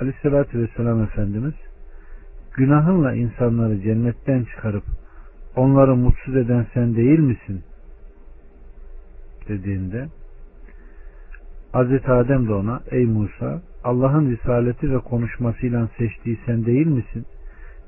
Aleyhissalatü 0.00 0.62
Vesselam 0.62 1.02
Efendimiz 1.02 1.54
günahınla 2.56 3.14
insanları 3.14 3.80
cennetten 3.80 4.44
çıkarıp 4.44 4.84
onları 5.56 5.96
mutsuz 5.96 6.36
eden 6.36 6.66
sen 6.74 6.96
değil 6.96 7.18
misin? 7.18 7.62
dediğinde 9.48 10.06
Hazreti 11.76 12.12
Adem 12.12 12.48
de 12.48 12.54
ona 12.54 12.80
ey 12.90 13.04
Musa 13.06 13.62
Allah'ın 13.84 14.30
risaleti 14.30 14.92
ve 14.92 14.98
konuşmasıyla 14.98 15.88
seçtiği 15.98 16.38
sen 16.46 16.66
değil 16.66 16.86
misin? 16.86 17.26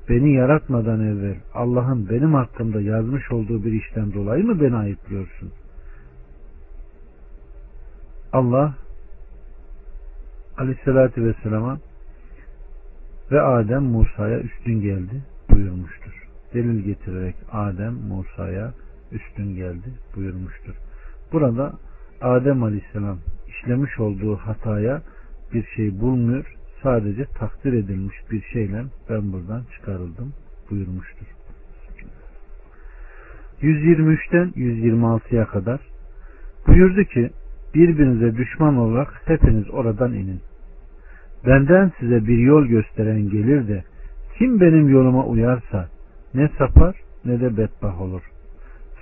Beni 0.09 0.33
yaratmadan 0.33 0.99
evvel 0.99 1.35
Allah'ın 1.53 2.09
benim 2.09 2.33
hakkımda 2.33 2.81
yazmış 2.81 3.31
olduğu 3.31 3.63
bir 3.63 3.71
işten 3.71 4.13
dolayı 4.13 4.45
mı 4.45 4.61
beni 4.61 4.75
ayıplıyorsun? 4.75 5.51
Allah 8.33 8.75
Aleyhisselatü 10.57 11.25
Vesselam'a 11.25 11.77
ve 13.31 13.41
Adem 13.41 13.83
Musa'ya 13.83 14.39
üstün 14.39 14.81
geldi 14.81 15.23
buyurmuştur. 15.51 16.27
Delil 16.53 16.79
getirerek 16.79 17.35
Adem 17.51 17.93
Musa'ya 17.93 18.73
üstün 19.11 19.55
geldi 19.55 19.93
buyurmuştur. 20.15 20.75
Burada 21.31 21.73
Adem 22.21 22.63
Aleyhisselam 22.63 23.17
işlemiş 23.59 23.99
olduğu 23.99 24.35
hataya 24.35 25.01
bir 25.53 25.65
şey 25.75 25.99
bulmuyor. 25.99 26.55
Sadece 26.83 27.25
takdir 27.25 27.73
edilmiş 27.73 28.15
bir 28.31 28.41
şeyle 28.41 28.83
ben 29.09 29.33
buradan 29.33 29.63
çıkarıldım 29.75 30.33
buyurmuştur. 30.69 31.25
123'ten 33.61 34.47
126'ya 34.49 35.45
kadar 35.45 35.79
buyurdu 36.67 37.03
ki 37.03 37.29
birbirinize 37.75 38.37
düşman 38.37 38.77
olarak 38.77 39.21
hepiniz 39.25 39.69
oradan 39.69 40.13
inin. 40.13 40.41
Benden 41.45 41.91
size 41.99 42.27
bir 42.27 42.37
yol 42.37 42.65
gösteren 42.65 43.29
gelir 43.29 43.67
de 43.67 43.83
kim 44.37 44.61
benim 44.61 44.89
yoluma 44.89 45.25
uyarsa 45.25 45.89
ne 46.33 46.49
sapar 46.57 46.95
ne 47.25 47.41
de 47.41 47.57
bedbah 47.57 48.01
olur. 48.01 48.21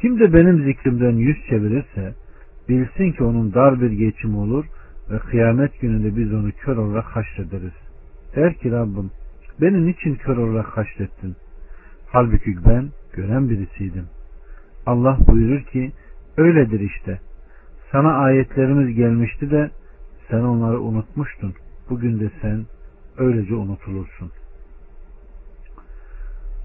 Kim 0.02 0.20
de 0.20 0.34
benim 0.34 0.64
zikrimden 0.64 1.16
yüz 1.16 1.38
çevirirse 1.50 2.14
bilsin 2.70 3.12
ki 3.12 3.24
onun 3.24 3.54
dar 3.54 3.82
bir 3.82 3.92
geçim 3.92 4.38
olur 4.38 4.66
ve 5.10 5.20
kıyamet 5.20 5.82
gününde 5.82 6.18
biz 6.18 6.34
onu 6.34 6.52
kör 6.52 6.78
olarak 6.78 7.06
haşrederiz. 7.06 7.74
Der 8.36 8.54
ki 8.54 8.72
Rabbim 8.72 9.12
beni 9.62 9.86
niçin 9.86 10.16
kör 10.16 10.38
olarak 10.38 10.78
haşrettin? 10.78 11.36
Halbuki 12.08 12.56
ben 12.66 12.90
gören 13.14 13.50
birisiydim. 13.50 14.06
Allah 14.86 15.18
buyurur 15.28 15.64
ki 15.64 15.92
öyledir 16.38 16.80
işte. 16.80 17.20
Sana 17.92 18.14
ayetlerimiz 18.14 18.96
gelmişti 18.96 19.52
de 19.52 19.72
sen 20.30 20.40
onları 20.40 20.82
unutmuştun. 20.82 21.54
Bugün 21.90 22.20
de 22.20 22.32
sen 22.42 22.66
öylece 23.18 23.56
unutulursun. 23.56 24.32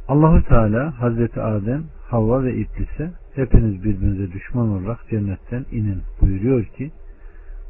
Allahü 0.09 0.43
Teala 0.43 1.01
Hazreti 1.01 1.41
Adem, 1.41 1.85
Havva 2.09 2.45
ve 2.45 2.55
İblis'e 2.55 3.11
hepiniz 3.35 3.85
birbirinize 3.85 4.33
düşman 4.33 4.69
olarak 4.69 5.09
cennetten 5.11 5.65
inin 5.73 6.03
buyuruyor 6.21 6.65
ki 6.65 6.91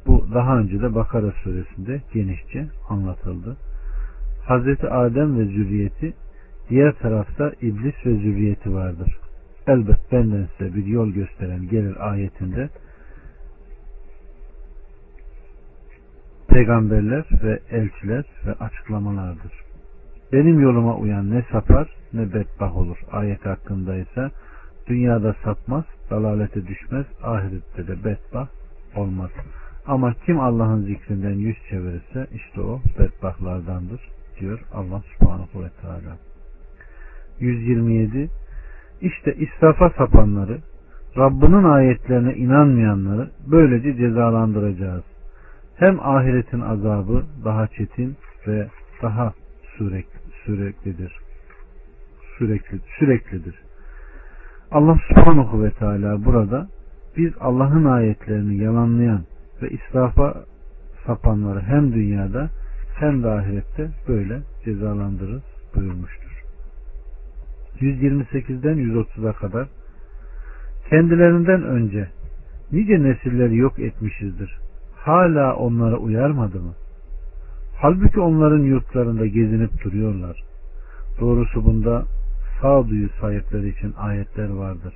bu 0.07 0.27
daha 0.35 0.59
önce 0.59 0.83
de 0.83 0.95
Bakara 0.95 1.33
suresinde 1.33 2.03
genişçe 2.15 2.67
anlatıldı. 2.89 3.57
Hazreti 4.45 4.89
Adem 4.89 5.39
ve 5.39 5.45
zürriyeti 5.45 6.15
diğer 6.69 6.93
tarafta 6.93 7.53
iblis 7.63 8.07
ve 8.07 8.15
zürriyeti 8.15 8.75
vardır. 8.75 9.19
Elbet 9.67 10.13
benden 10.13 10.49
size 10.59 10.75
bir 10.75 10.87
yol 10.87 11.11
gösteren 11.11 11.69
gelir 11.69 12.11
ayetinde 12.11 12.69
peygamberler 16.49 17.25
ve 17.43 17.61
elçiler 17.71 18.25
ve 18.47 18.53
açıklamalardır. 18.53 19.62
Benim 20.33 20.61
yoluma 20.61 20.97
uyan 20.97 21.31
ne 21.31 21.45
sapar 21.53 21.89
ne 22.13 22.33
bedbah 22.35 22.77
olur. 22.77 22.99
Ayet 23.13 23.47
hakkında 23.47 23.97
ise 23.97 24.31
dünyada 24.87 25.35
sapmaz, 25.45 25.85
dalalete 26.11 26.67
düşmez, 26.67 27.07
ahirette 27.23 27.87
de 27.87 28.05
bedbah 28.05 28.49
olmaz. 28.97 29.31
Ama 29.87 30.15
kim 30.27 30.41
Allah'ın 30.41 30.83
zikrinden 30.83 31.35
yüz 31.35 31.57
çevirirse 31.71 32.27
işte 32.35 32.61
o 32.61 32.81
bedbahtlardandır 32.99 34.01
diyor 34.41 34.61
Allah 34.75 35.03
subhanahu 35.19 35.65
ve 35.65 35.69
teala. 35.81 36.17
127 37.41 38.29
İşte 39.01 39.35
israfa 39.35 39.91
sapanları 39.91 40.59
Rabbinin 41.17 41.65
ayetlerine 41.65 42.35
inanmayanları 42.35 43.31
böylece 43.47 43.97
cezalandıracağız. 43.97 45.05
Hem 45.77 46.01
ahiretin 46.01 46.61
azabı 46.61 47.25
daha 47.45 47.67
çetin 47.67 48.17
ve 48.47 48.69
daha 49.03 49.33
sürekli, 49.79 50.12
süreklidir. 50.47 51.13
Sürekli, 52.39 52.81
süreklidir. 52.99 53.55
Allah 54.71 54.99
subhanahu 55.09 55.65
ve 55.65 55.71
teala 55.71 56.25
burada 56.25 56.69
biz 57.17 57.33
Allah'ın 57.41 57.85
ayetlerini 57.85 58.57
yalanlayan 58.57 59.25
ve 59.63 59.71
israfa 59.71 60.45
sapanları 61.07 61.61
hem 61.61 61.93
dünyada 61.93 62.51
hem 62.95 63.23
de 63.23 63.29
ahirette 63.29 63.91
böyle 64.09 64.41
cezalandırır 64.65 65.43
buyurmuştur. 65.75 66.43
128'den 67.81 68.77
130'a 68.77 69.33
kadar 69.33 69.69
kendilerinden 70.91 71.63
önce 71.63 72.09
nice 72.73 73.03
nesilleri 73.03 73.57
yok 73.57 73.79
etmişizdir. 73.79 74.59
Hala 74.97 75.57
onlara 75.57 75.97
uyarmadı 75.97 76.61
mı? 76.61 76.75
Halbuki 77.83 78.21
onların 78.21 78.63
yurtlarında 78.63 79.27
gezinip 79.27 79.85
duruyorlar. 79.85 80.43
Doğrusu 81.21 81.65
bunda 81.65 82.05
sağduyu 82.61 83.09
sahipleri 83.21 83.69
için 83.69 83.95
ayetler 83.99 84.49
vardır. 84.49 84.95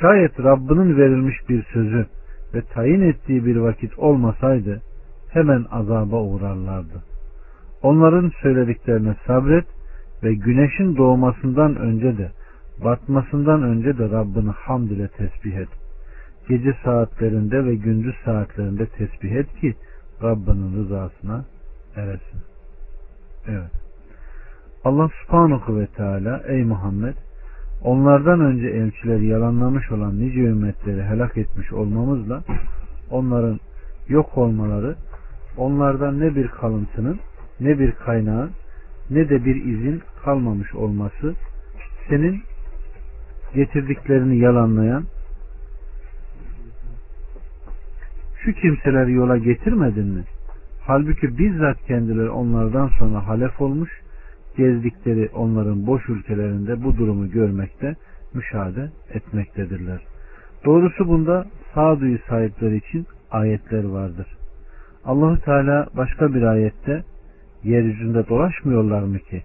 Şayet 0.00 0.40
Rabbinin 0.40 0.96
verilmiş 0.96 1.48
bir 1.48 1.62
sözü 1.62 2.06
ve 2.54 2.62
tayin 2.62 3.00
ettiği 3.00 3.46
bir 3.46 3.56
vakit 3.56 3.98
olmasaydı 3.98 4.82
hemen 5.30 5.64
azaba 5.70 6.22
uğrarlardı. 6.22 7.02
Onların 7.82 8.32
söylediklerine 8.42 9.16
sabret 9.26 9.66
ve 10.22 10.34
güneşin 10.34 10.96
doğmasından 10.96 11.76
önce 11.76 12.18
de 12.18 12.30
batmasından 12.84 13.62
önce 13.62 13.98
de 13.98 14.10
Rabbini 14.10 14.50
hamd 14.50 14.90
ile 14.90 15.08
tesbih 15.08 15.56
et. 15.56 15.68
Gece 16.48 16.74
saatlerinde 16.84 17.64
ve 17.64 17.74
gündüz 17.74 18.14
saatlerinde 18.24 18.86
tesbih 18.86 19.32
et 19.32 19.54
ki 19.60 19.74
Rabbinin 20.22 20.76
rızasına 20.76 21.44
eresin. 21.96 22.40
Evet. 23.48 23.70
Allah 24.84 25.08
subhanahu 25.22 25.80
ve 25.80 25.86
teala 25.86 26.42
ey 26.46 26.64
Muhammed 26.64 27.14
onlardan 27.82 28.40
önce 28.40 28.66
elçileri 28.66 29.26
yalanlamış 29.26 29.92
olan 29.92 30.20
nice 30.20 30.40
ümmetleri 30.40 31.02
helak 31.02 31.36
etmiş 31.36 31.72
olmamızla 31.72 32.42
onların 33.10 33.60
yok 34.08 34.38
olmaları 34.38 34.96
onlardan 35.56 36.20
ne 36.20 36.34
bir 36.34 36.48
kalıntının 36.48 37.20
ne 37.60 37.78
bir 37.78 37.92
kaynağın 37.92 38.50
ne 39.10 39.28
de 39.28 39.44
bir 39.44 39.56
izin 39.64 40.02
kalmamış 40.24 40.74
olması 40.74 41.34
senin 42.08 42.42
getirdiklerini 43.54 44.38
yalanlayan 44.38 45.04
şu 48.44 48.52
kimseleri 48.52 49.12
yola 49.12 49.36
getirmedin 49.36 50.06
mi? 50.06 50.24
Halbuki 50.86 51.38
bizzat 51.38 51.82
kendileri 51.86 52.30
onlardan 52.30 52.90
sonra 52.98 53.28
halef 53.28 53.60
olmuş 53.60 53.90
gezdikleri 54.56 55.30
onların 55.34 55.86
boş 55.86 56.08
ülkelerinde 56.08 56.84
bu 56.84 56.96
durumu 56.96 57.30
görmekte, 57.30 57.96
müşahede 58.34 58.90
etmektedirler. 59.10 60.00
Doğrusu 60.64 61.08
bunda 61.08 61.46
sağduyu 61.74 62.18
sahipleri 62.28 62.76
için 62.76 63.06
ayetler 63.30 63.84
vardır. 63.84 64.26
Allahu 65.04 65.40
Teala 65.40 65.86
başka 65.96 66.34
bir 66.34 66.42
ayette 66.42 67.04
yeryüzünde 67.64 68.28
dolaşmıyorlar 68.28 69.02
mı 69.02 69.18
ki 69.18 69.42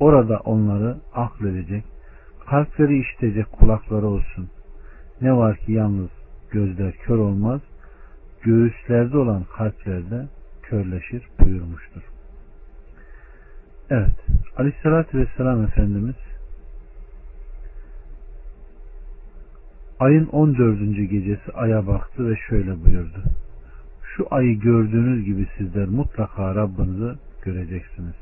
orada 0.00 0.40
onları 0.44 0.96
akledecek, 1.14 1.84
kalpleri 2.50 2.98
işitecek 2.98 3.52
kulakları 3.52 4.06
olsun. 4.06 4.48
Ne 5.20 5.36
var 5.36 5.56
ki 5.56 5.72
yalnız 5.72 6.10
gözler 6.50 6.92
kör 6.92 7.18
olmaz, 7.18 7.60
göğüslerde 8.42 9.18
olan 9.18 9.44
kalplerde 9.56 10.28
körleşir 10.72 11.22
buyurmuştur. 11.40 12.02
Evet, 13.90 14.16
Aleyhisselatü 14.56 15.18
Vesselam 15.18 15.64
Efendimiz 15.64 16.14
ayın 20.00 20.26
14. 20.26 21.10
gecesi 21.10 21.52
aya 21.54 21.86
baktı 21.86 22.30
ve 22.30 22.36
şöyle 22.48 22.84
buyurdu. 22.84 23.22
Şu 24.16 24.26
ayı 24.30 24.60
gördüğünüz 24.60 25.24
gibi 25.24 25.46
sizler 25.58 25.88
mutlaka 25.88 26.54
Rabbinizi 26.54 27.18
göreceksiniz. 27.44 28.16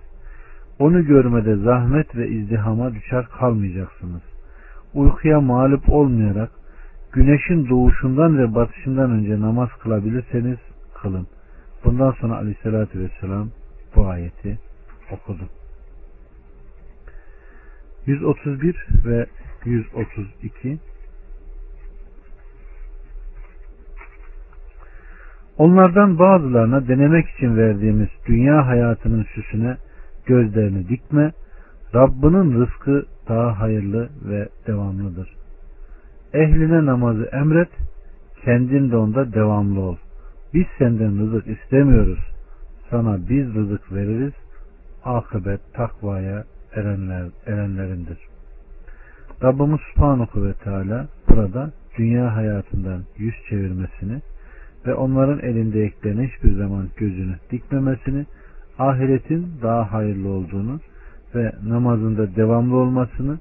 Onu 0.79 1.07
görmede 1.07 1.57
zahmet 1.57 2.17
ve 2.17 2.29
izdihama 2.29 2.95
düşer 2.95 3.27
kalmayacaksınız. 3.39 4.23
Uykuya 4.95 5.41
mağlup 5.41 5.89
olmayarak 5.89 6.51
güneşin 7.13 7.69
doğuşundan 7.69 8.39
ve 8.39 8.55
batışından 8.55 9.11
önce 9.11 9.41
namaz 9.41 9.69
kılabilirseniz 9.83 10.59
kılın. 11.03 11.27
Bundan 11.85 12.12
sonra 12.12 12.37
aleyhissalatü 12.37 13.01
vesselam 13.01 13.51
bu 13.97 14.07
ayeti 14.07 14.59
okudu. 15.11 15.49
131 18.07 18.87
ve 19.05 19.26
132 19.64 20.78
Onlardan 25.59 26.18
bazılarına 26.18 26.89
denemek 26.89 27.28
için 27.28 27.57
verdiğimiz 27.57 28.09
dünya 28.26 28.66
hayatının 28.66 29.26
süsüne 29.35 29.76
gözlerini 30.26 30.89
dikme, 30.89 31.33
Rabbinin 31.95 32.61
rızkı 32.61 33.07
daha 33.28 33.61
hayırlı 33.61 34.09
ve 34.24 34.49
devamlıdır. 34.66 35.37
Ehline 36.35 36.87
namazı 36.87 37.28
emret, 37.33 37.68
kendin 38.45 38.91
de 38.91 38.97
onda 38.97 39.33
devamlı 39.33 39.81
ol. 39.81 39.97
Biz 40.55 40.65
senden 40.79 41.19
rızık 41.19 41.47
istemiyoruz. 41.47 42.19
Sana 42.91 43.19
biz 43.29 43.55
rızık 43.55 43.93
veririz. 43.93 44.33
Akıbet 45.05 45.61
takvaya 45.75 46.45
erenler, 46.75 47.27
erenlerindir. 47.47 48.19
Rabbimiz 49.43 49.81
Subhanahu 49.95 50.45
ve 50.45 50.53
Teala 50.53 51.09
burada 51.29 51.71
dünya 51.99 52.37
hayatından 52.37 53.03
yüz 53.19 53.35
çevirmesini 53.49 54.21
ve 54.87 54.95
onların 54.95 55.39
elindeyeklerine 55.39 56.29
hiçbir 56.29 56.53
zaman 56.53 56.89
gözünü 56.97 57.35
dikmemesini, 57.51 58.27
ahiretin 58.79 59.53
daha 59.63 59.93
hayırlı 59.93 60.29
olduğunu 60.29 60.81
ve 61.35 61.53
namazında 61.67 62.37
devamlı 62.37 62.77
olmasını 62.77 63.39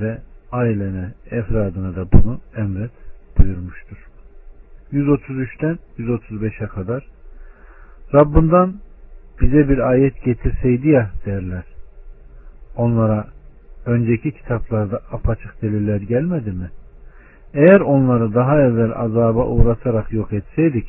ve 0.00 0.18
ailene, 0.52 1.12
efradına 1.30 1.96
da 1.96 2.12
bunu 2.12 2.40
emret 2.56 2.90
buyurmuştur. 3.38 4.13
133'ten 4.92 5.78
135'e 5.98 6.66
kadar 6.66 7.06
Rabbinden 8.14 8.74
bize 9.40 9.68
bir 9.68 9.78
ayet 9.78 10.24
getirseydi 10.24 10.88
ya 10.88 11.10
derler. 11.26 11.64
Onlara 12.76 13.26
önceki 13.86 14.32
kitaplarda 14.32 15.00
apaçık 15.12 15.62
deliller 15.62 16.00
gelmedi 16.00 16.52
mi? 16.52 16.70
Eğer 17.54 17.80
onları 17.80 18.34
daha 18.34 18.60
evvel 18.60 18.92
azaba 18.94 19.46
uğratarak 19.46 20.12
yok 20.12 20.32
etseydik, 20.32 20.86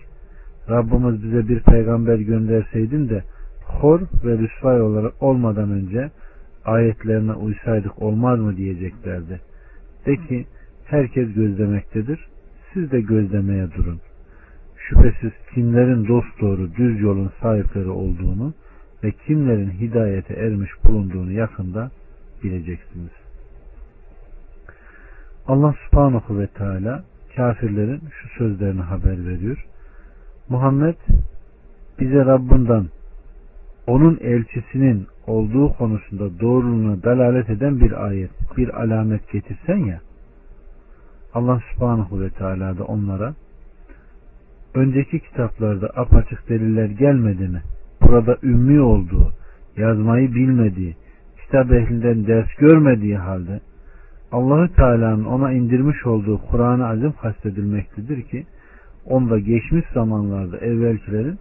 Rabbimiz 0.69 1.23
bize 1.23 1.47
bir 1.47 1.59
peygamber 1.59 2.15
gönderseydin 2.15 3.09
de 3.09 3.23
hor 3.65 3.99
ve 4.23 4.37
rüsvay 4.37 4.81
olarak 4.81 5.23
olmadan 5.23 5.71
önce 5.71 6.11
ayetlerine 6.65 7.33
uysaydık 7.33 8.01
olmaz 8.01 8.39
mı 8.39 8.57
diyeceklerdi. 8.57 9.41
De 10.05 10.15
ki 10.15 10.45
herkes 10.85 11.33
gözlemektedir. 11.33 12.27
Siz 12.75 12.91
de 12.91 13.01
gözlemeye 13.01 13.71
durun. 13.71 13.99
Şüphesiz 14.77 15.31
kimlerin 15.53 16.07
dost 16.07 16.41
doğru 16.41 16.75
düz 16.75 17.01
yolun 17.01 17.31
sahipleri 17.41 17.89
olduğunu 17.89 18.53
ve 19.03 19.11
kimlerin 19.11 19.69
hidayete 19.69 20.33
ermiş 20.33 20.71
bulunduğunu 20.83 21.31
yakında 21.31 21.91
bileceksiniz. 22.43 23.11
Allah 25.47 25.75
subhanahu 25.85 26.39
ve 26.39 26.47
teala 26.47 27.03
kafirlerin 27.35 28.01
şu 28.21 28.27
sözlerini 28.37 28.81
haber 28.81 29.27
veriyor. 29.27 29.65
Muhammed 30.49 30.95
bize 31.99 32.25
Rabbinden 32.25 32.85
onun 33.87 34.17
elçisinin 34.21 35.07
olduğu 35.27 35.73
konusunda 35.73 36.39
doğruluğuna 36.39 37.03
dalalet 37.03 37.49
eden 37.49 37.79
bir 37.79 38.05
ayet, 38.05 38.31
bir 38.57 38.81
alamet 38.81 39.31
getirsen 39.31 39.77
ya 39.77 40.01
Allah 41.35 41.61
subhanahu 41.73 42.21
ve 42.21 42.29
teala 42.29 42.77
da 42.77 42.83
onlara 42.83 43.33
önceki 44.73 45.19
kitaplarda 45.19 45.89
apaçık 45.95 46.49
deliller 46.49 46.85
gelmedi 46.85 47.47
mi? 47.47 47.61
Burada 48.01 48.37
ümmi 48.43 48.81
olduğu, 48.81 49.31
yazmayı 49.77 50.35
bilmediği, 50.35 50.95
kitap 51.45 51.71
ehlinden 51.71 52.27
ders 52.27 52.55
görmediği 52.59 53.17
halde 53.17 53.59
Allahü 54.31 54.73
Teala'nın 54.73 55.25
ona 55.25 55.51
indirmiş 55.51 56.05
olduğu 56.05 56.41
Kur'an-ı 56.51 56.87
Azim 56.87 57.11
kastedilmektedir 57.11 58.21
ki 58.21 58.45
onda 59.05 59.39
geçmiş 59.39 59.85
zamanlarda 59.93 60.57
evvelkilerin 60.57 61.39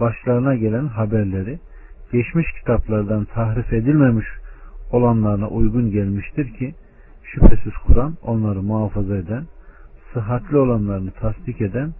başlarına 0.00 0.54
gelen 0.54 0.86
haberleri 0.86 1.58
geçmiş 2.12 2.46
kitaplardan 2.58 3.24
tahrif 3.24 3.72
edilmemiş 3.72 4.26
olanlarına 4.92 5.48
uygun 5.48 5.90
gelmiştir 5.90 6.54
ki 6.54 6.74
şüphesiz 7.26 7.72
Kur'an 7.86 8.14
onları 8.22 8.62
muhafaza 8.62 9.16
eden, 9.16 9.44
sıhhatli 10.12 10.56
olanlarını 10.56 11.10
tasdik 11.10 11.60
eden, 11.60 11.92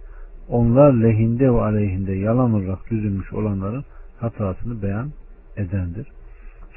onlar 0.49 0.93
lehinde 0.93 1.53
ve 1.53 1.61
aleyhinde 1.61 2.13
yalan 2.13 2.53
olarak 2.53 2.91
düzülmüş 2.91 3.33
olanların 3.33 3.83
hatasını 4.19 4.81
beyan 4.81 5.11
edendir. 5.57 6.07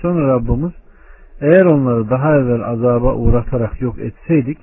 Sonra 0.03 0.29
Rabbimiz 0.29 0.73
eğer 1.41 1.65
onları 1.65 2.11
daha 2.11 2.37
evvel 2.37 2.63
azaba 2.63 3.15
uğratarak 3.15 3.81
yok 3.81 3.99
etseydik 3.99 4.59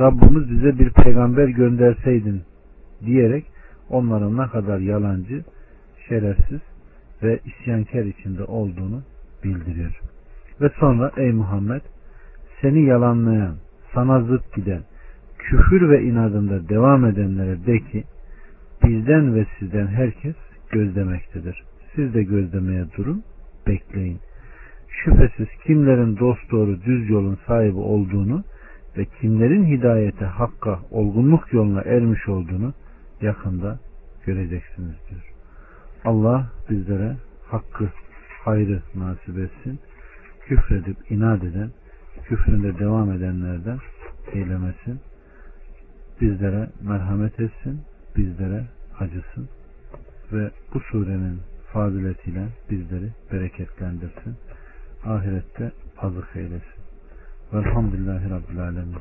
Rabbimiz 0.00 0.50
bize 0.50 0.78
bir 0.78 0.90
peygamber 0.90 1.48
gönderseydin 1.48 2.42
diyerek 3.06 3.44
onların 3.90 4.36
ne 4.36 4.46
kadar 4.46 4.78
yalancı, 4.78 5.44
şerefsiz 6.08 6.60
ve 7.22 7.38
isyankar 7.44 8.04
içinde 8.04 8.44
olduğunu 8.44 9.02
bildiriyor. 9.44 10.00
Ve 10.60 10.70
sonra 10.80 11.12
ey 11.16 11.32
Muhammed 11.32 11.80
seni 12.60 12.84
yalanlayan, 12.84 13.56
sana 13.94 14.20
zıt 14.20 14.54
giden, 14.54 14.82
küfür 15.38 15.90
ve 15.90 16.02
inadında 16.02 16.68
devam 16.68 17.04
edenlere 17.04 17.66
de 17.66 17.78
ki 17.78 18.04
bizden 18.84 19.34
ve 19.34 19.46
sizden 19.58 19.86
herkes 19.86 20.36
gözlemektedir. 20.70 21.62
Siz 21.94 22.14
de 22.14 22.22
gözlemeye 22.22 22.84
durun, 22.96 23.22
bekleyin. 23.66 24.18
Şüphesiz 24.88 25.48
kimlerin 25.66 26.16
dost 26.16 26.50
doğru 26.50 26.82
düz 26.82 27.10
yolun 27.10 27.38
sahibi 27.46 27.78
olduğunu 27.78 28.44
ve 28.96 29.04
kimlerin 29.04 29.64
hidayete 29.64 30.24
hakka 30.24 30.80
olgunluk 30.90 31.52
yoluna 31.52 31.80
ermiş 31.80 32.28
olduğunu 32.28 32.72
yakında 33.20 33.78
göreceksiniz 34.26 34.96
diyor. 35.10 35.32
Allah 36.04 36.52
bizlere 36.70 37.16
hakkı, 37.46 37.88
hayrı 38.44 38.82
nasip 38.94 39.38
etsin. 39.38 39.78
Küfredip 40.40 40.96
inat 41.10 41.44
eden, 41.44 41.70
küfründe 42.28 42.78
devam 42.78 43.12
edenlerden 43.12 43.78
eylemesin. 44.32 45.00
Bizlere 46.20 46.68
merhamet 46.82 47.40
etsin, 47.40 47.80
bizlere 48.16 48.64
acısın 48.98 49.48
ve 50.32 50.50
bu 50.74 50.80
surenin 50.80 51.40
faziletiyle 51.72 52.48
bizleri 52.70 53.10
bereketlendirsin. 53.32 54.36
Ahirette 55.04 55.72
azık 55.98 56.36
eylesin. 56.36 56.78
Velhamdülillahi 57.52 58.30
Rabbil 58.30 58.60
Alemin. 58.60 58.96